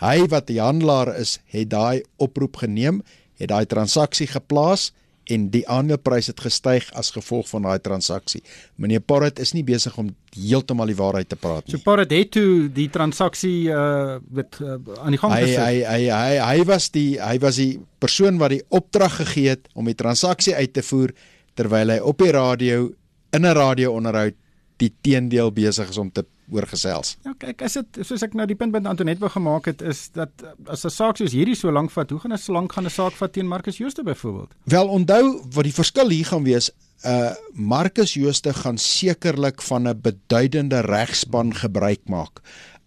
Hy 0.00 0.26
wat 0.26 0.46
die 0.46 0.60
handelaar 0.60 1.16
is, 1.16 1.38
het 1.46 1.70
daai 1.70 2.02
oproep 2.16 2.56
geneem, 2.56 3.02
het 3.38 3.48
daai 3.48 3.66
transaksie 3.66 4.26
geplaas 4.26 4.92
en 5.30 5.46
die 5.52 5.62
aandeleprys 5.68 6.30
het 6.32 6.40
gestyg 6.40 6.88
as 6.98 7.12
gevolg 7.14 7.48
van 7.50 7.66
daai 7.68 7.78
transaksie. 7.82 8.40
Meneer 8.80 9.02
Porret 9.04 9.38
is 9.38 9.52
nie 9.54 9.64
besig 9.66 9.96
om 10.00 10.10
heeltemal 10.34 10.90
die 10.90 10.98
waarheid 10.98 11.28
te 11.30 11.38
praat 11.38 11.66
nie. 11.66 11.76
So 11.76 11.84
Porret 11.84 12.12
het 12.14 12.32
toe 12.34 12.68
die 12.74 12.88
transaksie 12.92 13.70
uh 13.70 14.18
met 14.30 14.58
uh, 14.62 14.78
aan 14.98 15.14
die 15.14 15.20
gang 15.20 15.34
hy, 15.34 15.42
gesit. 15.44 15.60
hy 15.60 15.74
hy 15.84 16.00
hy 16.10 16.38
hy 16.40 16.64
was 16.68 16.90
die 16.94 17.20
hy 17.20 17.36
was 17.42 17.60
die 17.60 17.72
persoon 18.02 18.40
wat 18.42 18.54
die 18.56 18.62
opdrag 18.68 19.20
gegee 19.20 19.54
het 19.54 19.68
om 19.74 19.86
die 19.90 19.98
transaksie 19.98 20.56
uit 20.56 20.72
te 20.74 20.82
voer 20.82 21.14
terwyl 21.58 21.94
hy 21.94 22.00
op 22.00 22.18
die 22.22 22.32
radio 22.34 22.90
in 23.36 23.46
'n 23.46 23.54
radio-onderhoud 23.54 24.36
die 24.80 24.92
teendeel 25.02 25.52
besig 25.52 25.90
is 25.90 25.98
om 25.98 26.10
te 26.10 26.24
oorgesels. 26.50 27.16
Ja, 27.24 27.34
kyk, 27.38 27.62
as 27.62 27.78
dit 27.78 28.00
soos 28.06 28.22
ek 28.26 28.34
nou 28.34 28.46
die 28.46 28.58
punt 28.58 28.72
met 28.72 28.86
Antoinette 28.86 29.22
wou 29.22 29.30
gemaak 29.30 29.70
het 29.70 29.82
is 29.82 30.08
dat 30.16 30.30
as 30.66 30.84
'n 30.84 30.90
saak 30.90 31.16
soos 31.16 31.32
hierdie 31.32 31.56
so 31.56 31.70
lank 31.70 31.90
vat, 31.90 32.10
hoe 32.10 32.20
gaan 32.20 32.30
dit 32.30 32.40
so 32.40 32.52
lank 32.52 32.72
gaan 32.72 32.86
'n 32.86 32.90
saak 32.90 33.12
vat 33.12 33.32
teen 33.32 33.48
Marcus 33.48 33.78
Jooste 33.78 34.02
byvoorbeeld? 34.02 34.54
Wel 34.64 34.88
onthou 34.88 35.42
wat 35.54 35.64
die 35.64 35.74
verskil 35.74 36.08
hier 36.08 36.26
gaan 36.26 36.44
wees, 36.44 36.70
uh 37.04 37.32
Marcus 37.54 38.14
Jooste 38.14 38.52
gaan 38.52 38.78
sekerlik 38.78 39.62
van 39.62 39.88
'n 39.88 40.00
beduidende 40.00 40.80
regspan 40.80 41.54
gebruik 41.54 42.00
maak. 42.04 42.40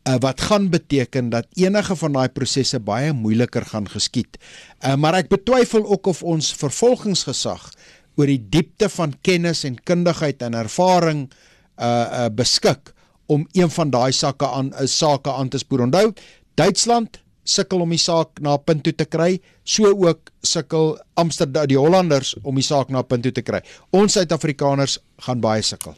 Uh, 0.04 0.16
wat 0.20 0.42
gaan 0.42 0.70
beteken 0.70 1.30
dat 1.30 1.48
enige 1.54 1.96
van 1.96 2.12
daai 2.12 2.30
prosesse 2.30 2.80
baie 2.80 3.14
moeiliker 3.14 3.66
gaan 3.66 3.90
geskied. 3.90 4.38
Uh, 4.84 4.96
maar 4.96 5.14
ek 5.14 5.30
betwyfel 5.32 5.86
ook 5.86 6.06
of 6.12 6.24
ons 6.24 6.54
vervolgingsgesag 6.54 7.72
oor 8.16 8.28
die 8.28 8.50
diepte 8.50 8.90
van 8.90 9.14
kennis 9.22 9.64
en 9.64 9.80
kundigheid 9.84 10.42
en 10.42 10.54
ervaring 10.54 11.32
uh, 11.80 11.86
uh 11.88 12.28
beskik 12.30 12.93
om 13.26 13.48
een 13.52 13.70
van 13.70 13.90
daai 13.90 14.12
sakke 14.12 14.48
aan 14.48 14.74
'n 14.74 14.88
sake 14.88 15.32
aan 15.32 15.50
te 15.50 15.58
spoor. 15.58 15.80
Onthou, 15.80 16.14
Duitsland 16.56 17.24
sukkel 17.44 17.82
om 17.84 17.90
die 17.90 18.00
saak 18.00 18.40
na 18.40 18.56
'n 18.56 18.64
punt 18.64 18.84
toe 18.84 18.96
te 18.96 19.06
kry, 19.06 19.42
so 19.64 19.86
ook 19.86 20.32
sukkel 20.42 20.98
Amsterdam 21.14 21.68
die 21.68 21.78
Hollanders 21.78 22.36
om 22.44 22.56
die 22.56 22.64
saak 22.64 22.90
na 22.90 23.00
'n 23.00 23.08
punt 23.08 23.24
toe 23.24 23.32
te 23.32 23.42
kry. 23.42 23.62
Ons 23.92 24.14
Suid-Afrikaners 24.14 25.00
gaan 25.18 25.40
baie 25.40 25.62
sukkel. 25.62 25.96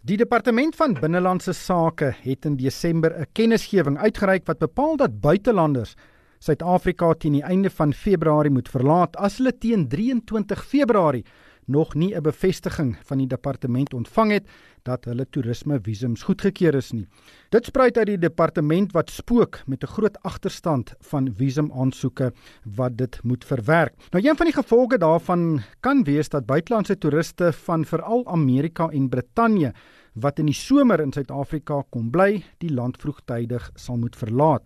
Die 0.00 0.16
departement 0.16 0.76
van 0.76 0.92
binnelandse 0.94 1.52
sake 1.52 2.14
het 2.22 2.44
in 2.44 2.56
Desember 2.56 3.10
'n 3.20 3.26
kennisgewing 3.32 3.98
uitgereik 3.98 4.46
wat 4.46 4.58
bepaal 4.58 4.96
dat 4.96 5.20
buitelanders 5.20 5.96
Suid-Afrika 6.38 7.14
teen 7.14 7.32
die 7.32 7.42
einde 7.42 7.70
van 7.70 7.92
Februarie 7.92 8.50
moet 8.50 8.68
verlaat 8.68 9.16
as 9.16 9.38
hulle 9.38 9.58
teen 9.58 9.88
23 9.88 10.66
Februarie 10.66 11.24
nog 11.66 11.94
nie 11.94 12.14
'n 12.14 12.22
bevestiging 12.22 12.96
van 13.04 13.18
die 13.18 13.26
departement 13.26 13.94
ontvang 13.94 14.30
het 14.30 14.48
dat 14.82 15.04
hulle 15.04 15.26
toerisme 15.30 15.78
visums 15.82 16.22
goedgekeur 16.22 16.74
is 16.74 16.92
nie. 16.92 17.06
Dit 17.50 17.64
spruit 17.64 17.98
uit 17.98 18.06
die 18.06 18.18
departement 18.18 18.92
wat 18.92 19.10
spook 19.10 19.62
met 19.66 19.82
'n 19.82 19.86
groot 19.86 20.22
agterstand 20.22 20.94
van 21.00 21.34
visum 21.34 21.72
aansoeke 21.72 22.32
wat 22.76 22.96
dit 22.96 23.18
moet 23.22 23.44
verwerk. 23.44 23.94
Nou 24.10 24.28
een 24.28 24.36
van 24.36 24.46
die 24.46 24.54
gevolge 24.54 24.98
daarvan 24.98 25.60
kan 25.80 26.04
wees 26.04 26.28
dat 26.28 26.46
buitelandse 26.46 26.98
toeriste 26.98 27.52
van 27.52 27.84
veral 27.84 28.26
Amerika 28.26 28.88
en 28.88 29.08
Brittanje 29.08 29.72
wat 30.14 30.38
in 30.38 30.46
die 30.46 30.54
somer 30.54 31.00
in 31.00 31.12
Suid-Afrika 31.12 31.82
kom 31.90 32.10
bly, 32.10 32.42
die 32.58 32.72
land 32.72 32.96
vroegtydig 32.96 33.70
sal 33.74 33.96
moet 33.96 34.16
verlaat. 34.16 34.62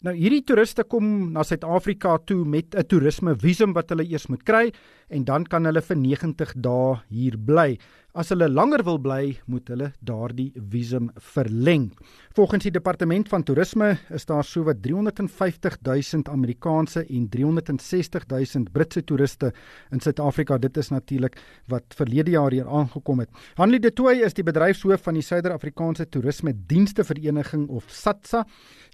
Nou 0.00 0.14
hierdie 0.16 0.40
toeriste 0.48 0.86
kom 0.88 1.04
na 1.34 1.42
Suid-Afrika 1.44 2.14
toe 2.24 2.38
met 2.48 2.72
'n 2.72 2.86
toerisme 2.88 3.34
visum 3.36 3.74
wat 3.76 3.90
hulle 3.92 4.06
eers 4.08 4.30
moet 4.32 4.42
kry 4.48 4.72
en 5.10 5.24
dan 5.24 5.44
kan 5.44 5.66
hulle 5.68 5.82
vir 5.82 5.96
90 5.96 6.54
dae 6.56 6.96
hier 7.10 7.36
bly. 7.36 7.76
As 8.10 8.32
hulle 8.32 8.48
langer 8.50 8.82
wil 8.82 8.96
bly, 8.98 9.36
moet 9.46 9.68
hulle 9.70 9.92
daardie 10.02 10.48
visum 10.72 11.12
verleng. 11.30 11.92
Volgens 12.34 12.64
die 12.66 12.72
departement 12.74 13.28
van 13.30 13.44
toerisme 13.46 13.92
is 14.10 14.26
daar 14.26 14.42
sowat 14.42 14.80
350 14.82 15.76
000 15.86 16.26
Amerikaanse 16.32 17.04
en 17.04 17.28
360 17.30 18.26
000 18.26 18.72
Britse 18.74 19.04
toeriste 19.06 19.52
in 19.94 20.02
Suid-Afrika. 20.02 20.58
Dit 20.58 20.80
is 20.82 20.90
natuurlik 20.90 21.38
wat 21.70 21.94
verlede 21.94 22.34
jaar 22.34 22.50
hier 22.50 22.66
aangekom 22.66 23.22
het. 23.22 23.30
Hanlie 23.54 23.78
De 23.78 23.94
Tooy 23.94 24.24
is 24.26 24.34
die 24.34 24.46
bedryfshoof 24.46 25.06
van 25.06 25.14
die 25.14 25.22
Suider-Afrikaanse 25.22 26.08
Toerisme 26.10 26.56
Dienste 26.66 27.06
Vereniging 27.06 27.68
of 27.68 27.86
SATSA. 27.94 28.42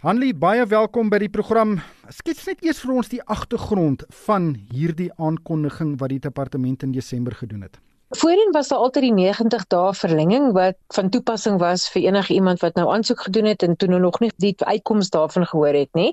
Hanlie, 0.05 0.35
baie 0.37 0.69
welkom 0.69 1.09
by 1.09 1.25
die 1.25 1.33
program. 1.33 1.79
Skets 2.13 2.45
net 2.53 2.61
eers 2.69 2.85
vir 2.85 2.99
ons 3.01 3.09
die 3.17 3.25
agtergrond 3.25 4.05
van 4.29 4.53
hierdie 4.69 5.09
aankondiging 5.17 5.97
wat 5.97 6.13
die 6.13 6.21
departement 6.29 6.85
in 6.85 6.93
Desember 6.93 7.33
gedoen 7.33 7.65
het. 7.65 7.81
Voorheen 8.09 8.53
was 8.53 8.69
daar 8.69 8.79
altyd 8.79 9.03
die 9.03 9.13
90 9.13 9.65
dae 9.67 9.95
verlenging 9.95 10.53
wat 10.55 10.77
van 10.95 11.09
toepassing 11.11 11.57
was 11.59 11.89
vir 11.91 12.05
enige 12.07 12.35
iemand 12.35 12.61
wat 12.63 12.77
nou 12.79 12.87
aansoek 12.95 13.25
gedoen 13.27 13.49
het 13.51 13.63
en 13.67 13.75
toe 13.77 13.89
nou 13.89 13.99
nog 14.01 14.21
nie 14.23 14.31
die 14.37 14.55
uitkoms 14.59 15.11
daarvan 15.11 15.47
gehoor 15.47 15.75
het 15.75 15.91
nie. 15.99 16.13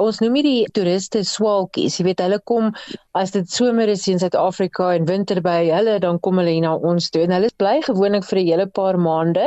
Ons 0.00 0.22
noem 0.24 0.38
dit 0.40 0.48
die 0.48 0.70
toeriste 0.72 1.20
swaalkies. 1.28 1.98
Jy 2.00 2.06
weet 2.08 2.22
hulle 2.24 2.40
kom 2.40 2.72
as 3.16 3.32
dit 3.32 3.48
somer 3.50 3.88
is 3.88 4.06
in 4.08 4.18
Suid-Afrika 4.20 4.90
en 4.94 5.06
winter 5.08 5.40
by 5.44 5.70
hulle 5.70 5.96
dan 6.02 6.18
kom 6.20 6.38
hulle 6.40 6.52
hier 6.52 6.64
na 6.64 6.74
ons 6.76 7.08
toe 7.10 7.22
en 7.24 7.32
hulle 7.32 7.48
bly 7.60 7.78
gewoonlik 7.86 8.26
vir 8.28 8.38
'n 8.40 8.46
hele 8.46 8.66
paar 8.66 8.98
maande 8.98 9.46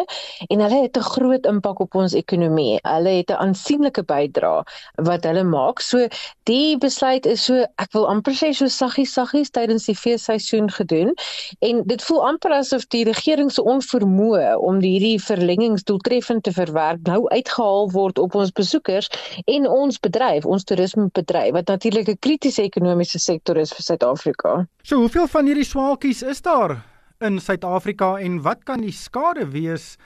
en 0.50 0.64
hulle 0.66 0.82
het 0.84 0.98
'n 0.98 1.10
groot 1.14 1.46
impak 1.46 1.80
op 1.80 1.96
ons 1.96 2.14
ekonomie. 2.14 2.80
Hulle 2.84 3.14
het 3.20 3.30
'n 3.30 3.42
aansienlike 3.46 4.04
bydrae 4.04 4.64
wat 5.10 5.24
hulle 5.24 5.44
maak. 5.44 5.82
So 5.82 6.08
die 6.46 6.78
besluit 6.78 7.26
is 7.26 7.46
so 7.46 7.66
ek 7.78 7.94
wil 7.94 8.08
amper 8.08 8.34
sê 8.34 8.54
so 8.54 8.66
saggies 8.66 9.14
saggies 9.14 9.52
tydens 9.52 9.86
die 9.86 9.96
feesseisoen 9.96 10.70
gedoen 10.70 11.14
en 11.62 11.84
dit 11.86 12.02
voel 12.02 12.28
amper 12.28 12.52
asof 12.52 12.88
die 12.88 13.04
regering 13.04 13.52
se 13.52 13.62
onvermoë 13.62 14.58
om 14.58 14.82
hierdie 14.82 15.20
verlengings 15.20 15.84
doeltreffend 15.84 16.44
te 16.44 16.52
verwerk 16.52 17.00
nou 17.08 17.28
uitgehaal 17.30 17.92
word 17.92 18.20
op 18.20 18.36
ons 18.36 18.52
besoekers 18.52 19.10
en 19.46 19.68
ons 19.68 20.00
bedryf, 20.00 20.46
ons 20.46 20.64
toerismebedryf 20.64 21.52
wat 21.54 21.68
natuurlik 21.68 22.10
'n 22.10 22.18
kritiese 22.20 22.62
ekonomiese 22.64 23.20
sektor 23.20 23.59
is 23.60 23.74
vir 23.76 23.86
Suid-Afrika. 23.86 24.68
So, 24.84 24.98
hoeveel 25.04 25.28
van 25.28 25.46
hierdie 25.46 25.68
swaalkies 25.68 26.24
is 26.24 26.42
daar 26.42 26.80
in 27.20 27.40
Suid-Afrika 27.40 28.18
en 28.20 28.42
wat 28.42 28.64
kan 28.64 28.82
die 28.82 28.96
skade 28.96 29.50
wees 29.52 29.98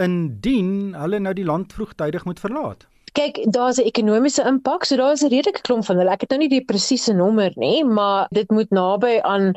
indien 0.00 0.94
hulle 0.94 1.20
nou 1.20 1.34
die 1.34 1.44
land 1.44 1.72
vroegtydig 1.72 2.24
moet 2.28 2.40
verlaat? 2.40 2.86
Kyk, 3.18 3.40
daar's 3.52 3.78
'n 3.80 3.88
ekonomiese 3.90 4.44
impak, 4.46 4.84
so 4.84 4.96
daar's 4.96 5.22
'n 5.22 5.32
redelike 5.32 5.62
klomp 5.62 5.84
van 5.84 5.96
hulle. 5.96 6.10
Ek 6.10 6.20
het 6.20 6.30
nou 6.30 6.38
nie 6.38 6.48
die 6.48 6.64
presiese 6.64 7.12
nommer 7.12 7.52
nie, 7.56 7.84
maar 7.84 8.28
dit 8.30 8.50
moet 8.50 8.70
naby 8.70 9.20
aan 9.22 9.54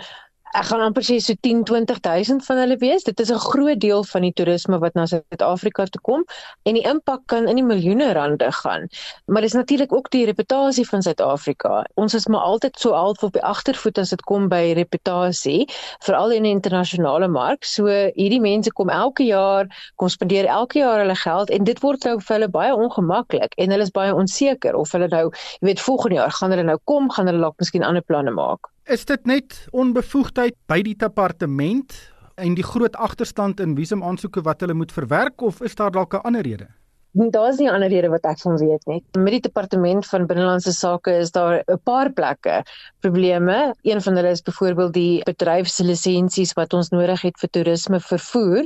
ek 0.53 0.67
gaan 0.69 0.81
amper 0.85 1.01
sê 1.01 1.15
so 1.17 1.33
10 1.45 1.63
20000 1.65 2.43
van 2.45 2.59
hulle 2.61 2.75
wees. 2.77 3.03
Dit 3.03 3.19
is 3.19 3.31
'n 3.31 3.41
groot 3.41 3.79
deel 3.79 4.03
van 4.03 4.21
die 4.21 4.33
toerisme 4.37 4.77
wat 4.79 4.93
na 4.93 5.05
Suid-Afrika 5.05 5.85
toe 5.85 6.01
kom 6.01 6.25
en 6.69 6.73
die 6.77 6.83
impak 6.85 7.21
kan 7.25 7.47
in 7.47 7.55
die 7.55 7.65
miljoene 7.65 8.13
rande 8.13 8.51
gaan. 8.51 8.87
Maar 9.25 9.41
dis 9.41 9.53
natuurlik 9.53 9.93
ook 9.93 10.09
die 10.11 10.25
reputasie 10.25 10.85
van 10.89 11.01
Suid-Afrika. 11.01 11.85
Ons 11.95 12.13
is 12.13 12.27
maar 12.27 12.41
altyd 12.41 12.79
so 12.79 12.93
half 12.93 13.23
op 13.23 13.33
die 13.33 13.43
agtervoet 13.43 13.97
as 13.97 14.09
dit 14.09 14.21
kom 14.21 14.47
by 14.49 14.73
reputasie, 14.73 15.69
veral 16.05 16.31
in 16.31 16.43
die 16.43 16.51
internasionale 16.51 17.27
mark. 17.27 17.65
So 17.65 17.87
hierdie 18.13 18.41
mense 18.41 18.71
kom 18.71 18.89
elke 18.89 19.23
jaar, 19.23 19.65
kom 19.95 20.09
spandeer 20.09 20.45
elke 20.45 20.79
jaar 20.79 20.99
hulle 20.99 21.15
geld 21.15 21.49
en 21.49 21.63
dit 21.63 21.79
word 21.79 22.03
nou 22.03 22.19
vir 22.19 22.35
hulle 22.35 22.49
baie 22.49 22.75
ongemaklik 22.75 23.53
en 23.57 23.71
hulle 23.71 23.83
is 23.83 23.91
baie 23.91 24.13
onseker 24.13 24.75
of 24.75 24.91
hulle 24.91 25.07
nou, 25.07 25.31
jy 25.59 25.67
weet, 25.67 25.81
volgende 25.81 26.15
jaar 26.15 26.31
gaan 26.31 26.51
hulle 26.51 26.63
nou 26.63 26.77
kom, 26.83 27.09
gaan 27.09 27.27
hulle 27.27 27.41
dalk 27.41 27.57
miskien 27.57 27.83
ander 27.83 28.05
planne 28.05 28.31
maak. 28.31 28.72
Is 28.83 29.05
dit 29.07 29.25
net 29.25 29.55
onbevoegdheid 29.71 30.57
by 30.67 30.81
die 30.83 30.95
departement 30.99 31.93
en 32.35 32.55
die 32.57 32.65
groot 32.67 32.97
agterstand 32.99 33.61
in 33.63 33.77
visum 33.77 34.03
aansoeke 34.03 34.41
wat 34.43 34.59
hulle 34.59 34.75
moet 34.75 34.91
verwerk 34.91 35.39
of 35.41 35.61
is 35.63 35.75
daar 35.79 35.91
dalk 35.91 36.13
'n 36.13 36.27
ander 36.27 36.43
rede? 36.43 36.67
Daar's 37.13 37.57
nie 37.61 37.69
ander 37.71 37.89
rede 37.89 38.09
wat 38.09 38.25
ek 38.25 38.39
van 38.39 38.57
weet 38.57 38.85
nie. 38.85 39.03
Met 39.17 39.31
die 39.31 39.39
departement 39.39 40.05
van 40.05 40.25
binnelandse 40.25 40.73
sake 40.73 41.11
is 41.11 41.31
daar 41.31 41.63
'n 41.67 41.79
paar 41.83 42.11
plekke 42.11 42.63
probleme. 42.99 43.73
Een 43.83 44.01
van 44.01 44.15
hulle 44.15 44.29
is 44.29 44.41
byvoorbeeld 44.41 44.93
die 44.93 45.23
bedryfslisensies 45.23 46.53
wat 46.53 46.73
ons 46.73 46.89
nodig 46.89 47.21
het 47.21 47.39
vir 47.39 47.49
toerisme 47.49 47.99
vervoer 47.99 48.65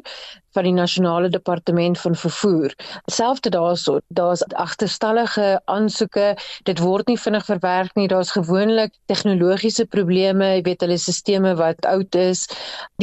van 0.57 0.65
die 0.65 0.75
nasionale 0.75 1.29
departement 1.29 1.99
van 2.01 2.15
vervoer. 2.17 2.73
Selfs 3.13 3.45
daarso, 3.53 3.99
daar's 4.17 4.43
agterstallige 4.57 5.61
aansoeke, 5.69 6.31
dit 6.69 6.81
word 6.81 7.07
nie 7.11 7.19
vinnig 7.21 7.45
verwerk 7.45 7.93
nie. 7.99 8.07
Daar's 8.09 8.33
gewoonlik 8.33 8.95
tegnologiese 9.11 9.85
probleme, 9.85 10.55
jy 10.55 10.63
weet 10.65 10.85
hulle 10.85 10.97
sisteme 11.01 11.53
wat 11.59 11.85
oud 11.89 12.17
is. 12.17 12.47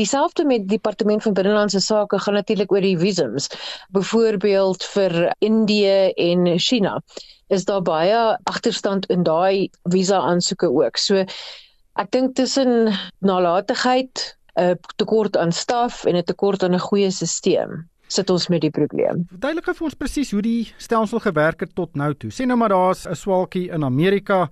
Dieselfde 0.01 0.47
met 0.49 0.67
die 0.67 0.77
departement 0.77 1.23
van 1.23 1.37
binnelandse 1.39 1.83
sake 1.85 2.19
gaan 2.19 2.39
natuurlik 2.41 2.73
oor 2.75 2.85
die 2.85 2.99
visums. 2.99 3.49
Byvoorbeeld 3.95 4.85
vir 4.97 5.19
Indië 5.45 6.13
en 6.29 6.51
China 6.59 6.99
is 7.53 7.65
daar 7.69 7.83
baie 7.85 8.39
agterstand 8.51 9.07
in 9.13 9.23
daai 9.23 9.71
visa 9.93 10.19
aansoeke 10.19 10.71
ook. 10.73 10.97
So 10.99 11.23
ek 12.01 12.11
dink 12.11 12.35
tussen 12.35 12.91
nalatigheid 13.23 14.33
'n 14.57 14.79
tekort 14.97 15.37
aan 15.37 15.53
staf 15.53 16.05
en 16.05 16.17
'n 16.17 16.25
tekort 16.25 16.63
aan 16.63 16.75
'n 16.75 16.87
goeie 16.89 17.11
stelsel 17.11 17.85
sit 18.09 18.31
ons 18.31 18.49
met 18.49 18.61
die 18.61 18.71
probleem. 18.71 19.25
Verduidelik 19.31 19.65
vir 19.75 19.89
ons 19.89 19.95
presies 19.95 20.31
hoe 20.31 20.43
die 20.43 20.73
stelsel 20.79 21.21
gewerk 21.21 21.61
het 21.61 21.75
tot 21.75 21.97
nou 21.97 22.13
toe. 22.15 22.31
Sê 22.31 22.47
nou 22.47 22.57
maar 22.57 22.69
daar's 22.69 23.07
'n 23.07 23.15
swaalkie 23.15 23.71
in 23.71 23.85
Amerika 23.85 24.51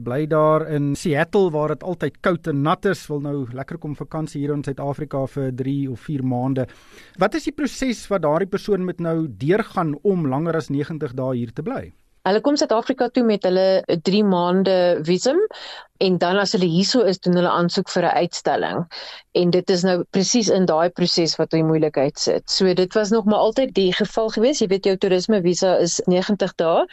bly 0.00 0.26
daar 0.26 0.64
in 0.72 0.94
Seattle 0.96 1.50
waar 1.50 1.68
dit 1.68 1.82
altyd 1.82 2.20
koud 2.20 2.46
en 2.46 2.62
nat 2.62 2.84
is, 2.84 3.06
wil 3.08 3.20
nou 3.20 3.46
lekker 3.52 3.78
kom 3.78 3.96
vakansie 3.96 4.40
hier 4.40 4.54
in 4.54 4.64
Suid-Afrika 4.64 5.26
vir 5.26 5.50
3 5.52 5.90
of 5.92 6.00
4 6.00 6.24
maande. 6.24 6.66
Wat 7.18 7.34
is 7.34 7.44
die 7.44 7.52
proses 7.52 8.06
wat 8.08 8.22
daardie 8.22 8.48
persoon 8.48 8.84
met 8.84 9.00
nou 9.00 9.26
deurgaan 9.28 9.98
om 10.02 10.26
langer 10.26 10.56
as 10.56 10.70
90 10.70 11.12
dae 11.12 11.36
hier 11.36 11.52
te 11.52 11.62
bly? 11.62 11.92
Hulle 12.22 12.40
kom 12.40 12.56
Suid-Afrika 12.56 13.08
toe 13.10 13.24
met 13.26 13.42
hulle 13.42 13.82
3 14.06 14.24
maande 14.24 14.76
visum 15.04 15.40
en 16.02 16.18
dan 16.18 16.38
as 16.42 16.52
hulle 16.56 16.66
hierso 16.66 17.04
is 17.06 17.20
doen 17.22 17.36
hulle 17.38 17.50
aansoek 17.50 17.90
vir 17.94 18.04
'n 18.08 18.16
uitstalling 18.24 18.80
en 19.40 19.50
dit 19.54 19.70
is 19.70 19.82
nou 19.86 19.96
presies 20.16 20.48
in 20.56 20.66
daai 20.66 20.90
proses 20.90 21.36
wat 21.40 21.54
hy 21.56 21.62
moeilikheid 21.62 22.18
sit. 22.18 22.50
So 22.50 22.74
dit 22.74 22.94
was 22.98 23.10
nog 23.14 23.24
maar 23.24 23.44
altyd 23.46 23.74
die 23.74 23.92
geval 23.96 24.28
gewees. 24.34 24.60
Jy 24.60 24.68
weet 24.72 24.88
jou 24.88 24.96
toerisme 24.96 25.40
visa 25.42 25.76
is 25.78 26.00
90 26.06 26.54
dae 26.60 26.86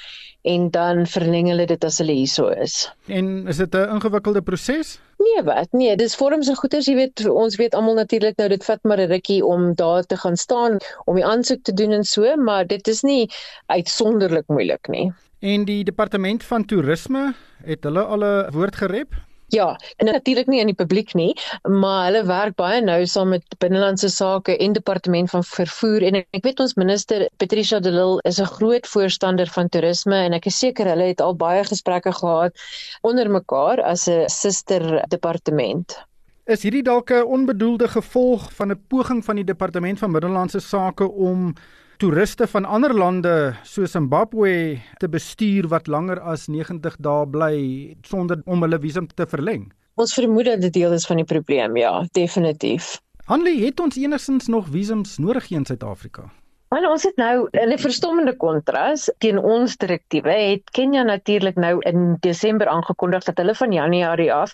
en 0.54 0.70
dan 0.72 1.06
verleng 1.06 1.50
hulle 1.52 1.66
dit 1.66 1.84
as 1.84 1.98
hulle 1.98 2.16
hierso 2.16 2.48
is. 2.50 2.90
En 3.08 3.48
is 3.48 3.58
dit 3.58 3.76
'n 3.76 3.96
ingewikkelde 3.96 4.42
proses? 4.42 5.00
Nee, 5.18 5.44
wat? 5.44 5.68
Nee, 5.72 5.96
dis 5.96 6.16
vorms 6.16 6.48
en 6.48 6.56
goeders, 6.56 6.86
jy 6.88 6.96
weet, 6.96 7.26
ons 7.28 7.56
weet 7.56 7.74
almal 7.76 7.96
natuurlik 7.96 8.38
nou 8.38 8.48
dit 8.50 8.64
vat 8.64 8.84
maar 8.84 9.00
'n 9.00 9.12
rukkie 9.12 9.46
om 9.46 9.74
daar 9.76 10.04
te 10.04 10.18
gaan 10.18 10.38
staan 10.38 10.78
om 11.06 11.16
die 11.16 11.26
aansoek 11.26 11.64
te 11.64 11.74
doen 11.74 11.92
en 11.92 12.04
so, 12.04 12.36
maar 12.36 12.68
dit 12.68 12.88
is 12.88 13.02
nie 13.02 13.30
uitsonderlik 13.68 14.48
moeilik 14.48 14.88
nie. 14.88 15.12
En 15.40 15.64
die 15.64 15.84
departement 15.88 16.44
van 16.44 16.66
toerisme 16.66 17.34
het 17.64 17.84
hulle 17.88 18.04
al 18.04 18.24
'n 18.24 18.52
woord 18.52 18.76
gerep? 18.76 19.14
Ja, 19.48 19.80
en 19.98 20.06
natuurlik 20.06 20.48
nie 20.48 20.60
aan 20.60 20.70
die 20.70 20.76
publiek 20.76 21.14
nie, 21.14 21.34
maar 21.64 22.04
hulle 22.06 22.26
werk 22.26 22.56
baie 22.56 22.82
nou 22.82 23.06
saam 23.06 23.30
met 23.30 23.56
binnelandse 23.58 24.10
sake 24.10 24.58
en 24.58 24.74
departement 24.74 25.30
van 25.30 25.44
vervoer 25.44 26.04
en 26.04 26.16
ek 26.16 26.44
weet 26.44 26.60
ons 26.60 26.76
minister 26.76 27.30
Patricia 27.38 27.80
de 27.80 27.92
Lille 27.92 28.20
is 28.24 28.40
'n 28.40 28.46
groot 28.46 28.88
voorstander 28.88 29.48
van 29.48 29.70
toerisme 29.70 30.16
en 30.16 30.34
ek 30.34 30.46
is 30.46 30.60
seker 30.60 30.86
hulle 30.86 31.08
het 31.08 31.22
al 31.22 31.36
baie 31.36 31.64
gesprekke 31.64 32.12
gehad 32.12 32.54
onder 33.02 33.32
mekaar 33.32 33.82
as 33.82 34.08
'n 34.08 34.28
suster 34.28 35.04
departement. 35.08 35.98
Is 36.46 36.62
hierdie 36.62 36.84
dalk 36.84 37.10
'n 37.12 37.24
onbedoelde 37.24 37.88
gevolg 37.88 38.54
van 38.54 38.72
'n 38.72 38.84
poging 38.88 39.26
van 39.26 39.36
die 39.36 39.46
departement 39.46 40.00
van 40.00 40.12
binnelandse 40.12 40.60
sake 40.60 41.12
om 41.12 41.56
toeriste 42.00 42.48
van 42.48 42.64
ander 42.64 42.94
lande 42.96 43.32
soos 43.68 43.92
Zimbabwe 43.92 44.80
te 45.02 45.08
bestuur 45.12 45.68
wat 45.68 45.90
langer 45.92 46.22
as 46.24 46.46
90 46.48 46.96
dae 47.04 47.26
bly 47.28 47.58
sonder 48.08 48.40
om 48.48 48.64
hulle 48.64 48.80
visum 48.80 49.10
te 49.12 49.28
verleng. 49.28 49.66
Ons 50.00 50.16
vermoed 50.16 50.48
dat 50.48 50.64
dit 50.64 50.78
deel 50.78 50.96
is 50.96 51.08
van 51.10 51.20
die 51.20 51.28
probleem, 51.28 51.76
ja, 51.76 51.92
definitief. 52.16 53.02
Hanlie, 53.28 53.58
het 53.66 53.84
ons 53.84 54.00
enigsins 54.00 54.48
nog 54.48 54.72
visums 54.72 55.18
nodig 55.20 55.50
hier 55.52 55.60
in 55.60 55.68
Suid-Afrika? 55.68 56.30
Maar 56.72 56.88
ons 56.88 57.04
het 57.04 57.20
nou 57.20 57.50
in 57.52 57.74
'n 57.74 57.82
verstommende 57.82 58.36
kontras 58.38 59.10
teen 59.18 59.38
ons 59.38 59.76
direktiewe 59.78 60.32
het 60.32 60.70
Kenia 60.72 61.04
natuurlik 61.04 61.56
nou 61.56 61.80
in 61.82 62.16
Desember 62.20 62.68
aangekondig 62.68 63.24
dat 63.24 63.38
hulle 63.38 63.56
van 63.56 63.72
Januarie 63.72 64.34
af 64.34 64.54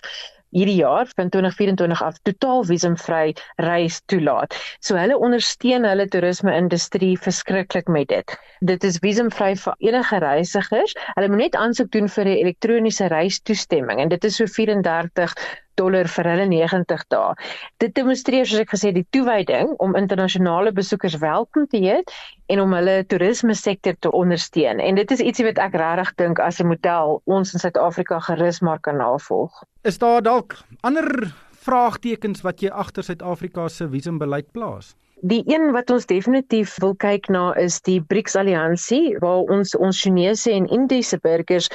hierdie 0.54 0.78
jaar 0.78 1.08
van 1.16 1.28
2024 1.28 2.02
af 2.02 2.18
totaal 2.22 2.64
visumvry 2.64 3.34
reis 3.56 4.00
toelaat. 4.06 4.56
So 4.80 4.96
hulle 4.96 5.18
ondersteun 5.18 5.84
hulle 5.88 6.06
toerisme-industrie 6.08 7.14
verskriklik 7.18 7.88
met 7.88 8.08
dit. 8.08 8.36
Dit 8.60 8.84
is 8.84 9.00
visumvry 9.02 9.54
vir 9.56 9.74
enige 9.78 10.18
reisigers. 10.18 10.96
Hulle 11.14 11.28
moet 11.28 11.44
net 11.46 11.60
aansoek 11.60 11.90
doen 11.92 12.08
vir 12.08 12.24
'n 12.24 12.40
elektroniese 12.44 13.06
reistoestemming 13.12 14.00
en 14.00 14.08
dit 14.08 14.24
is 14.24 14.36
so 14.36 14.46
34 14.46 15.34
dollar 15.80 16.08
vir 16.08 16.30
hulle 16.30 16.46
90 16.50 17.04
dae. 17.12 17.34
Dit 17.82 17.94
demonstreer 17.98 18.46
soos 18.48 18.64
ek 18.64 18.74
gesê 18.74 18.92
die 18.96 19.06
toewyding 19.14 19.74
om 19.82 19.96
internasionale 19.98 20.72
besoekers 20.72 21.18
welkom 21.22 21.68
te 21.70 21.80
heet 21.84 22.12
en 22.52 22.60
om 22.62 22.74
hulle 22.76 22.98
toerisme 23.10 23.54
sektor 23.54 23.96
te 24.00 24.12
ondersteun. 24.12 24.80
En 24.80 24.98
dit 24.98 25.10
is 25.10 25.24
ietsie 25.24 25.46
wat 25.48 25.58
ek 25.62 25.78
regtig 25.80 26.14
dink 26.22 26.40
as 26.40 26.60
'n 26.60 26.68
model 26.72 27.20
ons 27.24 27.52
in 27.52 27.60
Suid-Afrika 27.60 28.20
gerus 28.20 28.60
maar 28.60 28.80
kan 28.80 28.96
navolg. 28.96 29.62
Is 29.82 29.98
daar 29.98 30.22
dalk 30.22 30.56
ander 30.82 31.32
vraagtekens 31.66 32.42
wat 32.42 32.60
jy 32.62 32.70
agter 32.70 33.02
Suid-Afrika 33.02 33.68
se 33.68 33.88
visumbeleid 33.88 34.52
plaas? 34.52 34.94
Die 35.24 35.42
een 35.46 35.70
wat 35.72 35.88
ons 35.90 36.04
definitief 36.06 36.74
wil 36.82 36.92
kyk 37.00 37.30
na 37.32 37.54
is 37.56 37.78
die 37.80 38.02
BRICS 38.04 38.34
alliansie 38.36 39.16
waar 39.22 39.48
ons 39.48 39.72
ons 39.80 40.00
Chinese 40.02 40.52
en 40.52 40.66
Indiese 40.68 41.16
burgers 41.24 41.70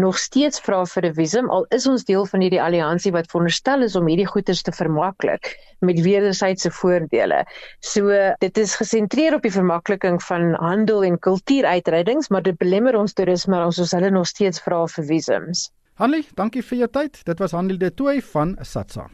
nog 0.00 0.16
steeds 0.16 0.62
vra 0.64 0.78
vir 0.88 1.04
'n 1.04 1.14
visum 1.18 1.50
al 1.50 1.66
is 1.76 1.86
ons 1.86 2.04
deel 2.08 2.24
van 2.24 2.40
hierdie 2.40 2.62
alliansie 2.62 3.12
wat 3.12 3.28
veronderstel 3.28 3.82
is 3.82 3.96
om 3.96 4.08
hierdie 4.08 4.26
goederes 4.26 4.62
te 4.62 4.72
vermaklik 4.72 5.52
met 5.80 6.00
wederwysydse 6.00 6.70
voordele. 6.70 7.44
So 7.80 8.08
dit 8.40 8.58
is 8.58 8.74
gesentreer 8.74 9.34
op 9.34 9.42
die 9.42 9.52
vermakliking 9.52 10.22
van 10.22 10.54
handel 10.54 11.04
en 11.04 11.18
kultuuruitreidings, 11.18 12.28
maar 12.28 12.42
dit 12.42 12.56
belemmer 12.56 12.96
ons 12.96 13.12
toerisme 13.12 13.64
ons 13.64 13.78
ons 13.78 13.92
hulle 13.92 14.10
nog 14.10 14.26
steeds 14.26 14.60
vra 14.60 14.86
vir 14.86 15.04
visums. 15.04 15.70
Hanlie, 15.94 16.24
dankie 16.34 16.62
vir 16.62 16.78
jou 16.78 16.88
tyd. 16.88 17.24
Dit 17.24 17.38
was 17.38 17.52
Hanlie 17.52 17.78
de 17.78 17.94
Tooy 17.94 18.22
van 18.22 18.56
Satsa. 18.62 19.10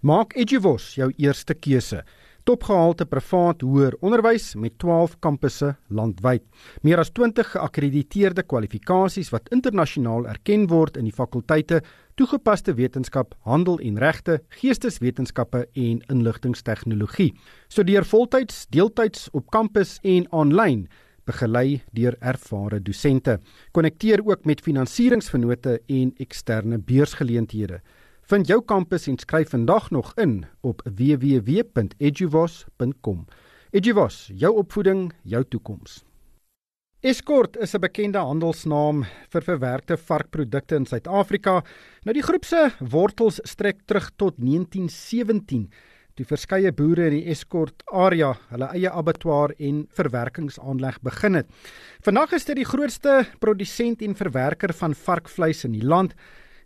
Maak 0.00 0.36
Edgewos 0.36 0.94
jou 0.94 1.12
eerste 1.18 1.54
keuse 1.54 2.04
topgehalte 2.48 3.06
privaat 3.06 3.62
hoër 3.62 3.94
onderwys 4.00 4.52
met 4.58 4.74
12 4.82 5.18
kampusse 5.24 5.74
landwyd. 5.88 6.42
Meer 6.82 7.02
as 7.02 7.12
20 7.14 7.52
geakkrediteerde 7.54 8.42
kwalifikasies 8.42 9.30
wat 9.34 9.50
internasionaal 9.54 10.26
erken 10.30 10.66
word 10.70 10.96
in 10.96 11.06
die 11.08 11.14
fakulteite 11.14 11.82
toegepaste 12.18 12.74
wetenskap, 12.76 13.34
handel 13.46 13.78
en 13.80 13.98
regte, 13.98 14.40
geesteswetenskappe 14.60 15.64
en 15.72 16.02
inligtingstegnologie. 16.12 17.32
Studeer 17.68 18.04
voltyds, 18.04 18.66
deeltyds 18.74 19.30
op 19.32 19.50
kampus 19.50 19.98
en 20.02 20.28
aanlyn 20.30 20.86
begelei 21.28 21.80
deur 21.94 22.16
ervare 22.20 22.80
dosente. 22.82 23.38
Konnekteer 23.72 24.22
ook 24.26 24.44
met 24.44 24.62
finansieringsvennote 24.64 25.78
en 25.86 26.12
eksterne 26.18 26.78
beursgeleenthede. 26.78 27.80
Vind 28.32 28.48
jou 28.48 28.62
kampus 28.64 29.04
en 29.10 29.18
skryf 29.20 29.50
vandag 29.52 29.90
nog 29.92 30.14
in 30.16 30.46
op 30.64 30.80
www.eduvos.com. 30.88 33.18
Eduvos, 33.70 34.30
jou 34.32 34.56
opvoeding, 34.56 35.12
jou 35.28 35.44
toekoms. 35.44 36.00
Escort 37.00 37.56
is 37.56 37.74
'n 37.74 37.80
bekende 37.80 38.18
handelsnaam 38.18 39.04
vir 39.28 39.42
verwerkte 39.42 39.96
varkprodukte 39.96 40.74
in 40.74 40.86
Suid-Afrika. 40.86 41.62
Nou 42.04 42.14
die 42.14 42.22
groep 42.22 42.44
se 42.44 42.70
wortels 42.78 43.40
strek 43.42 43.76
terug 43.84 44.10
tot 44.16 44.34
1917 44.38 45.70
toe 46.14 46.26
verskeie 46.26 46.72
boere 46.72 47.06
in 47.06 47.10
die 47.10 47.30
Escort 47.32 47.82
area 47.86 48.38
hulle 48.48 48.68
eie 48.76 48.90
abattoir 48.90 49.54
en 49.58 49.88
verwerkingsaanleg 49.96 51.00
begin 51.02 51.34
het. 51.34 51.46
Vandag 52.00 52.32
is 52.32 52.44
dit 52.44 52.56
die 52.56 52.64
grootste 52.64 53.26
produsent 53.40 54.02
en 54.02 54.14
verwerker 54.14 54.72
van 54.72 54.94
varkvleis 54.94 55.64
in 55.64 55.72
die 55.72 55.84
land 55.84 56.14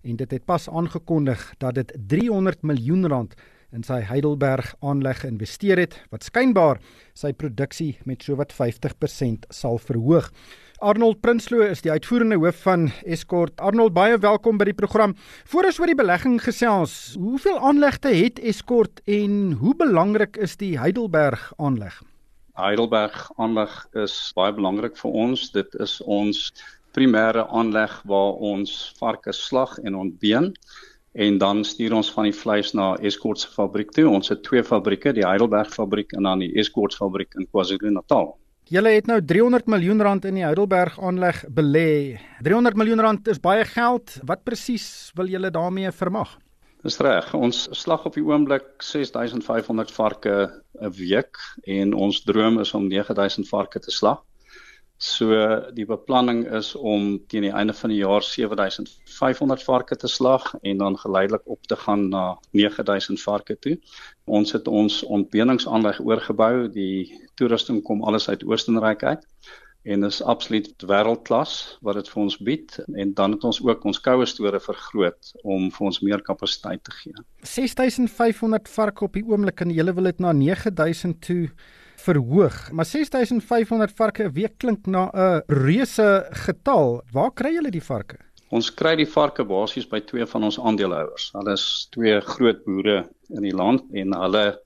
en 0.07 0.17
dit 0.17 0.31
het 0.31 0.45
pas 0.47 0.69
aangekondig 0.71 1.43
dat 1.59 1.75
dit 1.75 1.93
300 2.09 2.63
miljoen 2.63 3.07
rand 3.11 3.35
in 3.75 3.83
sy 3.85 3.99
Heidelberg 4.07 4.75
aanleg 4.81 5.21
geïnvesteer 5.25 5.81
het 5.83 5.97
wat 6.13 6.27
skynbaar 6.29 6.79
sy 7.19 7.33
produksie 7.35 7.97
met 8.07 8.23
sowat 8.23 8.55
50% 8.55 9.49
sal 9.51 9.81
verhoog. 9.83 10.31
Arnold 10.85 11.23
Prinsloo 11.25 11.65
is 11.65 11.81
die 11.83 11.91
uitvoerende 11.91 12.37
hoof 12.37 12.59
van 12.67 12.91
Escort. 13.09 13.57
Arnold, 13.65 13.95
baie 13.97 14.19
welkom 14.21 14.59
by 14.61 14.69
die 14.69 14.77
program. 14.77 15.15
Voor 15.49 15.71
ons 15.71 15.81
oor 15.81 15.91
die 15.91 15.99
belegging 15.99 16.37
gesels, 16.45 17.17
hoeveel 17.17 17.57
aanlegte 17.65 18.13
het 18.13 18.39
Escort 18.45 19.01
en 19.09 19.57
hoe 19.63 19.73
belangrik 19.77 20.37
is 20.37 20.59
die 20.61 20.75
Heidelberg 20.79 21.49
aanleg? 21.57 21.97
Heidelberg 22.61 23.31
aanleg 23.41 23.73
is 24.05 24.15
baie 24.37 24.53
belangrik 24.57 25.01
vir 25.01 25.17
ons. 25.27 25.49
Dit 25.57 25.75
is 25.81 25.99
ons 26.05 26.53
primêre 26.97 27.45
aanleg 27.53 27.93
waar 28.09 28.41
ons 28.53 28.73
varke 28.99 29.33
slag 29.37 29.77
en 29.85 29.95
ontbeen 29.95 30.55
en 31.17 31.39
dan 31.41 31.63
stuur 31.65 31.95
ons 31.97 32.11
van 32.13 32.29
die 32.29 32.35
vleis 32.37 32.73
na 32.77 32.95
Escort 33.01 33.41
se 33.41 33.49
fabriek 33.49 33.93
toe. 33.97 34.05
Ons 34.09 34.29
het 34.29 34.43
twee 34.45 34.65
fabrieke, 34.65 35.15
die 35.17 35.25
Heidelberg 35.25 35.71
fabriek 35.73 36.13
en 36.17 36.29
dan 36.29 36.43
die 36.45 36.51
Escort 36.61 36.97
fabriek 36.97 37.33
in 37.41 37.49
KwaZulu-Natal. 37.49 38.35
Julle 38.69 38.93
het 38.97 39.07
nou 39.07 39.21
300 39.23 39.69
miljoen 39.71 40.03
rand 40.03 40.25
in 40.27 40.41
die 40.41 40.45
Heidelberg 40.45 40.99
aanleg 40.99 41.45
belê. 41.55 42.19
300 42.45 42.77
miljoen 42.77 43.01
rand 43.01 43.29
is 43.31 43.41
baie 43.41 43.65
geld. 43.65 44.19
Wat 44.27 44.43
presies 44.45 45.13
wil 45.17 45.31
julle 45.31 45.53
daarmee 45.55 45.93
vermag? 45.95 46.35
Dis 46.85 46.99
reg. 47.01 47.31
Ons 47.35 47.65
slag 47.79 48.05
op 48.07 48.19
die 48.19 48.25
oomblik 48.27 48.67
6500 48.83 49.93
varke 49.95 50.35
'n 50.83 50.91
week 50.99 51.39
en 51.65 51.95
ons 51.95 52.21
droom 52.27 52.61
is 52.61 52.75
om 52.75 52.89
9000 52.89 53.49
varke 53.49 53.81
te 53.81 53.91
slag. 53.91 54.21
So 54.97 55.29
die 55.77 55.85
beplanning 55.85 56.47
is 56.57 56.71
om 56.75 57.19
teen 57.29 57.45
die 57.45 57.53
einde 57.53 57.75
van 57.77 57.93
die 57.93 57.99
jaar 57.99 58.25
7500 58.25 59.63
varke 59.63 59.97
te 59.97 60.09
slag 60.09 60.55
en 60.63 60.79
dan 60.81 60.97
geleidelik 60.99 61.45
op 61.45 61.67
te 61.69 61.77
gaan 61.77 62.09
na 62.09 62.39
9000 62.51 63.21
varke 63.23 63.59
toe. 63.59 63.77
Ons 64.25 64.53
het 64.57 64.69
ons 64.69 65.03
ontbeeningsaanleg 65.03 66.01
oorgebou. 66.01 66.69
Die 66.73 67.13
toerusting 67.35 67.83
kom 67.85 68.03
alles 68.05 68.29
uit 68.29 68.45
Oostenryk 68.45 69.05
uit 69.05 69.27
en 69.87 70.03
is 70.03 70.23
absoluut 70.23 70.73
wêreldklas 70.83 71.79
wat 71.87 72.01
dit 72.01 72.09
vir 72.11 72.23
ons 72.23 72.37
bied 72.49 72.79
en 72.97 73.13
dan 73.15 73.37
het 73.37 73.45
ons 73.47 73.61
ook 73.63 73.85
ons 73.87 74.01
koue 74.03 74.27
store 74.27 74.59
vergroot 74.61 75.33
om 75.45 75.69
vir 75.71 75.87
ons 75.87 76.01
meer 76.03 76.23
kapasiteit 76.27 76.83
te 76.89 76.95
gee. 77.03 77.15
6500 77.47 78.69
varke 78.69 79.07
op 79.07 79.15
die 79.15 79.27
oomblik 79.29 79.63
en 79.63 79.71
jy 79.71 79.87
wil 79.93 80.09
dit 80.11 80.25
na 80.25 80.33
9000 80.33 81.21
toe 81.23 81.43
verhoog. 82.07 82.71
Maar 82.73 82.87
6500 82.87 83.93
varke 83.97 84.25
'n 84.25 84.33
week 84.33 84.59
klink 84.59 84.87
na 84.87 85.11
'n 85.13 85.43
reuse 85.47 86.27
getal. 86.31 87.03
Waar 87.13 87.33
kry 87.35 87.53
julle 87.55 87.71
die 87.71 87.83
varke? 87.83 88.17
Ons 88.51 88.71
kry 88.75 88.95
die 88.97 89.09
varke 89.11 89.45
basies 89.45 89.89
by 89.91 90.01
twee 90.01 90.27
van 90.27 90.45
ons 90.45 90.61
aandeelhouers. 90.61 91.31
Hulle 91.35 91.53
is 91.53 91.89
twee 91.91 92.21
groot 92.21 92.65
boere 92.65 93.09
in 93.29 93.43
die 93.43 93.55
land 93.55 93.83
en 93.93 94.15
hulle 94.15 94.59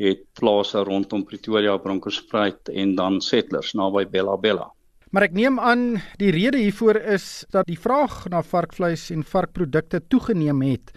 het 0.00 0.22
plase 0.38 0.80
rondom 0.88 1.24
Pretoria, 1.24 1.76
Bronkhorstspruit 1.76 2.68
en 2.68 2.94
dan 2.94 3.20
settlers 3.20 3.74
naby 3.76 4.06
Bella 4.08 4.36
Bella. 4.36 4.70
Maar 5.10 5.26
ek 5.26 5.32
neem 5.34 5.58
aan 5.58 5.98
die 6.16 6.30
rede 6.30 6.60
hiervoor 6.62 6.96
is 6.96 7.44
dat 7.50 7.66
die 7.66 7.78
vraag 7.78 8.28
na 8.30 8.42
varkvleis 8.46 9.08
en 9.10 9.26
varkprodukte 9.26 10.00
toegeneem 10.08 10.62
het. 10.62 10.92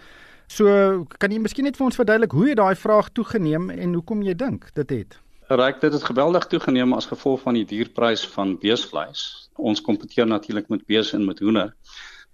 So 0.46 1.04
kan 1.18 1.32
jy 1.34 1.40
miskien 1.42 1.66
net 1.66 1.76
vir 1.76 1.88
ons 1.88 1.98
verduidelik 1.98 2.32
hoe 2.36 2.48
het 2.52 2.60
daai 2.60 2.76
vraag 2.78 3.10
toegeneem 3.12 3.70
en 3.74 3.96
hoekom 3.98 4.22
jy 4.22 4.36
dink 4.38 4.70
dit 4.78 4.90
het? 4.90 5.18
Ryk 5.54 5.80
dit 5.80 5.92
het 5.92 6.04
geweldig 6.04 6.46
toegeneem 6.50 6.92
as 6.96 7.06
gevolg 7.06 7.40
van 7.44 7.54
die 7.54 7.66
duurprys 7.70 8.24
van 8.28 8.56
beesvleis. 8.58 9.20
Ons 9.54 9.82
kompeteer 9.86 10.26
natuurlik 10.26 10.66
met 10.68 10.82
bees 10.90 11.12
en 11.14 11.22
met 11.24 11.38
hoender. 11.38 11.70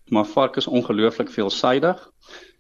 Maar 0.08 0.24
vark 0.24 0.56
is 0.56 0.66
ongelooflik 0.66 1.28
veelsidig 1.34 2.00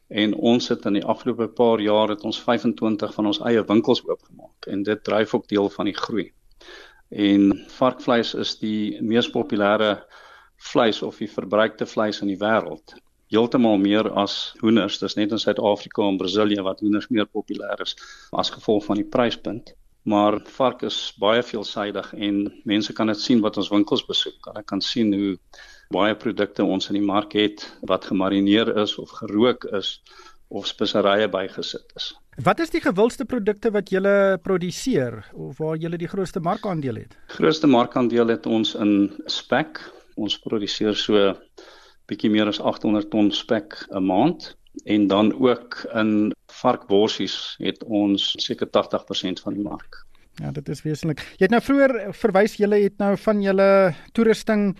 en 0.08 0.34
ons 0.34 0.68
het 0.68 0.84
in 0.84 0.98
die 0.98 1.04
afgelope 1.04 1.48
paar 1.62 1.80
jaar 1.80 2.12
het 2.12 2.26
ons 2.28 2.42
25 2.44 3.14
van 3.14 3.30
ons 3.32 3.40
eie 3.48 3.64
winkels 3.64 4.04
oopgemaak 4.04 4.68
en 4.68 4.84
dit 4.84 5.04
dryf 5.04 5.34
ook 5.34 5.48
deel 5.48 5.70
van 5.78 5.88
die 5.88 5.96
groei. 5.96 6.26
En 7.08 7.64
varkvleis 7.78 8.34
is 8.34 8.58
die 8.60 9.00
mees 9.00 9.32
populêre 9.32 9.94
vleis 10.72 11.00
of 11.02 11.24
die 11.24 11.32
verbruikte 11.38 11.88
vleis 11.88 12.20
in 12.20 12.34
die 12.34 12.40
wêreld. 12.44 12.98
Heeltemal 13.32 13.80
meer 13.80 14.12
as 14.12 14.52
hoenders. 14.60 15.00
Dis 15.00 15.16
net 15.16 15.32
in 15.32 15.40
Suid-Afrika 15.40 16.04
en 16.04 16.20
Brasilië 16.20 16.68
wat 16.68 16.84
hoenders 16.84 17.08
meer 17.08 17.32
populêr 17.32 17.80
is 17.80 17.96
as 18.30 18.52
gevolg 18.52 18.84
van 18.84 19.00
die 19.00 19.08
pryspunt 19.08 19.78
maar 20.02 20.40
vark 20.56 20.82
is 20.82 21.12
baie 21.20 21.42
veelsidig 21.42 22.12
en 22.14 22.40
mense 22.64 22.92
kan 22.92 23.06
dit 23.06 23.20
sien 23.20 23.40
wat 23.44 23.56
ons 23.60 23.68
winkels 23.72 24.04
besoek. 24.06 24.38
Hulle 24.48 24.62
kan 24.64 24.80
sien 24.80 25.12
hoe 25.12 25.36
baie 25.92 26.14
produkte 26.16 26.64
ons 26.64 26.88
in 26.88 27.00
die 27.00 27.06
mark 27.06 27.34
het 27.36 27.66
wat 27.88 28.08
gemarineer 28.08 28.72
is 28.80 28.96
of 28.98 29.10
gerook 29.20 29.64
is 29.76 29.98
of 30.48 30.66
speserye 30.66 31.28
bygesit 31.30 31.92
is. 31.96 32.12
Wat 32.40 32.60
is 32.62 32.70
die 32.72 32.80
gewildste 32.80 33.26
produkte 33.28 33.70
wat 33.74 33.90
julle 33.92 34.38
produseer 34.42 35.20
of 35.34 35.58
waar 35.58 35.76
julle 35.76 35.98
die 36.00 36.08
grootste 36.08 36.40
markandeel 36.40 37.02
het? 37.02 37.16
Grootste 37.36 37.68
markandeel 37.68 38.32
het 38.32 38.46
ons 38.46 38.74
in 38.74 39.12
spek. 39.26 39.82
Ons 40.16 40.38
produseer 40.40 40.96
so 40.96 41.34
bietjie 42.10 42.30
meer 42.32 42.48
as 42.50 42.58
800 42.60 43.10
ton 43.10 43.30
spek 43.30 43.76
'n 43.90 44.02
maand 44.06 44.54
en 44.84 45.06
dan 45.06 45.32
ook 45.40 45.82
in 45.94 46.32
varkworsies 46.60 47.56
het 47.58 47.84
ons 47.84 48.32
seker 48.38 48.66
80% 48.66 49.42
van 49.44 49.54
die 49.54 49.62
mark. 49.62 50.04
Ja, 50.40 50.50
dit 50.50 50.68
is 50.72 50.80
wesentlik. 50.86 51.20
Jy 51.36 51.48
het 51.48 51.52
nou 51.52 51.60
vroeër 51.60 52.14
verwys 52.16 52.54
julle 52.56 52.78
het 52.80 52.96
nou 53.02 53.12
van 53.20 53.42
julle 53.44 53.70
toerusting 54.16 54.70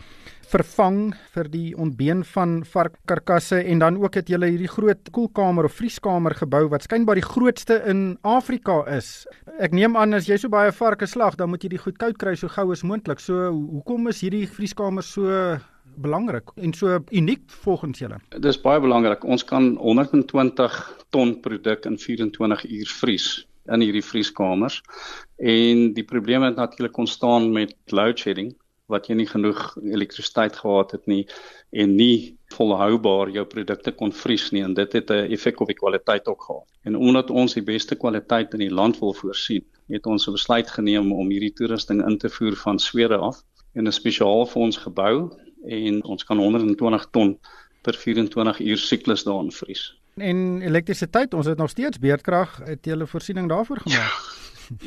vervang 0.51 1.12
vir 1.34 1.51
die 1.53 1.68
ontbeen 1.78 2.22
van 2.32 2.61
varkkarkasse 2.66 3.61
en 3.61 3.82
dan 3.82 3.99
ook 4.01 4.16
het 4.18 4.30
julle 4.32 4.49
hierdie 4.51 4.70
groot 4.70 5.11
koelkamer 5.14 5.68
of 5.68 5.76
vrieskamer 5.78 6.34
gebou 6.38 6.64
wat 6.72 6.86
skynbaar 6.86 7.20
die 7.20 7.26
grootste 7.26 7.78
in 7.91 8.16
Afrika 8.26 8.80
is. 8.91 9.26
Ek 9.61 9.76
neem 9.76 9.99
aan 10.01 10.16
as 10.16 10.30
jy 10.30 10.41
so 10.41 10.51
baie 10.51 10.72
varke 10.74 11.07
slag, 11.07 11.36
dan 11.38 11.53
moet 11.53 11.66
jy 11.66 11.74
die 11.76 11.82
goed 11.82 12.01
koud 12.01 12.18
kry 12.18 12.34
so 12.38 12.51
gou 12.51 12.70
as 12.72 12.82
moontlik. 12.86 13.22
So 13.22 13.51
hoekom 13.53 14.09
is 14.11 14.24
hierdie 14.24 14.47
vrieskamer 14.51 15.07
so 15.07 15.28
belangrik 15.97 16.51
en 16.55 16.72
so 16.72 16.99
uniek 17.11 17.43
volgens 17.47 17.99
julle? 17.99 18.18
Dis 18.38 18.61
baie 18.61 18.80
belangrik. 18.80 19.24
Ons 19.24 19.45
kan 19.45 19.76
120 19.76 21.05
ton 21.11 21.41
produk 21.41 21.84
in 21.84 21.99
24 21.99 22.66
uur 22.70 22.86
vries 22.86 23.28
in 23.64 23.80
hierdie 23.80 24.05
vrieskamers. 24.05 24.80
En 25.36 25.93
die 25.93 26.05
probleem 26.05 26.43
het 26.43 26.57
natuurlik 26.57 26.97
ontstaan 26.97 27.53
met 27.53 27.76
load 27.86 28.18
shedding 28.18 28.55
wat 28.91 29.07
jy 29.07 29.14
nie 29.20 29.28
genoeg 29.30 29.61
elektrisiteit 29.86 30.57
gehad 30.59 30.95
het 30.97 31.07
nie 31.11 31.22
en 31.70 31.95
nie 31.95 32.36
volhoubaar 32.57 33.30
jou 33.30 33.45
produkte 33.47 33.93
kon 33.95 34.12
vries 34.22 34.49
nie 34.55 34.64
en 34.66 34.74
dit 34.74 34.97
het 34.99 35.11
'n 35.11 35.30
effek 35.36 35.61
op 35.61 35.70
die 35.70 35.78
kwaliteit 35.78 36.26
ook 36.26 36.43
gehad. 36.43 36.66
En 36.84 36.97
omdat 36.97 37.30
ons 37.30 37.55
die 37.55 37.62
beste 37.62 37.95
kwaliteit 37.95 38.53
in 38.53 38.64
die 38.66 38.74
land 38.80 38.99
wil 38.99 39.14
voorsien, 39.14 39.64
het 39.88 40.07
ons 40.07 40.26
'n 40.26 40.32
besluit 40.32 40.70
geneem 40.70 41.12
om 41.12 41.30
hierdie 41.30 41.53
toerusting 41.53 42.07
in 42.07 42.18
te 42.18 42.28
voer 42.28 42.57
van 42.57 42.78
Swede 42.78 43.16
af 43.16 43.43
en 43.74 43.86
'n 43.86 43.93
spesiaal 43.93 44.47
vir 44.47 44.62
ons 44.62 44.76
gebou 44.76 45.30
en 45.66 46.04
ons 46.04 46.24
kan 46.24 46.38
120 46.38 47.06
ton 47.11 47.38
per 47.82 47.94
24 47.94 48.61
uur 48.61 48.78
siklus 48.78 49.24
daarin 49.24 49.52
vries. 49.52 49.94
En 50.20 50.61
elektrisiteit, 50.62 51.34
ons 51.34 51.46
het 51.46 51.58
nog 51.58 51.70
steeds 51.70 51.98
beerdkrag, 51.98 52.61
het 52.64 52.86
jy 52.86 52.94
'n 52.94 53.06
voorsiening 53.06 53.48
daarvoor 53.48 53.80
gemaak? 53.80 54.38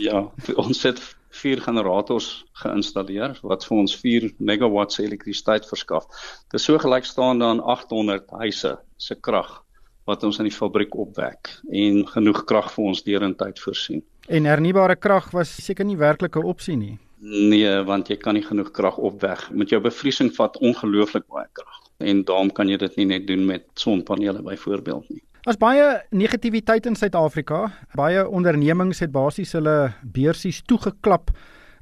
ja, 0.07 0.31
ons 0.55 0.83
het 0.83 1.01
vier 1.33 1.61
generators 1.61 2.45
geïnstalleer 2.61 3.39
wat 3.41 3.65
vir 3.65 3.77
ons 3.77 3.95
4 3.99 4.31
megawatts 4.37 4.99
elektrisiteit 4.99 5.65
verskaf. 5.65 6.05
Dit 6.51 6.59
is 6.59 6.67
so 6.69 6.77
gelykstaande 6.77 7.45
aan 7.45 7.59
800 7.59 8.29
huise 8.43 8.77
se 8.97 9.15
krag 9.15 9.63
wat 10.05 10.23
ons 10.23 10.37
in 10.37 10.49
die 10.49 10.55
fabriek 10.55 10.95
opwek 10.99 11.49
en 11.71 12.03
genoeg 12.07 12.43
krag 12.49 12.71
vir 12.75 12.89
ons 12.91 13.03
deurentyd 13.03 13.59
voorsien. 13.59 14.03
En 14.27 14.45
hernubare 14.47 14.95
krag 14.95 15.31
was 15.31 15.51
seker 15.65 15.85
nie 15.85 15.97
werklik 15.97 16.35
'n 16.35 16.43
opsie 16.43 16.77
nie. 16.77 16.99
Nee, 17.23 17.69
want 17.87 18.09
jy 18.11 18.17
kan 18.19 18.35
nie 18.35 18.43
genoeg 18.43 18.73
krag 18.75 18.97
opwek. 18.99 19.45
Met 19.55 19.71
jou 19.71 19.79
bevriesing 19.83 20.33
vat 20.35 20.57
ongelooflik 20.59 21.23
baie 21.31 21.47
krag. 21.55 21.77
En 22.03 22.23
daarom 22.27 22.51
kan 22.51 22.67
jy 22.67 22.75
dit 22.81 22.97
nie 22.99 23.05
net 23.13 23.27
doen 23.29 23.45
met 23.47 23.63
sonpanele 23.79 24.43
byvoorbeeld 24.43 25.07
nie. 25.13 25.23
As 25.47 25.59
baie 25.59 26.01
negativiteit 26.11 26.85
in 26.87 26.95
Suid-Afrika, 26.99 27.65
baie 27.95 28.25
ondernemings 28.27 28.99
het 29.03 29.11
basies 29.11 29.55
hulle 29.55 29.93
beursies 30.03 30.61
toegeklap 30.67 31.31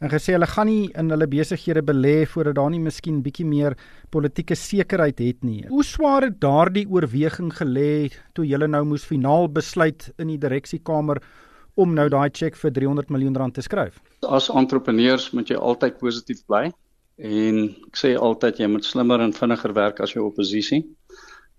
en 0.02 0.10
gesê 0.10 0.34
hulle 0.34 0.50
gaan 0.50 0.66
nie 0.70 0.88
in 0.98 1.14
hulle 1.14 1.28
besighede 1.30 1.84
belê 1.86 2.24
voordat 2.30 2.58
daar 2.58 2.72
nie 2.74 2.82
miskien 2.82 3.22
bietjie 3.22 3.46
meer 3.46 3.76
politieke 4.14 4.58
sekerheid 4.58 5.22
het 5.22 5.46
nie. 5.46 5.62
Hoe 5.70 5.86
swaar 5.86 6.26
het 6.26 6.40
daardie 6.42 6.88
oorweging 6.90 7.54
gelê 7.54 8.10
toe 8.34 8.48
julle 8.50 8.70
nou 8.70 8.82
moes 8.94 9.06
finaal 9.06 9.46
besluit 9.54 10.10
in 10.18 10.34
die 10.34 10.42
direksiekamer 10.42 11.22
om 11.76 11.94
nou 11.94 12.08
daai 12.10 12.30
cheque 12.30 12.60
vir 12.60 12.72
300 12.72 13.10
miljoen 13.10 13.36
rand 13.36 13.54
te 13.54 13.62
skryf? 13.62 14.00
As 14.28 14.50
entrepreneurs 14.50 15.32
moet 15.32 15.50
jy 15.50 15.58
altyd 15.58 16.00
positief 16.00 16.46
bly 16.48 16.72
en 17.22 17.62
ek 17.88 18.00
sê 18.00 18.16
altyd 18.18 18.60
jy 18.60 18.68
moet 18.68 18.86
slimmer 18.86 19.22
en 19.22 19.34
vinniger 19.34 19.74
werk 19.78 20.02
as 20.02 20.16
jou 20.16 20.26
oppositie. 20.26 20.84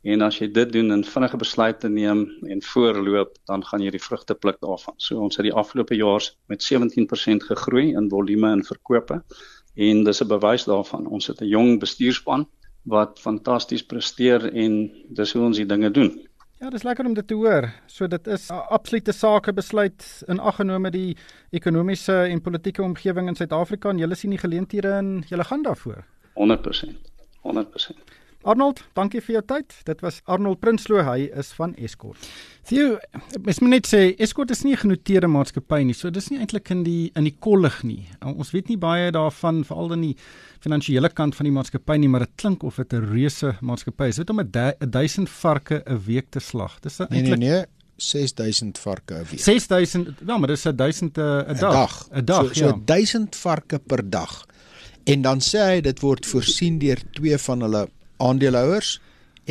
En 0.03 0.25
as 0.27 0.41
jy 0.41 0.49
dit 0.51 0.73
doen 0.75 0.91
en 0.91 1.05
vinnige 1.07 1.39
besluite 1.39 1.89
neem 1.89 2.25
en 2.51 2.63
voorloop, 2.67 3.37
dan 3.47 3.63
gaan 3.63 3.85
jy 3.85 3.93
die 3.95 4.03
vrugte 4.03 4.35
pluk 4.35 4.59
daarvan. 4.65 4.97
So 4.99 5.21
ons 5.23 5.39
het 5.39 5.47
die 5.47 5.55
afgelope 5.55 5.95
jaar 5.95 6.27
met 6.51 6.65
17% 6.67 7.47
gegroei 7.47 7.93
in 7.95 8.11
volume 8.11 8.51
en 8.51 8.65
verkope 8.67 9.21
en 9.77 10.03
dis 10.05 10.23
'n 10.23 10.29
bewys 10.29 10.67
daarvan. 10.67 11.07
Ons 11.07 11.27
het 11.27 11.41
'n 11.41 11.47
jong 11.47 11.79
bestuurspan 11.81 12.47
wat 12.83 13.21
fantasties 13.21 13.85
presteer 13.87 14.51
en 14.53 14.91
dis 15.09 15.33
hoe 15.33 15.43
ons 15.43 15.57
die 15.57 15.67
dinge 15.67 15.91
doen. 15.91 16.11
Ja, 16.63 16.69
dis 16.71 16.85
lekker 16.87 17.07
om 17.09 17.15
dit 17.15 17.27
te 17.27 17.35
hoor. 17.35 17.65
So 17.91 18.07
dit 18.07 18.27
is 18.27 18.49
'n 18.51 18.55
absolute 18.71 19.13
sakebesluit 19.13 20.23
in 20.29 20.39
aggenome 20.41 20.91
die 20.91 21.17
ekonomiese 21.51 22.13
en 22.13 22.41
politieke 22.41 22.83
omgewing 22.83 23.29
in 23.29 23.35
Suid-Afrika 23.35 23.89
en 23.89 23.99
julle 23.99 24.15
sien 24.15 24.31
die 24.31 24.39
geleenthede 24.39 24.89
en 24.89 25.25
julle 25.27 25.45
gaan 25.45 25.63
daarvoor. 25.63 26.05
100%. 26.35 27.11
100%. 27.43 28.22
Arnold, 28.43 28.81
dankie 28.97 29.21
vir 29.23 29.37
jou 29.37 29.43
tyd. 29.55 29.75
Dit 29.87 30.01
was 30.03 30.21
Arnold 30.31 30.61
Prinsloo, 30.61 31.03
hy 31.07 31.29
is 31.39 31.53
van 31.55 31.75
Escort. 31.79 32.19
Theo, 32.67 32.97
mens 33.43 33.61
moet 33.63 33.71
net 33.77 33.89
sê 33.91 34.01
Escort 34.23 34.51
is 34.51 34.63
nie 34.65 34.73
'n 34.73 34.83
genoteerde 34.83 35.29
maatskappy 35.29 35.83
nie, 35.85 35.95
so 35.95 36.11
dis 36.11 36.31
nie 36.31 36.39
eintlik 36.39 36.71
in 36.71 36.83
die 36.83 37.11
in 37.15 37.25
die 37.25 37.37
kollig 37.39 37.83
nie. 37.83 38.09
Ons 38.23 38.51
weet 38.53 38.69
nie 38.69 38.77
baie 38.77 39.11
daarvan 39.11 39.65
veral 39.65 39.93
in 39.93 40.01
die 40.01 40.17
finansiële 40.61 41.09
kant 41.09 41.35
van 41.35 41.45
die 41.45 41.53
maatskappy 41.53 41.97
nie, 41.99 42.09
maar 42.09 42.21
dit 42.21 42.37
klink 42.37 42.63
of 42.63 42.77
dit 42.77 42.93
'n 42.93 43.13
reuse 43.13 43.57
maatskappy 43.61 44.09
is. 44.09 44.17
Dit 44.17 44.31
om 44.31 44.41
'n 44.41 44.51
1000 44.91 45.29
varke 45.29 45.83
'n 45.87 45.99
week 46.07 46.31
te 46.31 46.41
slag. 46.41 46.81
Dis 46.81 46.99
eintlik 46.99 47.39
nee, 47.39 47.51
nee, 47.51 47.51
nee. 47.51 47.67
6000 47.97 48.79
varke 48.79 49.15
'n 49.15 49.25
week. 49.31 49.41
6000, 49.41 50.09
ja, 50.27 50.39
maar 50.39 50.49
dis 50.49 50.63
1000 50.63 51.19
'n 51.19 51.57
dag. 51.59 52.09
'n 52.11 52.25
Dag, 52.25 52.55
so, 52.55 52.65
ja. 52.65 52.71
So 52.71 52.81
1000 52.85 53.37
varke 53.37 53.79
per 53.79 54.11
dag. 54.11 54.47
En 55.05 55.23
dan 55.23 55.41
sê 55.41 55.59
hy 55.59 55.81
dit 55.81 56.01
word 56.01 56.27
voorsien 56.27 56.79
deur 56.79 56.99
twee 57.13 57.39
van 57.39 57.61
hulle 57.61 57.89
aandeelhouers 58.29 58.99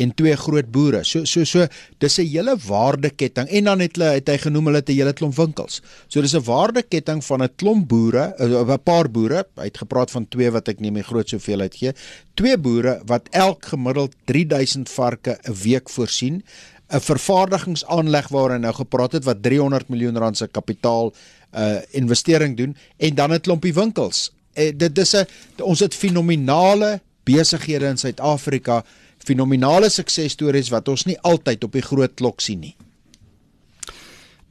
en 0.00 0.12
twee 0.16 0.36
groot 0.36 0.68
boere. 0.72 1.02
So 1.04 1.26
so 1.28 1.44
so 1.44 1.66
dis 1.98 2.18
'n 2.18 2.26
hele 2.26 2.56
waardeketting 2.56 3.48
en 3.48 3.64
dan 3.64 3.80
het 3.80 3.96
hulle 3.96 4.10
het 4.14 4.28
hy 4.28 4.38
genoem 4.38 4.66
hulle 4.66 4.80
het 4.80 4.88
'n 4.88 4.96
hele 4.96 5.12
klomp 5.12 5.34
winkels. 5.36 5.82
So 6.08 6.20
dis 6.20 6.34
'n 6.34 6.44
waardeketting 6.44 7.24
van 7.24 7.42
'n 7.42 7.54
klomp 7.56 7.88
boere, 7.88 8.34
'n 8.38 8.82
paar 8.82 9.10
boere. 9.10 9.46
Hy 9.56 9.64
het 9.64 9.78
gepraat 9.78 10.10
van 10.10 10.28
twee 10.28 10.50
wat 10.50 10.68
ek 10.68 10.80
neem 10.80 10.94
die 10.94 11.02
groot 11.02 11.28
soveelheid 11.28 11.74
gee. 11.74 11.92
Twee 12.34 12.58
boere 12.58 13.02
wat 13.06 13.28
elk 13.30 13.64
gemiddeld 13.66 14.14
3000 14.24 14.88
varke 14.88 15.38
'n 15.42 15.52
week 15.62 15.90
voorsien. 15.90 16.42
'n 16.88 17.00
Vervaardigingsaanleg 17.00 18.28
waar 18.28 18.50
hy 18.52 18.58
nou 18.58 18.74
gepraat 18.74 19.12
het 19.12 19.24
wat 19.24 19.42
300 19.42 19.88
miljoen 19.88 20.18
rand 20.18 20.36
se 20.36 20.46
kapitaal 20.46 21.12
uh 21.54 21.80
investering 21.90 22.56
doen 22.56 22.76
en 22.96 23.14
dan 23.14 23.32
'n 23.32 23.40
klompie 23.40 23.74
winkels. 23.74 24.32
Uh, 24.54 24.72
dit 24.76 24.94
dis 24.94 25.14
'n 25.14 25.26
ons 25.62 25.80
het 25.80 25.94
fenominale 25.94 27.00
besighede 27.24 27.90
in 27.92 28.00
Suid-Afrika, 28.00 28.82
fenominale 29.22 29.90
suksesstories 29.90 30.72
wat 30.74 30.88
ons 30.88 31.06
nie 31.06 31.18
altyd 31.22 31.64
op 31.64 31.76
die 31.76 31.84
groot 31.84 32.14
klok 32.18 32.42
sien 32.42 32.60
nie. 32.60 32.74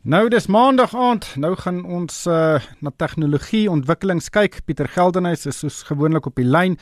Nou 0.01 0.25
dis 0.33 0.47
maandag 0.49 0.95
aand, 0.97 1.27
nou 1.37 1.53
gaan 1.59 1.83
ons 1.85 2.23
uh, 2.25 2.57
na 2.81 2.91
tegnologie 2.97 3.67
ontwikkelings 3.69 4.31
kyk. 4.33 4.63
Pieter 4.65 4.89
Geldenhuys 4.89 5.45
is 5.45 5.61
soos 5.61 5.83
gewoonlik 5.85 6.25
op 6.31 6.39
die 6.41 6.47
lyn 6.47 6.79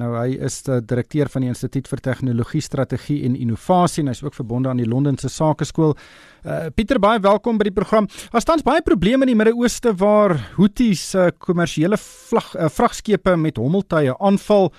Nou 0.00 0.14
hy 0.14 0.36
is 0.40 0.60
die 0.64 0.78
direkteur 0.88 1.28
van 1.32 1.44
die 1.44 1.50
Instituut 1.50 1.88
vir 1.90 2.00
Tegnologie 2.04 2.62
Strategie 2.64 3.18
en 3.26 3.34
Innovasie 3.36 4.04
en 4.04 4.08
hy's 4.12 4.22
ook 4.24 4.36
verbonde 4.36 4.70
aan 4.70 4.80
die 4.80 4.88
Londense 4.88 5.28
Sakeskool. 5.28 5.96
Uh, 6.44 6.70
Pieter 6.74 7.00
baie 7.02 7.20
welkom 7.20 7.58
by 7.60 7.66
die 7.68 7.74
program. 7.74 8.06
Daar 8.32 8.44
staan 8.44 8.62
baie 8.64 8.84
probleme 8.86 9.26
in 9.26 9.34
die 9.34 9.38
Midde-Ooste 9.38 9.92
waar 10.00 10.36
Houthis 10.56 11.02
se 11.12 11.26
uh, 11.28 11.34
kommersiële 11.36 11.98
uh, 11.98 12.70
vragskepe 12.70 13.36
met 13.36 13.60
hommeltuie 13.60 14.14
aanval 14.16 14.70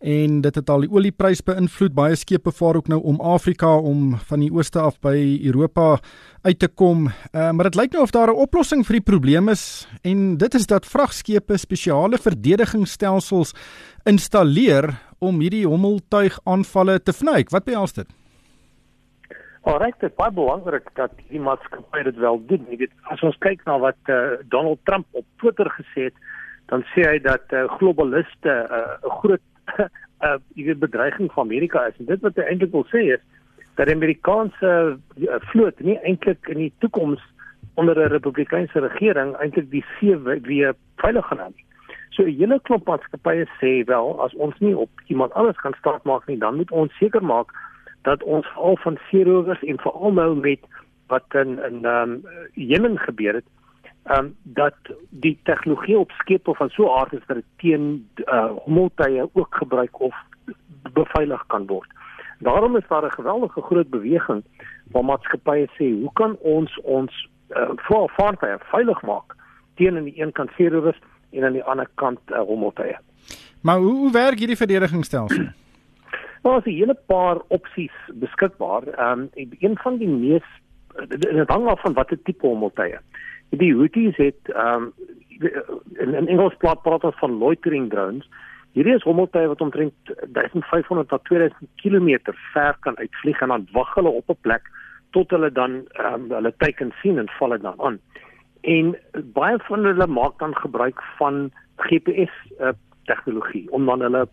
en 0.00 0.40
dit 0.40 0.54
het 0.54 0.70
al 0.70 0.84
die 0.84 0.90
oliepryse 0.92 1.44
beïnvloed. 1.46 1.94
Baie 1.94 2.16
skepe 2.16 2.52
vaar 2.52 2.76
ook 2.76 2.88
nou 2.88 3.00
om 3.02 3.20
Afrika 3.20 3.76
om 3.78 4.16
van 4.28 4.40
die 4.40 4.52
ooste 4.52 4.80
af 4.80 4.98
by 5.00 5.16
Europa 5.44 5.98
uit 6.42 6.58
te 6.58 6.68
kom. 6.68 7.08
Uh, 7.08 7.50
maar 7.50 7.70
dit 7.70 7.78
lyk 7.80 7.92
nou 7.92 8.02
of 8.02 8.10
daar 8.10 8.28
'n 8.28 8.42
oplossing 8.44 8.86
vir 8.86 9.00
die 9.00 9.08
probleem 9.12 9.48
is 9.48 9.88
en 10.02 10.36
dit 10.36 10.54
is 10.54 10.66
dat 10.66 10.86
vragskepe 10.86 11.56
spesiale 11.56 12.18
verdedigingsstelsels 12.18 13.54
installeer 14.04 14.94
om 15.18 15.40
hierdie 15.40 15.66
hommeltuig 15.66 16.38
aanvalle 16.44 17.02
te 17.02 17.12
vnuik. 17.12 17.50
Wat 17.50 17.64
behels 17.64 17.92
dit? 17.92 18.06
Alright, 19.66 20.00
dit 20.00 20.10
is 20.10 20.16
baie 20.16 20.30
belangrik 20.30 20.86
dat 20.94 21.10
die 21.28 21.40
maatskappy 21.40 22.02
dit 22.02 22.16
wel 22.16 22.38
doen. 22.46 22.66
Jy 22.70 22.76
weet, 22.76 22.92
as 23.10 23.22
ons 23.26 23.38
kyk 23.42 23.64
na 23.66 23.78
wat 23.82 23.98
uh, 24.06 24.38
Donald 24.52 24.78
Trump 24.84 25.06
op 25.10 25.24
Twitter 25.42 25.66
gesê 25.74 26.04
het, 26.04 26.14
dan 26.70 26.84
sê 26.92 27.02
hy 27.02 27.18
dat 27.18 27.50
uh, 27.50 27.64
globaliste 27.78 28.52
'n 28.52 28.78
uh, 28.78 29.10
groot 29.22 29.42
uh 30.26 30.36
die 30.54 30.74
bedreiging 30.74 31.32
van 31.32 31.44
Amerika 31.44 31.86
is 31.86 31.98
en 31.98 32.08
dit 32.10 32.20
wat 32.20 32.36
hy 32.36 32.46
eintlik 32.48 32.72
wil 32.72 32.86
sê 32.92 33.02
is 33.16 33.24
dat 33.76 33.86
die 33.86 33.94
Amerikaanse 33.94 34.72
uh, 34.96 35.40
vloot 35.52 35.80
nie 35.84 35.98
eintlik 35.98 36.48
in 36.48 36.62
die 36.64 36.72
toekoms 36.84 37.22
onder 37.76 37.98
'n 38.00 38.12
republikeinse 38.12 38.80
regering 38.80 39.34
eintlik 39.36 39.70
die 39.70 39.84
see 39.98 40.16
weer 40.22 40.74
veilig 40.96 41.26
gaan 41.26 41.52
nie. 41.52 41.64
So 42.10 42.22
'n 42.22 42.36
hele 42.38 42.60
klomp 42.62 42.86
maatskappye 42.86 43.46
sê 43.60 43.84
wel 43.84 44.22
as 44.24 44.34
ons 44.34 44.58
nie 44.58 44.76
op 44.76 44.90
iemand 45.06 45.32
anders 45.32 45.60
kan 45.60 45.74
staat 45.78 46.04
maak 46.04 46.26
nie, 46.26 46.38
dan 46.38 46.56
moet 46.56 46.70
ons 46.70 46.96
seker 46.96 47.24
maak 47.24 47.52
dat 48.02 48.22
ons 48.22 48.46
al 48.54 48.76
van 48.76 48.98
seerowers 49.10 49.62
en 49.62 49.78
veral 49.78 50.12
nou 50.12 50.36
met 50.36 50.60
wat 51.06 51.34
in 51.34 51.58
in 51.68 51.84
um 51.84 52.24
Jemen 52.54 52.98
gebeur 52.98 53.34
het, 53.34 53.44
ehm 54.06 54.24
um, 54.24 54.36
dat 54.42 54.74
die 55.10 55.38
tegnologie 55.42 55.98
op 55.98 56.10
skepe 56.10 56.54
van 56.54 56.68
so 56.70 56.90
aard 56.94 57.12
is 57.12 57.26
dat 57.26 57.36
dit 57.36 57.44
teen 57.56 58.08
uh 58.24 58.50
hommeltuie 58.64 59.28
ook 59.32 59.54
gebruik 59.54 60.00
of 60.00 60.14
beveilig 60.92 61.46
kan 61.46 61.66
word. 61.66 61.88
Daarom 62.38 62.76
is 62.76 62.88
daar 62.88 63.04
'n 63.04 63.10
geweldige 63.10 63.60
groot 63.60 63.90
beweging 63.90 64.44
waar 64.90 65.04
maatskappye 65.04 65.66
sê, 65.78 66.00
hoe 66.02 66.12
kan 66.12 66.36
ons 66.40 66.80
ons 66.80 67.28
uh 67.48 67.70
vaartuie 68.16 68.56
veilig 68.58 69.02
maak 69.02 69.34
teen 69.74 69.96
aan 69.96 70.04
die 70.04 70.20
een 70.22 70.32
kant 70.32 70.50
seerowers 70.56 70.98
en 71.30 71.44
aan 71.44 71.52
die 71.52 71.64
ander 71.64 71.88
kant 71.94 72.20
uh, 72.26 72.38
hommeltuie. 72.38 72.96
Maar 73.60 73.78
hoe, 73.78 73.92
hoe 73.92 74.12
werk 74.12 74.38
hierdie 74.38 74.56
verdedigingsstelsel? 74.56 75.44
Daar 76.42 76.58
is 76.58 76.64
'n 76.64 76.78
hele 76.78 76.98
paar 77.06 77.38
opsies 77.48 77.96
beskikbaar. 78.14 78.82
Ehm 78.82 79.20
um, 79.34 79.48
een 79.58 79.78
van 79.78 79.96
die 79.96 80.08
mees 80.08 80.48
dit 81.08 81.48
hang 81.48 81.66
af 81.66 81.80
van 81.80 81.92
watter 81.92 82.22
tipe 82.22 82.46
hommeltuie. 82.46 82.98
Die 83.50 83.74
Houthis 83.74 84.16
het 84.16 84.52
ehm 84.52 84.82
um, 84.82 84.92
in, 85.98 86.14
in 86.14 86.28
Engels 86.28 86.56
praat 86.58 86.82
praat 86.82 87.04
ons 87.04 87.18
van 87.18 87.38
loitering 87.38 87.90
drones. 87.90 88.28
Hierdie 88.72 88.94
is 88.94 89.04
hommeltuie 89.04 89.48
wat 89.48 89.60
omtrent 89.60 90.14
1500 90.32 91.08
tot 91.08 91.24
2000 91.24 91.68
km 91.82 92.32
ver 92.52 92.76
kan 92.80 92.96
uitvlieg 92.96 93.40
en 93.40 93.48
dan 93.48 93.68
wag 93.72 93.94
hulle 93.94 94.08
op 94.08 94.30
'n 94.30 94.40
plek 94.40 94.70
tot 95.10 95.30
hulle 95.30 95.52
dan 95.52 95.84
um, 96.00 96.30
hulle 96.30 96.54
teiken 96.56 96.92
sien 97.02 97.18
en 97.18 97.28
val 97.38 97.54
dit 97.56 97.62
dan 97.62 97.80
aan. 97.80 97.98
En 98.60 98.96
baie 99.32 99.58
van 99.68 99.84
hulle 99.84 100.06
maak 100.06 100.38
dan 100.38 100.56
gebruik 100.56 101.02
van 101.18 101.50
GPS 101.76 102.34
uh, 102.60 102.72
tegnologie 103.04 103.70
om 103.70 103.86
dan 103.86 104.00
hulle 104.00 104.28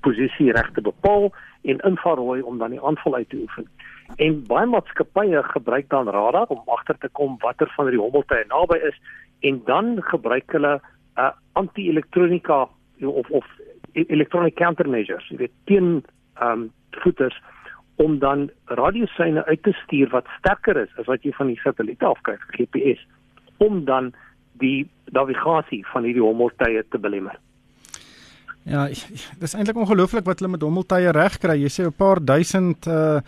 posisie 0.00 0.52
reg 0.52 0.70
te 0.72 0.80
bepaal 0.80 1.30
en 1.62 1.78
infrarooi 1.78 2.42
om 2.42 2.58
dan 2.58 2.70
die 2.70 2.82
aanval 2.82 3.14
uit 3.14 3.28
te 3.28 3.36
oefen. 3.36 3.68
En 4.16 4.46
baie 4.46 4.66
maatskappye 4.66 5.42
gebruik 5.42 5.88
dan 5.88 6.08
radar 6.08 6.46
om 6.48 6.62
agter 6.66 6.98
te 6.98 7.08
kom 7.08 7.36
watter 7.38 7.72
van 7.76 7.90
die 7.90 8.00
hommeltuie 8.00 8.44
naby 8.48 8.76
is 8.90 8.96
en 9.40 9.62
dan 9.64 10.02
gebruik 10.02 10.52
hulle 10.52 10.80
'n 10.80 11.20
uh, 11.20 11.32
anti-elektronika 11.52 12.68
of 13.00 13.30
of 13.30 13.46
electronic 13.92 14.54
countermeasures, 14.54 15.28
jy 15.28 15.36
weet 15.36 15.56
teen 15.64 16.04
ehm 16.34 16.52
um, 16.52 16.72
voeters 16.90 17.40
om 18.00 18.18
dan 18.18 18.50
radiosyne 18.64 19.44
uit 19.44 19.62
te 19.62 19.72
stuur 19.72 20.08
wat 20.08 20.26
sterker 20.38 20.76
is 20.76 20.92
as 20.98 21.06
wat 21.06 21.22
jy 21.22 21.32
van 21.36 21.46
die 21.46 21.60
satelliet 21.60 22.02
af 22.02 22.20
kry, 22.22 22.36
GPS, 22.56 23.02
om 23.56 23.84
dan 23.84 24.12
die 24.62 24.88
navigasie 25.12 25.82
van 25.92 26.06
hierdie 26.08 26.24
hommeltuie 26.24 26.84
te 26.88 26.98
belemmer. 26.98 27.36
Ja, 28.68 28.86
dis 29.40 29.54
eintlik 29.56 29.76
ongelooflik 29.76 30.24
wat 30.24 30.40
hulle 30.40 30.52
met 30.52 30.64
hommeltuie 30.64 31.12
reg 31.16 31.38
kry. 31.40 31.56
Jy 31.60 31.70
sê 31.72 31.86
'n 31.86 31.96
paar 31.96 32.24
duisend 32.24 32.86
uh 32.86 33.20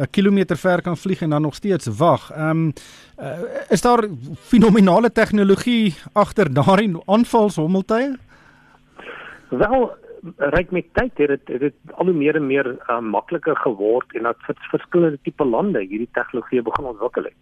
'n 0.00 0.10
kilometer 0.10 0.56
ver 0.56 0.82
kan 0.82 0.96
vlieg 0.96 1.20
en 1.20 1.30
dan 1.30 1.42
nog 1.42 1.54
steeds 1.54 1.86
wag. 1.98 2.30
Ehm 2.32 2.50
um, 2.50 2.72
uh, 3.20 3.38
is 3.68 3.80
daar 3.80 4.08
fenominale 4.40 5.12
tegnologie 5.12 5.94
agter 6.12 6.54
daardie 6.54 6.96
aanvalshommeltuie? 7.04 8.16
Wel, 9.48 9.90
ryk 10.36 10.70
met 10.70 10.86
tyd 10.92 11.18
het 11.18 11.28
dit 11.28 11.48
het, 11.48 11.60
het 11.60 11.74
al 11.94 12.04
hoe 12.04 12.14
meer 12.14 12.36
en 12.36 12.46
meer 12.46 12.66
uh, 12.66 12.98
makliker 13.00 13.56
geword 13.56 14.14
en 14.14 14.22
dat 14.22 14.36
vir 14.46 14.56
verskillende 14.70 15.18
tipe 15.22 15.44
lande 15.44 15.80
hierdie 15.80 16.12
tegnologie 16.12 16.62
begin 16.62 16.84
ontwikkel 16.84 17.28
het. 17.28 17.38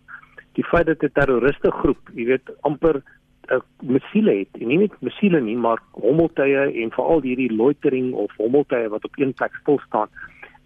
Die 0.53 0.65
feit 0.65 0.87
dat 0.87 1.03
'n 1.03 1.13
terroriste 1.13 1.71
groep, 1.71 2.11
jy 2.15 2.25
weet, 2.25 2.51
amper 2.61 2.97
'n 2.97 3.55
uh, 3.55 3.61
missiele 3.83 4.35
het, 4.39 4.61
en 4.61 4.67
nie 4.69 4.79
net 4.79 5.01
missiele 5.01 5.41
nie, 5.41 5.57
maar 5.57 5.79
hommeltuie 5.91 6.83
en 6.83 6.91
veral 6.91 7.23
hierdie 7.23 7.53
loitering 7.53 8.13
of 8.15 8.37
hommeltuie 8.37 8.89
wat 8.89 9.05
op 9.05 9.15
een 9.17 9.35
plek 9.35 9.55
stil 9.63 9.81
staan 9.87 10.09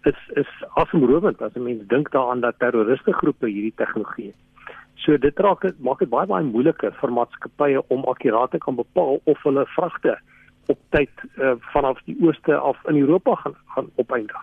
is 0.03 0.19
is 0.33 0.49
asemrowend 0.73 1.41
as 1.41 1.55
'n 1.55 1.63
mens 1.63 1.87
dink 1.87 2.11
daaraan 2.11 2.41
dat 2.41 2.59
terroriste 2.59 3.13
groepe 3.13 3.47
hierdie 3.47 3.73
tegnologie 3.75 4.25
het. 4.25 4.41
So 4.95 5.17
dit 5.17 5.39
raak 5.39 5.61
dit 5.61 5.79
maak 5.79 5.99
dit 5.99 6.09
baie 6.09 6.27
baie 6.27 6.43
moeiliker 6.43 6.93
vir 7.01 7.11
maatskappye 7.11 7.83
om 7.87 8.03
akkuraat 8.03 8.51
te 8.51 8.57
kan 8.57 8.75
bepaal 8.75 9.21
of 9.23 9.43
hulle 9.43 9.65
vragte 9.65 10.19
op 10.65 10.79
tyd 10.89 11.09
uh, 11.37 11.51
vanaf 11.73 11.99
die 12.05 12.17
ooste 12.21 12.55
af 12.55 12.77
in 12.87 12.97
Europa 12.97 13.35
gaan 13.35 13.55
gaan 13.75 13.89
opeindig. 13.95 14.41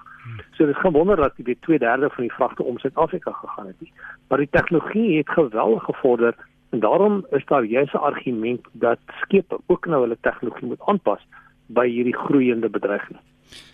So 0.52 0.66
dit 0.66 0.74
is 0.74 0.80
gewonder 0.80 1.16
dat 1.16 1.32
die 1.36 1.58
2/3 1.60 2.12
van 2.14 2.24
die 2.24 2.32
vragte 2.32 2.62
om 2.62 2.78
Suid-Afrika 2.78 3.32
gegaan 3.32 3.66
het 3.66 3.80
nie. 3.80 3.92
Maar 4.28 4.38
die 4.38 4.48
tegnologie 4.50 5.16
het 5.16 5.30
geweldig 5.30 5.82
gevorder 5.82 6.34
en 6.70 6.80
daarom 6.80 7.26
is 7.30 7.44
daar 7.44 7.64
juis 7.64 7.92
'n 7.92 7.96
argument 7.96 8.66
dat 8.72 8.98
skepe 9.20 9.58
ook 9.66 9.86
nou 9.86 10.00
hulle 10.00 10.16
tegnologie 10.20 10.66
moet 10.66 10.80
aanpas 10.84 11.26
by 11.66 11.88
hierdie 11.88 12.16
groeiende 12.16 12.68
bedreiging. 12.68 13.18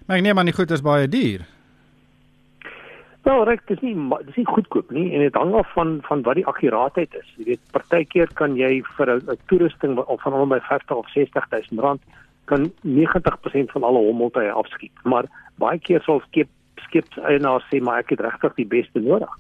Maar 0.07 0.17
ek 0.17 0.23
neem 0.23 0.39
aan 0.39 0.45
die 0.45 0.55
goed 0.55 0.71
is 0.71 0.83
baie 0.83 1.09
duur. 1.09 1.41
Nou, 3.27 3.41
reg, 3.43 3.63
dis 3.67 3.81
nie 3.83 3.95
dis 4.29 4.37
nie 4.39 4.47
goedkoop 4.47 4.93
nie 4.95 5.09
en 5.17 5.25
dit 5.25 5.35
hang 5.35 5.55
af 5.59 5.73
van 5.75 5.97
van 6.07 6.21
wat 6.23 6.39
die 6.39 6.47
akkuraatheid 6.47 7.15
is. 7.19 7.31
Jy 7.39 7.47
weet, 7.49 7.63
partykeer 7.75 8.31
kan 8.39 8.55
jy 8.55 8.85
vir 8.97 9.11
'n 9.17 9.39
toerusting 9.51 9.99
of 9.99 10.23
van 10.23 10.33
onder 10.33 10.59
by 10.59 10.61
50 10.67 10.97
of 10.97 11.09
60 11.11 11.49
000 11.51 11.83
rand 11.83 12.01
kan 12.45 12.71
90% 12.83 13.73
van 13.75 13.83
alle 13.83 13.99
hommeltuie 13.99 14.51
afskiet. 14.51 14.95
Maar 15.03 15.27
baie 15.59 15.79
keer 15.79 16.03
sal 16.03 16.23
skep 16.29 16.49
skepseienaars 16.87 17.67
sê 17.71 17.81
maar 17.83 17.99
ek 17.99 18.11
het 18.15 18.21
regtig 18.21 18.55
die 18.55 18.67
beste 18.67 19.01
nodig. 19.01 19.33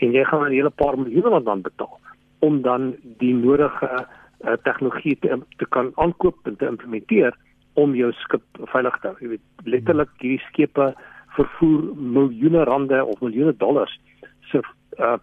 En 0.00 0.12
jy 0.12 0.24
gaan 0.24 0.46
'n 0.48 0.56
hele 0.56 0.70
paar 0.70 0.96
miljoen 0.98 1.28
rand 1.32 1.44
dan 1.44 1.60
betaal 1.60 2.00
om 2.38 2.62
dan 2.62 2.96
die 3.18 3.34
nodige 3.34 4.06
uh, 4.40 4.52
tegnologie 4.62 5.16
te 5.20 5.38
te 5.58 5.66
kan 5.68 5.92
aankoop 5.94 6.36
en 6.46 6.56
te 6.56 6.66
implementeer 6.66 7.36
om 7.74 7.94
jou 7.94 8.12
skip 8.12 8.44
veilig 8.72 8.96
te 9.00 9.08
hou. 9.08 9.16
Jy 9.20 9.28
weet, 9.28 9.44
letterlik 9.64 10.08
hierdie 10.18 10.46
skepe 10.48 10.94
vervoer 11.36 11.88
miljoene 12.16 12.64
rande 12.64 13.04
of 13.04 13.20
miljoene 13.20 13.56
dollars 13.56 13.94
se 14.50 14.62
uh, 14.98 15.16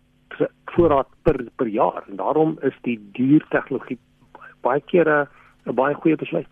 voorraad 0.75 1.07
per 1.23 1.37
per 1.55 1.67
jaar 1.67 2.03
en 2.07 2.17
daarom 2.21 2.57
is 2.61 2.75
die 2.87 2.97
duur 3.17 3.45
tegnologie 3.49 3.99
baie 4.61 4.81
kere 4.91 5.27
'n 5.65 5.75
baie 5.75 5.95
goeie 5.95 6.15
besluit. 6.15 6.47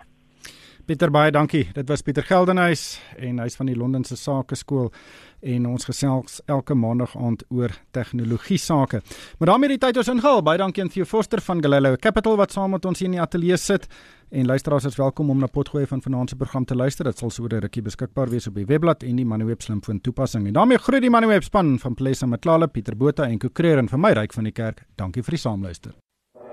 Pieter 0.91 1.07
baie 1.07 1.31
dankie. 1.31 1.69
Dit 1.71 1.87
was 1.87 2.01
Pieter 2.03 2.25
Geldenhuys 2.27 2.97
en 3.15 3.37
hy's 3.39 3.53
van 3.55 3.69
die 3.69 3.77
Londense 3.79 4.17
Sakeskool 4.19 4.89
en 5.39 5.69
ons 5.69 5.87
gesels 5.87 6.41
elke 6.51 6.75
maandag 6.75 7.13
aand 7.15 7.45
oor 7.47 7.71
tegnologie 7.95 8.57
sake. 8.59 8.99
Maar 9.39 9.53
daarmee 9.53 9.71
die 9.71 9.79
tyd 9.79 10.01
ons 10.01 10.11
ingehaal. 10.11 10.43
Baie 10.43 10.59
dankie 10.59 10.83
aan 10.83 10.91
Theo 10.91 11.07
Forster 11.07 11.39
van 11.45 11.63
Galileo 11.63 11.95
Capital 11.95 12.35
wat 12.41 12.51
saam 12.51 12.75
met 12.75 12.89
ons 12.91 12.99
hier 12.99 13.07
in 13.07 13.15
die 13.15 13.23
ateljee 13.23 13.55
sit. 13.55 13.87
En 14.35 14.51
luisteraars 14.51 14.89
is 14.91 14.99
welkom 14.99 15.31
om 15.31 15.39
na 15.39 15.47
potgooi 15.47 15.85
van 15.87 16.03
vanaand 16.03 16.35
se 16.35 16.41
program 16.43 16.67
te 16.67 16.75
luister. 16.75 17.07
Dit 17.07 17.23
sal 17.23 17.31
so 17.31 17.47
'n 17.47 17.63
rukkie 17.63 17.87
beskikbaar 17.87 18.27
wees 18.29 18.47
op 18.47 18.55
die 18.55 18.65
webblad 18.65 19.03
en 19.03 19.15
die 19.15 19.25
Manweb 19.25 19.61
slimfoon 19.61 20.01
toepassing. 20.01 20.47
En 20.47 20.53
daarmee 20.53 20.77
groet 20.77 21.01
die 21.01 21.09
Manweb 21.09 21.43
span 21.43 21.79
van 21.79 21.93
Plesa 21.93 22.25
Matlala, 22.25 22.65
Pieter 22.65 22.97
Botha 22.97 23.23
en 23.23 23.39
Kokreer 23.39 23.77
en 23.77 23.87
vir 23.87 23.99
my 23.99 24.11
ryk 24.11 24.33
van 24.33 24.43
die 24.43 24.51
kerk. 24.51 24.83
Dankie 24.97 25.23
vir 25.23 25.31
die 25.31 25.39
saamluister. 25.39 26.10